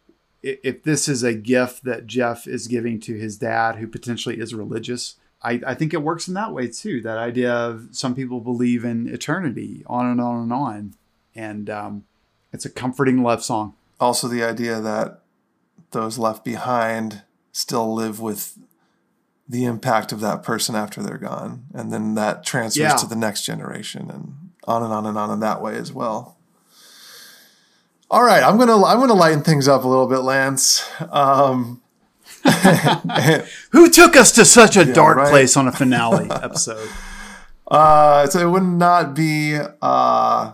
if 0.41 0.83
this 0.83 1.09
is 1.09 1.21
a 1.21 1.33
gift 1.33 1.83
that 1.83 2.07
Jeff 2.07 2.47
is 2.47 2.69
giving 2.69 2.97
to 3.01 3.15
his 3.15 3.35
dad, 3.35 3.75
who 3.75 3.87
potentially 3.87 4.39
is 4.39 4.55
religious. 4.55 5.17
I, 5.41 5.59
I 5.67 5.75
think 5.75 5.93
it 5.93 6.01
works 6.01 6.29
in 6.29 6.33
that 6.35 6.53
way 6.53 6.69
too. 6.69 7.01
That 7.01 7.17
idea 7.17 7.51
of 7.51 7.89
some 7.91 8.15
people 8.15 8.39
believe 8.39 8.85
in 8.85 9.09
eternity, 9.09 9.83
on 9.87 10.05
and 10.05 10.21
on 10.21 10.43
and 10.43 10.53
on. 10.53 10.93
And 11.35 11.69
um, 11.69 12.05
it's 12.53 12.63
a 12.63 12.69
comforting 12.69 13.21
love 13.21 13.43
song. 13.43 13.73
Also, 13.99 14.29
the 14.29 14.45
idea 14.45 14.79
that 14.79 15.19
those 15.91 16.17
left 16.17 16.45
behind 16.45 17.23
still 17.51 17.93
live 17.93 18.21
with 18.21 18.57
the 19.51 19.65
impact 19.65 20.13
of 20.13 20.21
that 20.21 20.43
person 20.43 20.75
after 20.75 21.03
they're 21.03 21.17
gone, 21.17 21.65
and 21.73 21.91
then 21.91 22.15
that 22.15 22.45
transfers 22.45 22.77
Yeah. 22.79 22.95
to 22.95 23.05
the 23.05 23.17
next 23.17 23.43
generation, 23.43 24.09
and 24.09 24.51
on 24.65 24.81
and 24.81 24.93
on 24.93 25.05
and 25.05 25.17
on 25.17 25.29
in 25.29 25.39
that 25.41 25.61
way 25.61 25.75
as 25.75 25.91
well. 25.91 26.37
All 28.09 28.23
right, 28.23 28.41
I'm 28.43 28.57
gonna 28.57 28.81
I'm 28.83 28.99
gonna 28.99 29.13
lighten 29.13 29.41
things 29.43 29.67
up 29.67 29.83
a 29.83 29.87
little 29.87 30.07
bit, 30.07 30.19
Lance. 30.19 30.87
Um, 31.11 31.81
Who 33.71 33.89
took 33.89 34.15
us 34.15 34.31
to 34.33 34.45
such 34.45 34.75
a 34.77 34.85
dark 34.85 35.17
right. 35.17 35.29
place 35.29 35.55
on 35.57 35.67
a 35.67 35.71
finale 35.71 36.27
episode? 36.31 36.89
uh, 37.69 38.27
so 38.27 38.39
it 38.39 38.49
would 38.49 38.63
not 38.63 39.13
be 39.13 39.57
uh, 39.81 40.53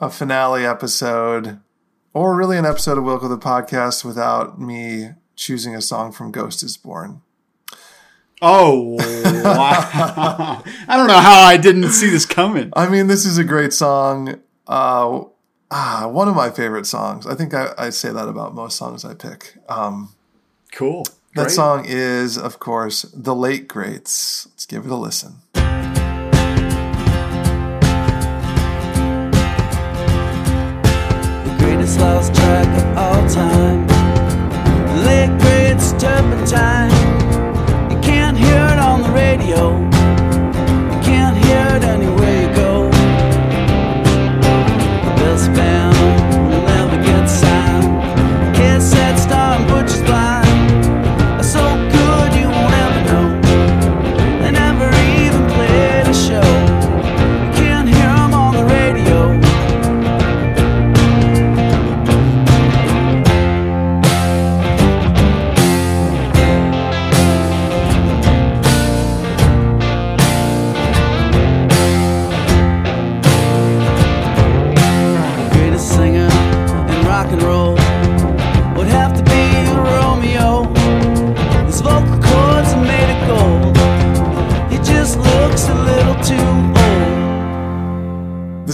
a 0.00 0.10
finale 0.10 0.66
episode, 0.66 1.60
or 2.12 2.36
really 2.36 2.58
an 2.58 2.66
episode 2.66 2.98
of 2.98 3.04
Wilco 3.04 3.28
the 3.28 3.38
podcast 3.38 4.04
without 4.04 4.60
me 4.60 5.10
choosing 5.36 5.74
a 5.74 5.80
song 5.82 6.12
from 6.12 6.32
Ghost 6.32 6.62
is 6.62 6.76
Born. 6.76 7.22
Oh, 8.42 8.96
wow. 9.42 10.62
I 10.88 10.96
don't 10.96 11.06
know 11.06 11.18
how 11.20 11.40
I 11.40 11.56
didn't 11.56 11.90
see 11.90 12.10
this 12.10 12.26
coming. 12.26 12.70
I 12.74 12.88
mean, 12.88 13.06
this 13.06 13.24
is 13.24 13.38
a 13.38 13.44
great 13.44 13.72
song. 13.72 14.40
Uh, 14.66 15.24
ah, 15.70 16.08
one 16.10 16.28
of 16.28 16.36
my 16.36 16.50
favorite 16.50 16.86
songs. 16.86 17.26
I 17.26 17.34
think 17.34 17.54
I, 17.54 17.72
I 17.78 17.90
say 17.90 18.12
that 18.12 18.28
about 18.28 18.54
most 18.54 18.76
songs 18.76 19.04
I 19.04 19.14
pick. 19.14 19.54
Um, 19.68 20.10
Cool. 20.72 21.04
that 21.34 21.44
Great. 21.44 21.50
song 21.50 21.84
is, 21.88 22.36
of 22.36 22.58
course, 22.58 23.02
The 23.14 23.34
Late 23.34 23.68
Greats. 23.68 24.46
Let's 24.50 24.66
give 24.66 24.84
it 24.84 24.90
a 24.90 24.96
listen. 24.96 25.36
the 31.44 31.56
greatest 31.58 31.98
lost 32.00 32.34
track 32.34 32.66
of 32.82 32.98
all 32.98 33.28
time. 33.28 33.86
Late 35.04 35.38
greats 35.40 35.92
turpentine. 35.92 36.90
Radio. 39.56 39.90
Can't 41.02 41.36
hear 41.44 41.76
it 41.76 41.84
anywhere 41.84 42.48
you 42.48 42.54
go. 42.54 42.90
Best 45.16 45.52
band 45.54 45.95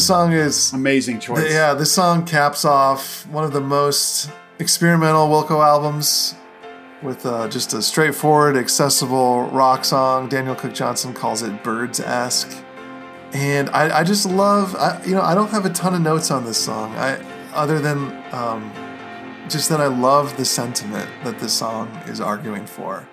The 0.03 0.07
song 0.07 0.33
is 0.33 0.73
Amazing 0.73 1.21
choice. 1.21 1.49
yeah. 1.49 1.75
This 1.75 1.93
song 1.93 2.27
caps 2.27 2.65
off 2.65 3.25
one 3.29 3.45
of 3.45 3.53
the 3.53 3.61
most 3.61 4.33
experimental 4.59 5.29
Wilco 5.29 5.65
albums 5.65 6.35
with 7.05 7.25
uh, 7.25 7.47
just 7.47 7.73
a 7.73 7.81
straightforward, 7.81 8.57
accessible 8.57 9.43
rock 9.53 9.85
song. 9.85 10.29
Daniel 10.29 10.57
Cook 10.57 10.75
Johnson 10.75 11.15
calls 11.15 11.43
it 11.43 11.63
Byrds 11.63 12.01
esque, 12.01 12.65
and 13.33 13.71
I, 13.71 14.01
I 14.01 14.03
just 14.03 14.27
love. 14.27 14.75
I, 14.75 15.01
you 15.05 15.15
know, 15.15 15.23
I 15.23 15.37
don't 15.37 15.51
have 15.51 15.67
a 15.67 15.71
ton 15.71 15.95
of 15.95 16.01
notes 16.01 16.33
on 16.33 16.45
this 16.45 16.59
song. 16.59 16.93
I 16.97 17.25
other 17.55 17.79
than 17.79 18.25
um, 18.33 18.73
just 19.49 19.69
that 19.69 19.81
I 19.81 19.87
love 19.87 20.37
the 20.37 20.45
sentiment 20.45 21.09
that 21.23 21.39
this 21.39 21.53
song 21.53 21.87
is 22.09 22.21
arguing 22.21 22.67
for. 22.67 23.09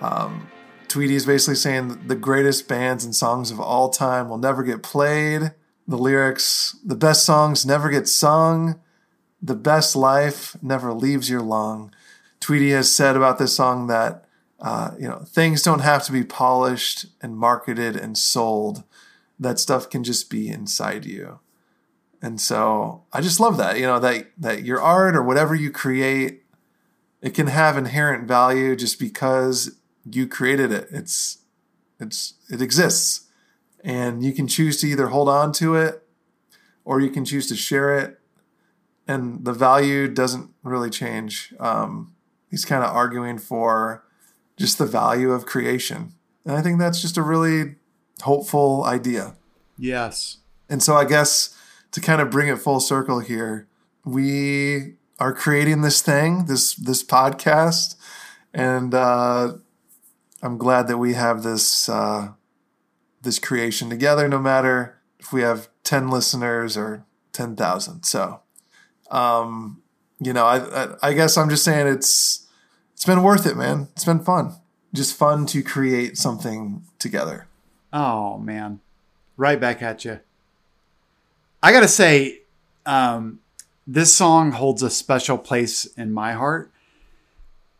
Um, 0.00 0.48
Tweedy 0.86 1.16
is 1.16 1.26
basically 1.26 1.56
saying 1.56 2.06
the 2.06 2.14
greatest 2.14 2.68
bands 2.68 3.04
and 3.04 3.12
songs 3.12 3.50
of 3.50 3.58
all 3.58 3.88
time 3.88 4.28
will 4.28 4.38
never 4.38 4.62
get 4.62 4.84
played. 4.84 5.50
The 5.88 5.96
lyrics, 5.96 6.76
the 6.84 6.94
best 6.94 7.24
songs 7.24 7.64
never 7.64 7.88
get 7.88 8.06
sung. 8.06 8.78
The 9.40 9.56
best 9.56 9.96
life 9.96 10.54
never 10.62 10.92
leaves 10.92 11.30
your 11.30 11.40
lung. 11.40 11.92
Tweedy 12.40 12.70
has 12.70 12.94
said 12.94 13.16
about 13.16 13.38
this 13.38 13.56
song 13.56 13.86
that 13.86 14.26
uh, 14.60 14.90
you 14.98 15.08
know 15.08 15.24
things 15.26 15.62
don't 15.62 15.80
have 15.80 16.04
to 16.04 16.12
be 16.12 16.24
polished 16.24 17.06
and 17.22 17.38
marketed 17.38 17.96
and 17.96 18.18
sold. 18.18 18.84
That 19.40 19.58
stuff 19.58 19.88
can 19.88 20.04
just 20.04 20.28
be 20.28 20.48
inside 20.48 21.06
you. 21.06 21.38
And 22.20 22.40
so 22.40 23.04
I 23.12 23.20
just 23.20 23.40
love 23.40 23.56
that, 23.58 23.78
you 23.78 23.86
know, 23.86 24.00
that 24.00 24.30
that 24.36 24.64
your 24.64 24.80
art 24.80 25.16
or 25.16 25.22
whatever 25.22 25.54
you 25.54 25.70
create, 25.70 26.42
it 27.22 27.32
can 27.32 27.46
have 27.46 27.78
inherent 27.78 28.28
value 28.28 28.76
just 28.76 28.98
because 28.98 29.76
you 30.04 30.26
created 30.26 30.72
it. 30.72 30.88
It's 30.90 31.38
it's 31.98 32.34
it 32.50 32.60
exists. 32.60 33.27
And 33.84 34.22
you 34.24 34.32
can 34.32 34.48
choose 34.48 34.80
to 34.80 34.86
either 34.86 35.08
hold 35.08 35.28
on 35.28 35.52
to 35.54 35.74
it 35.74 36.02
or 36.84 37.00
you 37.00 37.10
can 37.10 37.24
choose 37.24 37.46
to 37.48 37.56
share 37.56 37.96
it. 37.98 38.18
And 39.06 39.44
the 39.44 39.52
value 39.52 40.08
doesn't 40.08 40.50
really 40.62 40.90
change. 40.90 41.54
Um, 41.58 42.14
he's 42.50 42.64
kind 42.64 42.84
of 42.84 42.94
arguing 42.94 43.38
for 43.38 44.04
just 44.56 44.78
the 44.78 44.86
value 44.86 45.32
of 45.32 45.46
creation. 45.46 46.14
And 46.44 46.56
I 46.56 46.62
think 46.62 46.78
that's 46.78 47.00
just 47.00 47.16
a 47.16 47.22
really 47.22 47.76
hopeful 48.22 48.84
idea. 48.84 49.36
Yes. 49.76 50.38
And 50.68 50.82
so 50.82 50.96
I 50.96 51.04
guess 51.04 51.56
to 51.92 52.00
kind 52.00 52.20
of 52.20 52.30
bring 52.30 52.48
it 52.48 52.58
full 52.58 52.80
circle 52.80 53.20
here, 53.20 53.68
we 54.04 54.94
are 55.18 55.32
creating 55.32 55.82
this 55.82 56.00
thing, 56.00 56.46
this 56.46 56.74
this 56.74 57.02
podcast, 57.02 57.96
and 58.54 58.94
uh, 58.94 59.52
I'm 60.42 60.58
glad 60.58 60.88
that 60.88 60.98
we 60.98 61.14
have 61.14 61.42
this 61.42 61.88
uh, 61.88 62.32
this 63.22 63.38
creation 63.38 63.90
together. 63.90 64.28
No 64.28 64.38
matter 64.38 64.98
if 65.18 65.32
we 65.32 65.42
have 65.42 65.68
ten 65.84 66.08
listeners 66.08 66.76
or 66.76 67.04
ten 67.32 67.56
thousand, 67.56 68.04
so 68.04 68.40
um, 69.10 69.82
you 70.20 70.32
know, 70.32 70.46
I, 70.46 70.84
I 70.84 70.94
I 71.02 71.12
guess 71.12 71.36
I'm 71.36 71.50
just 71.50 71.64
saying 71.64 71.86
it's 71.86 72.46
it's 72.94 73.04
been 73.04 73.22
worth 73.22 73.46
it, 73.46 73.56
man. 73.56 73.88
It's 73.92 74.04
been 74.04 74.20
fun, 74.20 74.54
just 74.92 75.16
fun 75.16 75.46
to 75.46 75.62
create 75.62 76.18
something 76.18 76.82
together. 76.98 77.46
Oh 77.92 78.38
man, 78.38 78.80
right 79.36 79.60
back 79.60 79.82
at 79.82 80.04
you. 80.04 80.20
I 81.62 81.72
gotta 81.72 81.88
say, 81.88 82.40
um, 82.86 83.40
this 83.86 84.14
song 84.14 84.52
holds 84.52 84.82
a 84.82 84.90
special 84.90 85.38
place 85.38 85.86
in 85.96 86.12
my 86.12 86.32
heart 86.32 86.70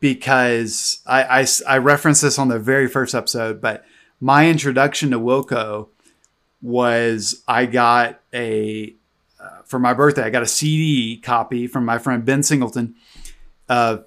because 0.00 1.00
I, 1.06 1.40
I 1.40 1.46
I 1.66 1.78
referenced 1.78 2.22
this 2.22 2.38
on 2.38 2.48
the 2.48 2.58
very 2.58 2.88
first 2.88 3.14
episode, 3.14 3.60
but 3.60 3.84
my 4.20 4.48
introduction 4.48 5.10
to 5.10 5.18
Wilco 5.18 5.88
was 6.60 7.42
I 7.46 7.66
got 7.66 8.20
a 8.34 8.94
uh, 9.40 9.62
for 9.64 9.78
my 9.78 9.94
birthday 9.94 10.22
I 10.22 10.30
got 10.30 10.42
a 10.42 10.46
CD 10.46 11.16
copy 11.18 11.66
from 11.66 11.84
my 11.84 11.98
friend 11.98 12.24
Ben 12.24 12.42
Singleton 12.42 12.94
of 13.68 14.04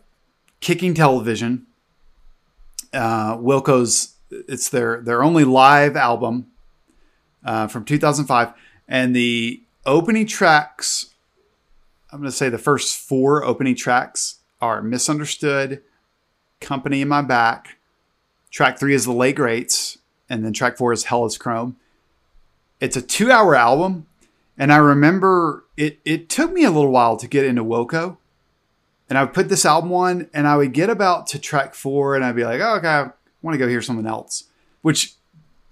Kicking 0.60 0.94
Television. 0.94 1.66
Uh, 2.94 3.38
Wilco's 3.38 4.16
it's 4.30 4.70
their 4.70 5.02
their 5.02 5.24
only 5.24 5.44
live 5.44 5.96
album 5.96 6.48
uh, 7.44 7.68
from 7.68 7.86
2005, 7.86 8.54
and 8.88 9.16
the 9.16 9.62
opening 9.86 10.28
tracks. 10.28 11.08
I'm 12.12 12.20
going 12.20 12.30
to 12.30 12.36
say 12.36 12.50
the 12.50 12.58
first 12.58 12.98
four 12.98 13.44
opening 13.46 13.76
tracks 13.76 14.40
are 14.62 14.82
"Misunderstood," 14.82 15.82
"Company 16.60 17.02
in 17.02 17.08
My 17.08 17.22
Back." 17.22 17.78
Track 18.52 18.78
three 18.78 18.94
is 18.94 19.06
"The 19.06 19.14
Late 19.14 19.36
Greats," 19.36 19.98
and 20.32 20.46
then 20.46 20.54
track 20.54 20.78
four 20.78 20.94
is 20.94 21.06
"Hell 21.06 21.26
Is 21.26 21.38
Chrome." 21.38 21.76
It's 22.80 22.96
a 22.96 23.02
two-hour 23.02 23.54
album, 23.54 24.08
and 24.58 24.72
I 24.72 24.78
remember 24.78 25.66
it. 25.78 26.00
It 26.06 26.30
took 26.30 26.52
me 26.52 26.64
a 26.64 26.72
little 26.72 26.92
while 26.92 27.18
to 27.18 27.28
get 27.28 27.46
into 27.46 27.64
Wilco, 27.64 28.18
and 29.10 29.18
I 29.18 29.24
would 29.24 29.34
put 29.34 29.50
this 29.50 29.66
album 29.66 29.92
on, 29.94 30.30
and 30.34 30.48
I 30.48 30.56
would 30.56 30.74
get 30.74 30.90
about 30.90 31.28
to 31.28 31.40
track 31.40 31.76
four, 31.76 32.16
and 32.16 32.24
I'd 32.24 32.36
be 32.36 32.46
like, 32.46 32.62
oh, 32.62 32.78
"Okay, 32.78 32.88
I 32.88 33.12
want 33.42 33.54
to 33.56 33.60
go 33.60 33.68
hear 33.68 33.82
something 33.82 34.08
else." 34.08 34.46
Which 34.82 35.16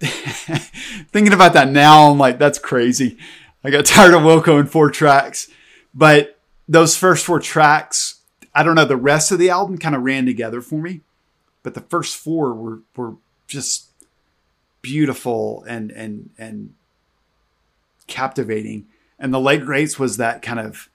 thinking 0.00 1.32
about 1.32 1.54
that 1.54 1.68
now, 1.68 2.10
I'm 2.10 2.18
like, 2.18 2.38
that's 2.38 2.58
crazy. 2.58 3.18
I 3.64 3.70
got 3.70 3.84
tired 3.84 4.14
of 4.14 4.22
Wilco 4.22 4.58
in 4.60 4.66
four 4.66 4.90
tracks. 4.90 5.48
But 5.92 6.38
those 6.68 6.96
first 6.96 7.26
four 7.26 7.40
tracks, 7.40 8.20
I 8.54 8.62
don't 8.62 8.76
know, 8.76 8.84
the 8.84 8.96
rest 8.96 9.32
of 9.32 9.38
the 9.38 9.50
album 9.50 9.78
kind 9.78 9.94
of 9.94 10.02
ran 10.02 10.24
together 10.24 10.60
for 10.60 10.80
me. 10.80 11.00
But 11.62 11.74
the 11.74 11.82
first 11.82 12.16
four 12.16 12.54
were 12.54 12.80
were 12.96 13.16
just 13.46 13.89
beautiful 14.82 15.64
and 15.68 15.90
and 15.90 16.30
and 16.38 16.74
captivating. 18.06 18.86
And 19.18 19.32
the 19.34 19.40
late 19.40 19.64
greats 19.64 19.98
was 19.98 20.16
that 20.16 20.42
kind 20.42 20.60
of 20.60 20.88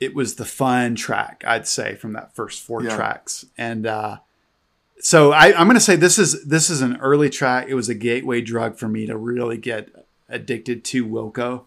it 0.00 0.14
was 0.14 0.36
the 0.36 0.44
fun 0.44 0.94
track, 0.94 1.42
I'd 1.46 1.66
say, 1.66 1.96
from 1.96 2.12
that 2.12 2.34
first 2.34 2.62
four 2.62 2.82
Yeah. 2.82 2.94
tracks. 2.94 3.44
And 3.56 3.86
uh 3.86 4.18
so 5.00 5.30
I, 5.32 5.56
I'm 5.56 5.66
going 5.68 5.74
to 5.76 5.80
say 5.80 5.94
this 5.94 6.18
is 6.18 6.44
this 6.44 6.68
is 6.70 6.80
an 6.82 6.96
early 6.96 7.30
track. 7.30 7.66
It 7.68 7.74
was 7.74 7.88
a 7.88 7.94
gateway 7.94 8.40
drug 8.40 8.76
for 8.76 8.88
me 8.88 9.06
to 9.06 9.16
really 9.16 9.56
get 9.56 9.90
addicted 10.28 10.82
to 10.86 11.06
Wilco, 11.06 11.66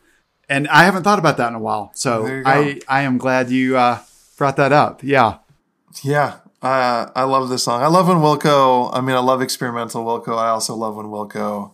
and 0.49 0.67
I 0.67 0.83
haven't 0.83 1.03
thought 1.03 1.17
about 1.17 1.37
that 1.37 1.47
in 1.47 1.55
a 1.55 1.59
while. 1.59 1.91
So 1.95 2.25
There 2.25 2.37
you 2.39 2.43
go. 2.43 2.49
I 2.49 2.81
I 2.89 3.01
am 3.03 3.17
glad 3.17 3.49
you 3.49 3.77
uh, 3.77 3.99
brought 4.37 4.57
that 4.57 4.73
up. 4.73 5.01
Yeah, 5.01 5.37
Yeah, 6.03 6.39
uh, 6.61 7.09
I 7.15 7.23
love 7.23 7.49
this 7.49 7.63
song. 7.63 7.81
I 7.81 7.87
love 7.87 8.07
when 8.07 8.17
Wilco. 8.17 8.91
I 8.93 9.01
mean, 9.01 9.15
I 9.15 9.19
love 9.19 9.41
experimental 9.41 10.05
Wilco. 10.05 10.37
I 10.37 10.49
also 10.49 10.75
love 10.75 10.95
when 10.95 11.07
Wilco 11.07 11.73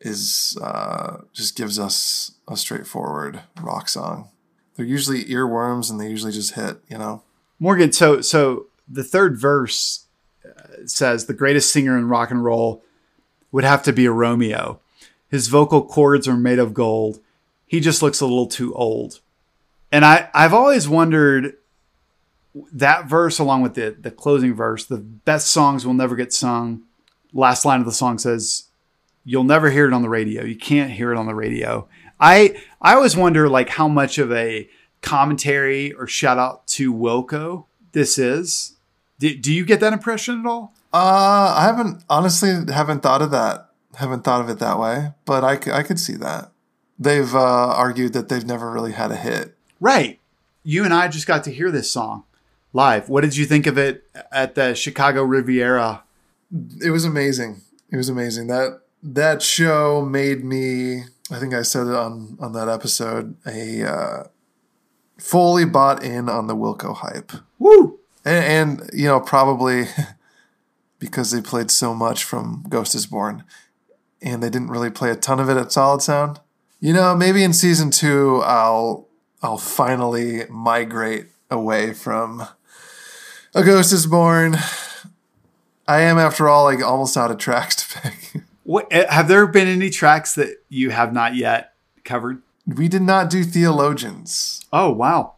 is 0.00 0.58
uh, 0.62 1.18
just 1.32 1.56
gives 1.56 1.78
us 1.78 2.32
a 2.46 2.56
straightforward 2.56 3.40
rock 3.60 3.88
song. 3.88 4.28
They're 4.74 4.84
usually 4.84 5.24
earworms, 5.24 5.90
and 5.90 5.98
they 5.98 6.10
usually 6.10 6.32
just 6.32 6.54
hit. 6.54 6.78
You 6.88 6.98
know. 6.98 7.22
Morgan. 7.58 7.92
So 7.92 8.20
so 8.20 8.66
the 8.86 9.04
third 9.04 9.38
verse 9.38 10.06
uh, 10.44 10.84
says 10.84 11.24
the 11.24 11.32
greatest 11.34 11.72
singer 11.72 11.96
in 11.96 12.08
rock 12.08 12.30
and 12.30 12.44
roll 12.44 12.82
would 13.50 13.64
have 13.64 13.82
to 13.84 13.92
be 13.92 14.04
a 14.04 14.12
Romeo. 14.12 14.78
His 15.30 15.48
vocal 15.48 15.82
cords 15.82 16.28
are 16.28 16.36
made 16.36 16.58
of 16.58 16.74
gold. 16.74 17.20
He 17.66 17.80
just 17.80 18.02
looks 18.02 18.20
a 18.20 18.26
little 18.26 18.46
too 18.46 18.74
old. 18.74 19.20
And 19.90 20.04
I 20.04 20.28
I've 20.34 20.52
always 20.52 20.86
wondered 20.86 21.54
that 22.72 23.06
verse 23.08 23.38
along 23.38 23.62
with 23.62 23.74
the 23.74 23.96
the 23.98 24.10
closing 24.10 24.54
verse, 24.54 24.84
the 24.84 24.98
best 24.98 25.50
songs 25.50 25.86
will 25.86 25.94
never 25.94 26.16
get 26.16 26.32
sung. 26.32 26.82
Last 27.32 27.64
line 27.64 27.80
of 27.80 27.86
the 27.86 27.92
song 27.92 28.18
says, 28.18 28.64
"You'll 29.24 29.44
never 29.44 29.70
hear 29.70 29.86
it 29.86 29.92
on 29.92 30.02
the 30.02 30.08
radio. 30.08 30.44
You 30.44 30.56
can't 30.56 30.90
hear 30.90 31.12
it 31.12 31.18
on 31.18 31.26
the 31.26 31.34
radio." 31.34 31.88
I 32.18 32.56
I 32.80 32.94
always 32.94 33.16
wonder 33.16 33.48
like 33.48 33.70
how 33.70 33.88
much 33.88 34.18
of 34.18 34.32
a 34.32 34.68
commentary 35.02 35.92
or 35.92 36.06
shout 36.06 36.38
out 36.38 36.66
to 36.68 36.92
Wilco 36.92 37.66
this 37.92 38.18
is. 38.18 38.74
Do, 39.18 39.34
do 39.34 39.52
you 39.52 39.64
get 39.64 39.80
that 39.80 39.92
impression 39.92 40.40
at 40.40 40.46
all? 40.46 40.74
Uh, 40.92 41.54
I 41.56 41.64
haven't 41.64 42.04
honestly 42.08 42.72
haven't 42.72 43.02
thought 43.02 43.22
of 43.22 43.30
that. 43.30 43.70
Haven't 43.94 44.24
thought 44.24 44.42
of 44.42 44.50
it 44.50 44.58
that 44.58 44.78
way, 44.78 45.12
but 45.24 45.42
I, 45.42 45.52
I 45.72 45.82
could 45.82 45.98
see 45.98 46.16
that. 46.16 46.50
They've 46.98 47.34
uh, 47.34 47.38
argued 47.38 48.12
that 48.12 48.28
they've 48.28 48.44
never 48.44 48.70
really 48.70 48.92
had 48.92 49.10
a 49.10 49.16
hit. 49.16 49.54
Right. 49.80 50.18
You 50.64 50.84
and 50.84 50.92
I 50.92 51.08
just 51.08 51.26
got 51.26 51.44
to 51.44 51.50
hear 51.50 51.70
this 51.70 51.90
song 51.90 52.24
live. 52.76 53.08
What 53.08 53.22
did 53.22 53.36
you 53.36 53.46
think 53.46 53.66
of 53.66 53.76
it 53.76 54.04
at 54.30 54.54
the 54.54 54.74
Chicago 54.74 55.24
Riviera? 55.24 56.04
It 56.80 56.90
was 56.90 57.04
amazing. 57.04 57.62
It 57.90 57.96
was 57.96 58.08
amazing. 58.08 58.46
That 58.46 58.82
that 59.02 59.42
show 59.42 60.02
made 60.02 60.44
me. 60.44 61.04
I 61.30 61.38
think 61.40 61.54
I 61.54 61.62
said 61.62 61.88
it 61.88 61.94
on 61.94 62.36
on 62.40 62.52
that 62.52 62.68
episode. 62.68 63.36
A 63.46 63.82
uh, 63.82 64.24
fully 65.18 65.64
bought 65.64 66.04
in 66.04 66.28
on 66.28 66.46
the 66.46 66.54
Wilco 66.54 66.94
hype, 66.94 67.32
Woo! 67.58 67.98
and, 68.24 68.80
and 68.80 68.90
you 68.92 69.06
know 69.06 69.18
probably 69.20 69.86
because 70.98 71.30
they 71.30 71.40
played 71.40 71.70
so 71.70 71.94
much 71.94 72.22
from 72.22 72.64
Ghost 72.68 72.94
Is 72.94 73.06
Born, 73.06 73.42
and 74.22 74.42
they 74.42 74.50
didn't 74.50 74.68
really 74.68 74.90
play 74.90 75.10
a 75.10 75.16
ton 75.16 75.40
of 75.40 75.48
it 75.48 75.56
at 75.56 75.72
Solid 75.72 76.02
Sound. 76.02 76.40
You 76.78 76.92
know, 76.92 77.16
maybe 77.16 77.42
in 77.42 77.52
season 77.52 77.90
two, 77.90 78.42
I'll 78.44 79.08
I'll 79.42 79.58
finally 79.58 80.44
migrate 80.50 81.28
away 81.50 81.92
from 81.92 82.46
A 83.56 83.64
Ghost 83.64 83.92
Is 83.92 84.06
Born. 84.06 84.56
I 85.88 86.00
am, 86.02 86.18
after 86.18 86.48
all, 86.48 86.64
like 86.64 86.82
almost 86.82 87.16
out 87.16 87.30
of 87.30 87.38
tracks 87.38 87.76
to 87.76 88.00
pick. 88.00 88.42
What 88.64 88.92
uh, 88.92 89.06
have 89.08 89.28
there 89.28 89.46
been 89.46 89.68
any 89.68 89.90
tracks 89.90 90.34
that 90.34 90.60
you 90.68 90.90
have 90.90 91.12
not 91.12 91.36
yet 91.36 91.72
covered? 92.02 92.42
We 92.66 92.88
did 92.88 93.02
not 93.02 93.30
do 93.30 93.44
theologians, 93.44 94.60
Oh 94.72 94.90
wow. 94.90 95.34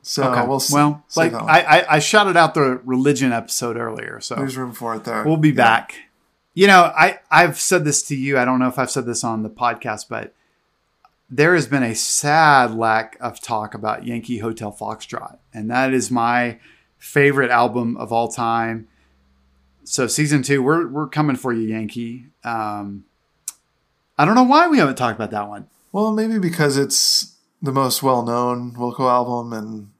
so 0.00 0.22
Okay. 0.32 0.46
we'll 0.48 0.62
well, 0.72 1.04
like. 1.14 1.34
I, 1.34 1.60
I 1.60 1.96
I 1.96 1.98
shouted 1.98 2.38
out 2.38 2.54
the 2.54 2.80
religion 2.86 3.34
episode 3.34 3.76
earlier, 3.76 4.18
so 4.22 4.34
there's 4.34 4.56
room 4.56 4.72
for 4.72 4.94
it 4.96 5.04
there. 5.04 5.24
we'll 5.24 5.36
be 5.36 5.50
Yeah. 5.50 5.54
back. 5.56 5.94
You 6.54 6.68
know, 6.68 6.84
I 6.96 7.18
I've 7.30 7.60
said 7.60 7.84
this 7.84 8.02
to 8.04 8.16
you. 8.16 8.38
I 8.38 8.46
don't 8.46 8.58
know 8.60 8.68
if 8.68 8.78
I've 8.78 8.90
said 8.90 9.04
this 9.04 9.22
on 9.22 9.42
the 9.42 9.50
podcast, 9.50 10.06
but 10.08 10.32
there 11.28 11.54
has 11.54 11.66
been 11.66 11.82
a 11.82 11.94
sad 11.94 12.74
lack 12.74 13.18
of 13.20 13.42
talk 13.42 13.74
about 13.74 14.06
Yankee 14.06 14.38
Hotel 14.38 14.72
Foxtrot, 14.72 15.36
and 15.52 15.70
that 15.70 15.92
is 15.92 16.10
my 16.10 16.58
favorite 16.98 17.50
album 17.50 17.96
of 17.96 18.12
all 18.12 18.28
time. 18.28 18.88
So 19.84 20.06
season 20.06 20.42
two, 20.42 20.62
we're 20.62 20.86
we're 20.86 21.08
coming 21.08 21.36
for 21.36 21.52
you, 21.52 21.68
Yankee. 21.68 22.26
Um, 22.44 23.04
I 24.18 24.24
don't 24.24 24.34
know 24.34 24.44
why 24.44 24.68
we 24.68 24.78
haven't 24.78 24.96
talked 24.96 25.16
about 25.16 25.30
that 25.30 25.48
one. 25.48 25.68
Well, 25.92 26.12
maybe 26.12 26.38
because 26.38 26.76
it's 26.76 27.36
the 27.62 27.72
most 27.72 28.02
well-known 28.02 28.74
Wilco 28.74 29.10
album, 29.10 29.52
and 29.52 29.90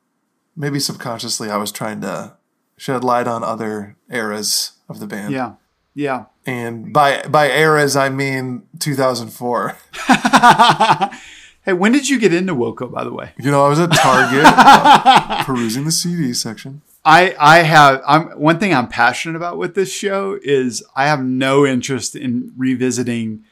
maybe 0.56 0.78
subconsciously 0.78 1.50
I 1.50 1.56
was 1.56 1.72
trying 1.72 2.00
to 2.02 2.34
shed 2.76 3.04
light 3.04 3.26
on 3.26 3.42
other 3.42 3.96
eras 4.10 4.72
of 4.88 5.00
the 5.00 5.06
band. 5.06 5.32
Yeah, 5.32 5.54
yeah. 5.94 6.26
And 6.44 6.92
by 6.92 7.22
by 7.22 7.50
eras, 7.50 7.96
I 7.96 8.08
mean 8.08 8.64
2004. 8.78 9.76
hey, 11.62 11.72
when 11.72 11.92
did 11.92 12.08
you 12.08 12.18
get 12.18 12.34
into 12.34 12.54
Wilco, 12.54 12.90
by 12.92 13.04
the 13.04 13.12
way? 13.12 13.32
You 13.38 13.50
know, 13.50 13.64
I 13.64 13.68
was 13.68 13.80
at 13.80 13.92
Target 13.92 14.44
uh, 14.44 15.44
perusing 15.46 15.84
the 15.84 15.92
CD 15.92 16.32
section. 16.34 16.82
I 17.08 17.34
I 17.40 17.58
have 17.62 18.02
I'm 18.06 18.24
one 18.38 18.58
thing 18.58 18.74
I'm 18.74 18.86
passionate 18.86 19.34
about 19.36 19.56
with 19.56 19.74
this 19.74 19.90
show 19.90 20.38
is 20.42 20.84
I 20.94 21.06
have 21.06 21.22
no 21.24 21.64
interest 21.64 22.14
in 22.14 22.52
revisiting 22.54 23.44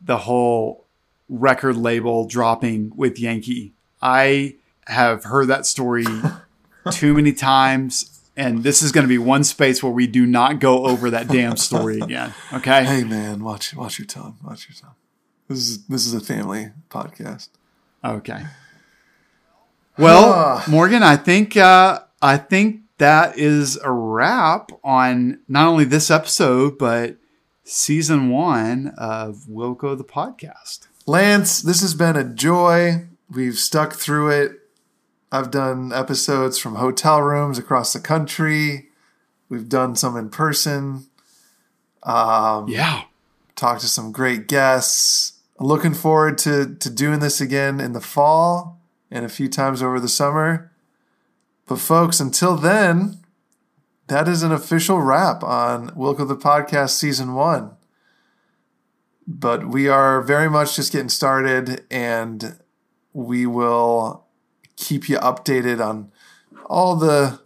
the 0.00 0.18
whole 0.18 0.86
record 1.28 1.76
label 1.76 2.26
dropping 2.26 2.92
with 2.94 3.18
Yankee. 3.18 3.72
I 4.00 4.54
have 4.86 5.24
heard 5.24 5.48
that 5.48 5.66
story 5.66 6.04
too 6.92 7.14
many 7.14 7.32
times 7.32 8.20
and 8.36 8.62
this 8.62 8.82
is 8.82 8.92
going 8.92 9.02
to 9.04 9.08
be 9.08 9.18
one 9.18 9.42
space 9.42 9.82
where 9.82 9.92
we 9.92 10.06
do 10.06 10.24
not 10.24 10.60
go 10.60 10.86
over 10.86 11.10
that 11.10 11.26
damn 11.26 11.56
story 11.56 11.98
again. 12.06 12.32
Okay? 12.52 12.84
Hey, 12.84 13.02
man, 13.02 13.42
watch 13.42 13.74
watch 13.74 13.98
your 13.98 14.06
tongue. 14.06 14.38
Watch 14.44 14.68
your 14.68 14.76
tongue. 14.76 14.94
This 15.48 15.58
is 15.58 15.84
this 15.86 16.06
is 16.06 16.14
a 16.14 16.20
family 16.20 16.70
podcast. 16.88 17.48
Okay. 18.04 18.44
Well, 19.98 20.32
Ah. 20.34 20.64
Morgan, 20.68 21.02
I 21.02 21.16
think 21.16 21.56
uh, 21.56 22.00
I 22.22 22.36
think 22.36 22.81
that 23.02 23.36
is 23.36 23.76
a 23.78 23.90
wrap 23.90 24.70
on 24.84 25.40
not 25.48 25.66
only 25.66 25.84
this 25.84 26.08
episode 26.08 26.78
but 26.78 27.16
season 27.64 28.30
one 28.30 28.94
of 28.96 29.44
Wilco 29.50 29.98
the 29.98 30.04
podcast. 30.04 30.86
Lance, 31.04 31.60
this 31.62 31.80
has 31.80 31.94
been 31.94 32.14
a 32.16 32.22
joy. 32.22 33.06
We've 33.28 33.58
stuck 33.58 33.94
through 33.94 34.30
it. 34.30 34.52
I've 35.32 35.50
done 35.50 35.92
episodes 35.92 36.58
from 36.58 36.76
hotel 36.76 37.20
rooms 37.22 37.58
across 37.58 37.92
the 37.92 37.98
country. 37.98 38.88
We've 39.48 39.68
done 39.68 39.96
some 39.96 40.16
in 40.16 40.28
person. 40.30 41.06
Um, 42.04 42.68
Yeah. 42.68 43.02
talked 43.56 43.80
to 43.80 43.88
some 43.88 44.12
great 44.12 44.46
guests. 44.46 45.32
Looking 45.58 45.94
forward 45.94 46.38
to 46.38 46.74
to 46.76 46.88
doing 46.90 47.18
this 47.20 47.40
again 47.40 47.80
in 47.80 47.92
the 47.94 48.00
fall 48.00 48.80
and 49.10 49.24
a 49.24 49.28
few 49.28 49.48
times 49.48 49.82
over 49.82 49.98
the 50.00 50.08
summer. 50.08 50.71
But 51.66 51.78
folks, 51.78 52.20
until 52.20 52.56
then, 52.56 53.18
that 54.08 54.28
is 54.28 54.42
an 54.42 54.52
official 54.52 55.00
wrap 55.00 55.42
on 55.42 55.90
Wilco 55.90 56.26
the 56.26 56.36
Podcast 56.36 56.90
season 56.90 57.34
one. 57.34 57.72
But 59.26 59.68
we 59.68 59.88
are 59.88 60.20
very 60.20 60.50
much 60.50 60.76
just 60.76 60.92
getting 60.92 61.08
started 61.08 61.84
and 61.90 62.58
we 63.12 63.46
will 63.46 64.26
keep 64.76 65.08
you 65.08 65.18
updated 65.18 65.84
on 65.84 66.10
all 66.66 66.96
the 66.96 67.40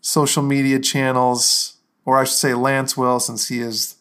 social 0.00 0.42
media 0.42 0.78
channels, 0.78 1.78
or 2.04 2.18
I 2.18 2.24
should 2.24 2.36
say 2.36 2.54
Lance 2.54 2.96
will, 2.96 3.18
since 3.18 3.48
he 3.48 3.60
is 3.60 3.96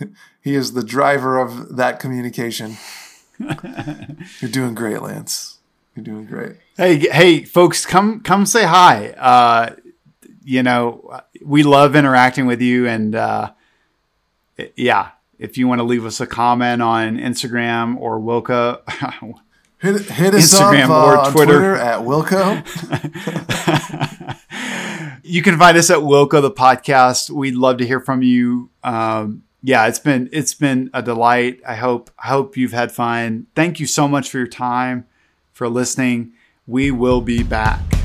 he 0.40 0.54
is 0.54 0.72
the 0.72 0.82
driver 0.82 1.38
of 1.38 1.76
that 1.76 2.00
communication. 2.00 2.76
You're 3.38 4.50
doing 4.50 4.74
great, 4.74 5.02
Lance. 5.02 5.58
You're 5.94 6.04
doing 6.04 6.26
great. 6.26 6.56
Hey, 6.78 6.98
hey, 7.08 7.42
folks, 7.42 7.84
come 7.84 8.20
come 8.20 8.46
say 8.46 8.62
hi. 8.62 9.08
Uh, 9.08 9.74
you 10.44 10.62
know, 10.62 11.22
we 11.44 11.64
love 11.64 11.96
interacting 11.96 12.46
with 12.46 12.60
you, 12.62 12.86
and 12.86 13.16
uh, 13.16 13.50
yeah, 14.76 15.08
if 15.40 15.58
you 15.58 15.66
want 15.66 15.80
to 15.80 15.82
leave 15.82 16.06
us 16.06 16.20
a 16.20 16.26
comment 16.28 16.80
on 16.80 17.18
Instagram 17.18 17.96
or 17.98 18.20
Wilco, 18.20 18.80
Hit, 19.80 20.02
hit 20.02 20.34
us 20.34 20.54
Instagram 20.54 20.84
up 20.84 20.90
uh, 20.90 21.04
or 21.04 21.18
on 21.18 21.32
Twitter. 21.32 21.52
Twitter 21.52 21.74
at 21.74 22.02
Wilco. 22.02 22.62
you 25.24 25.42
can 25.42 25.58
find 25.58 25.76
us 25.76 25.90
at 25.90 25.98
Wilco 25.98 26.40
the 26.40 26.52
podcast. 26.52 27.28
We'd 27.28 27.56
love 27.56 27.78
to 27.78 27.86
hear 27.88 27.98
from 27.98 28.22
you. 28.22 28.70
Um, 28.84 29.42
yeah, 29.64 29.88
it's 29.88 29.98
been 29.98 30.28
it's 30.30 30.54
been 30.54 30.90
a 30.94 31.02
delight. 31.02 31.60
I 31.66 31.74
hope 31.74 32.12
I 32.22 32.28
hope 32.28 32.56
you've 32.56 32.70
had 32.70 32.92
fun. 32.92 33.48
Thank 33.56 33.80
you 33.80 33.86
so 33.86 34.06
much 34.06 34.30
for 34.30 34.38
your 34.38 34.46
time, 34.46 35.08
for 35.52 35.68
listening. 35.68 36.34
We 36.68 36.90
will 36.90 37.22
be 37.22 37.42
back. 37.42 37.97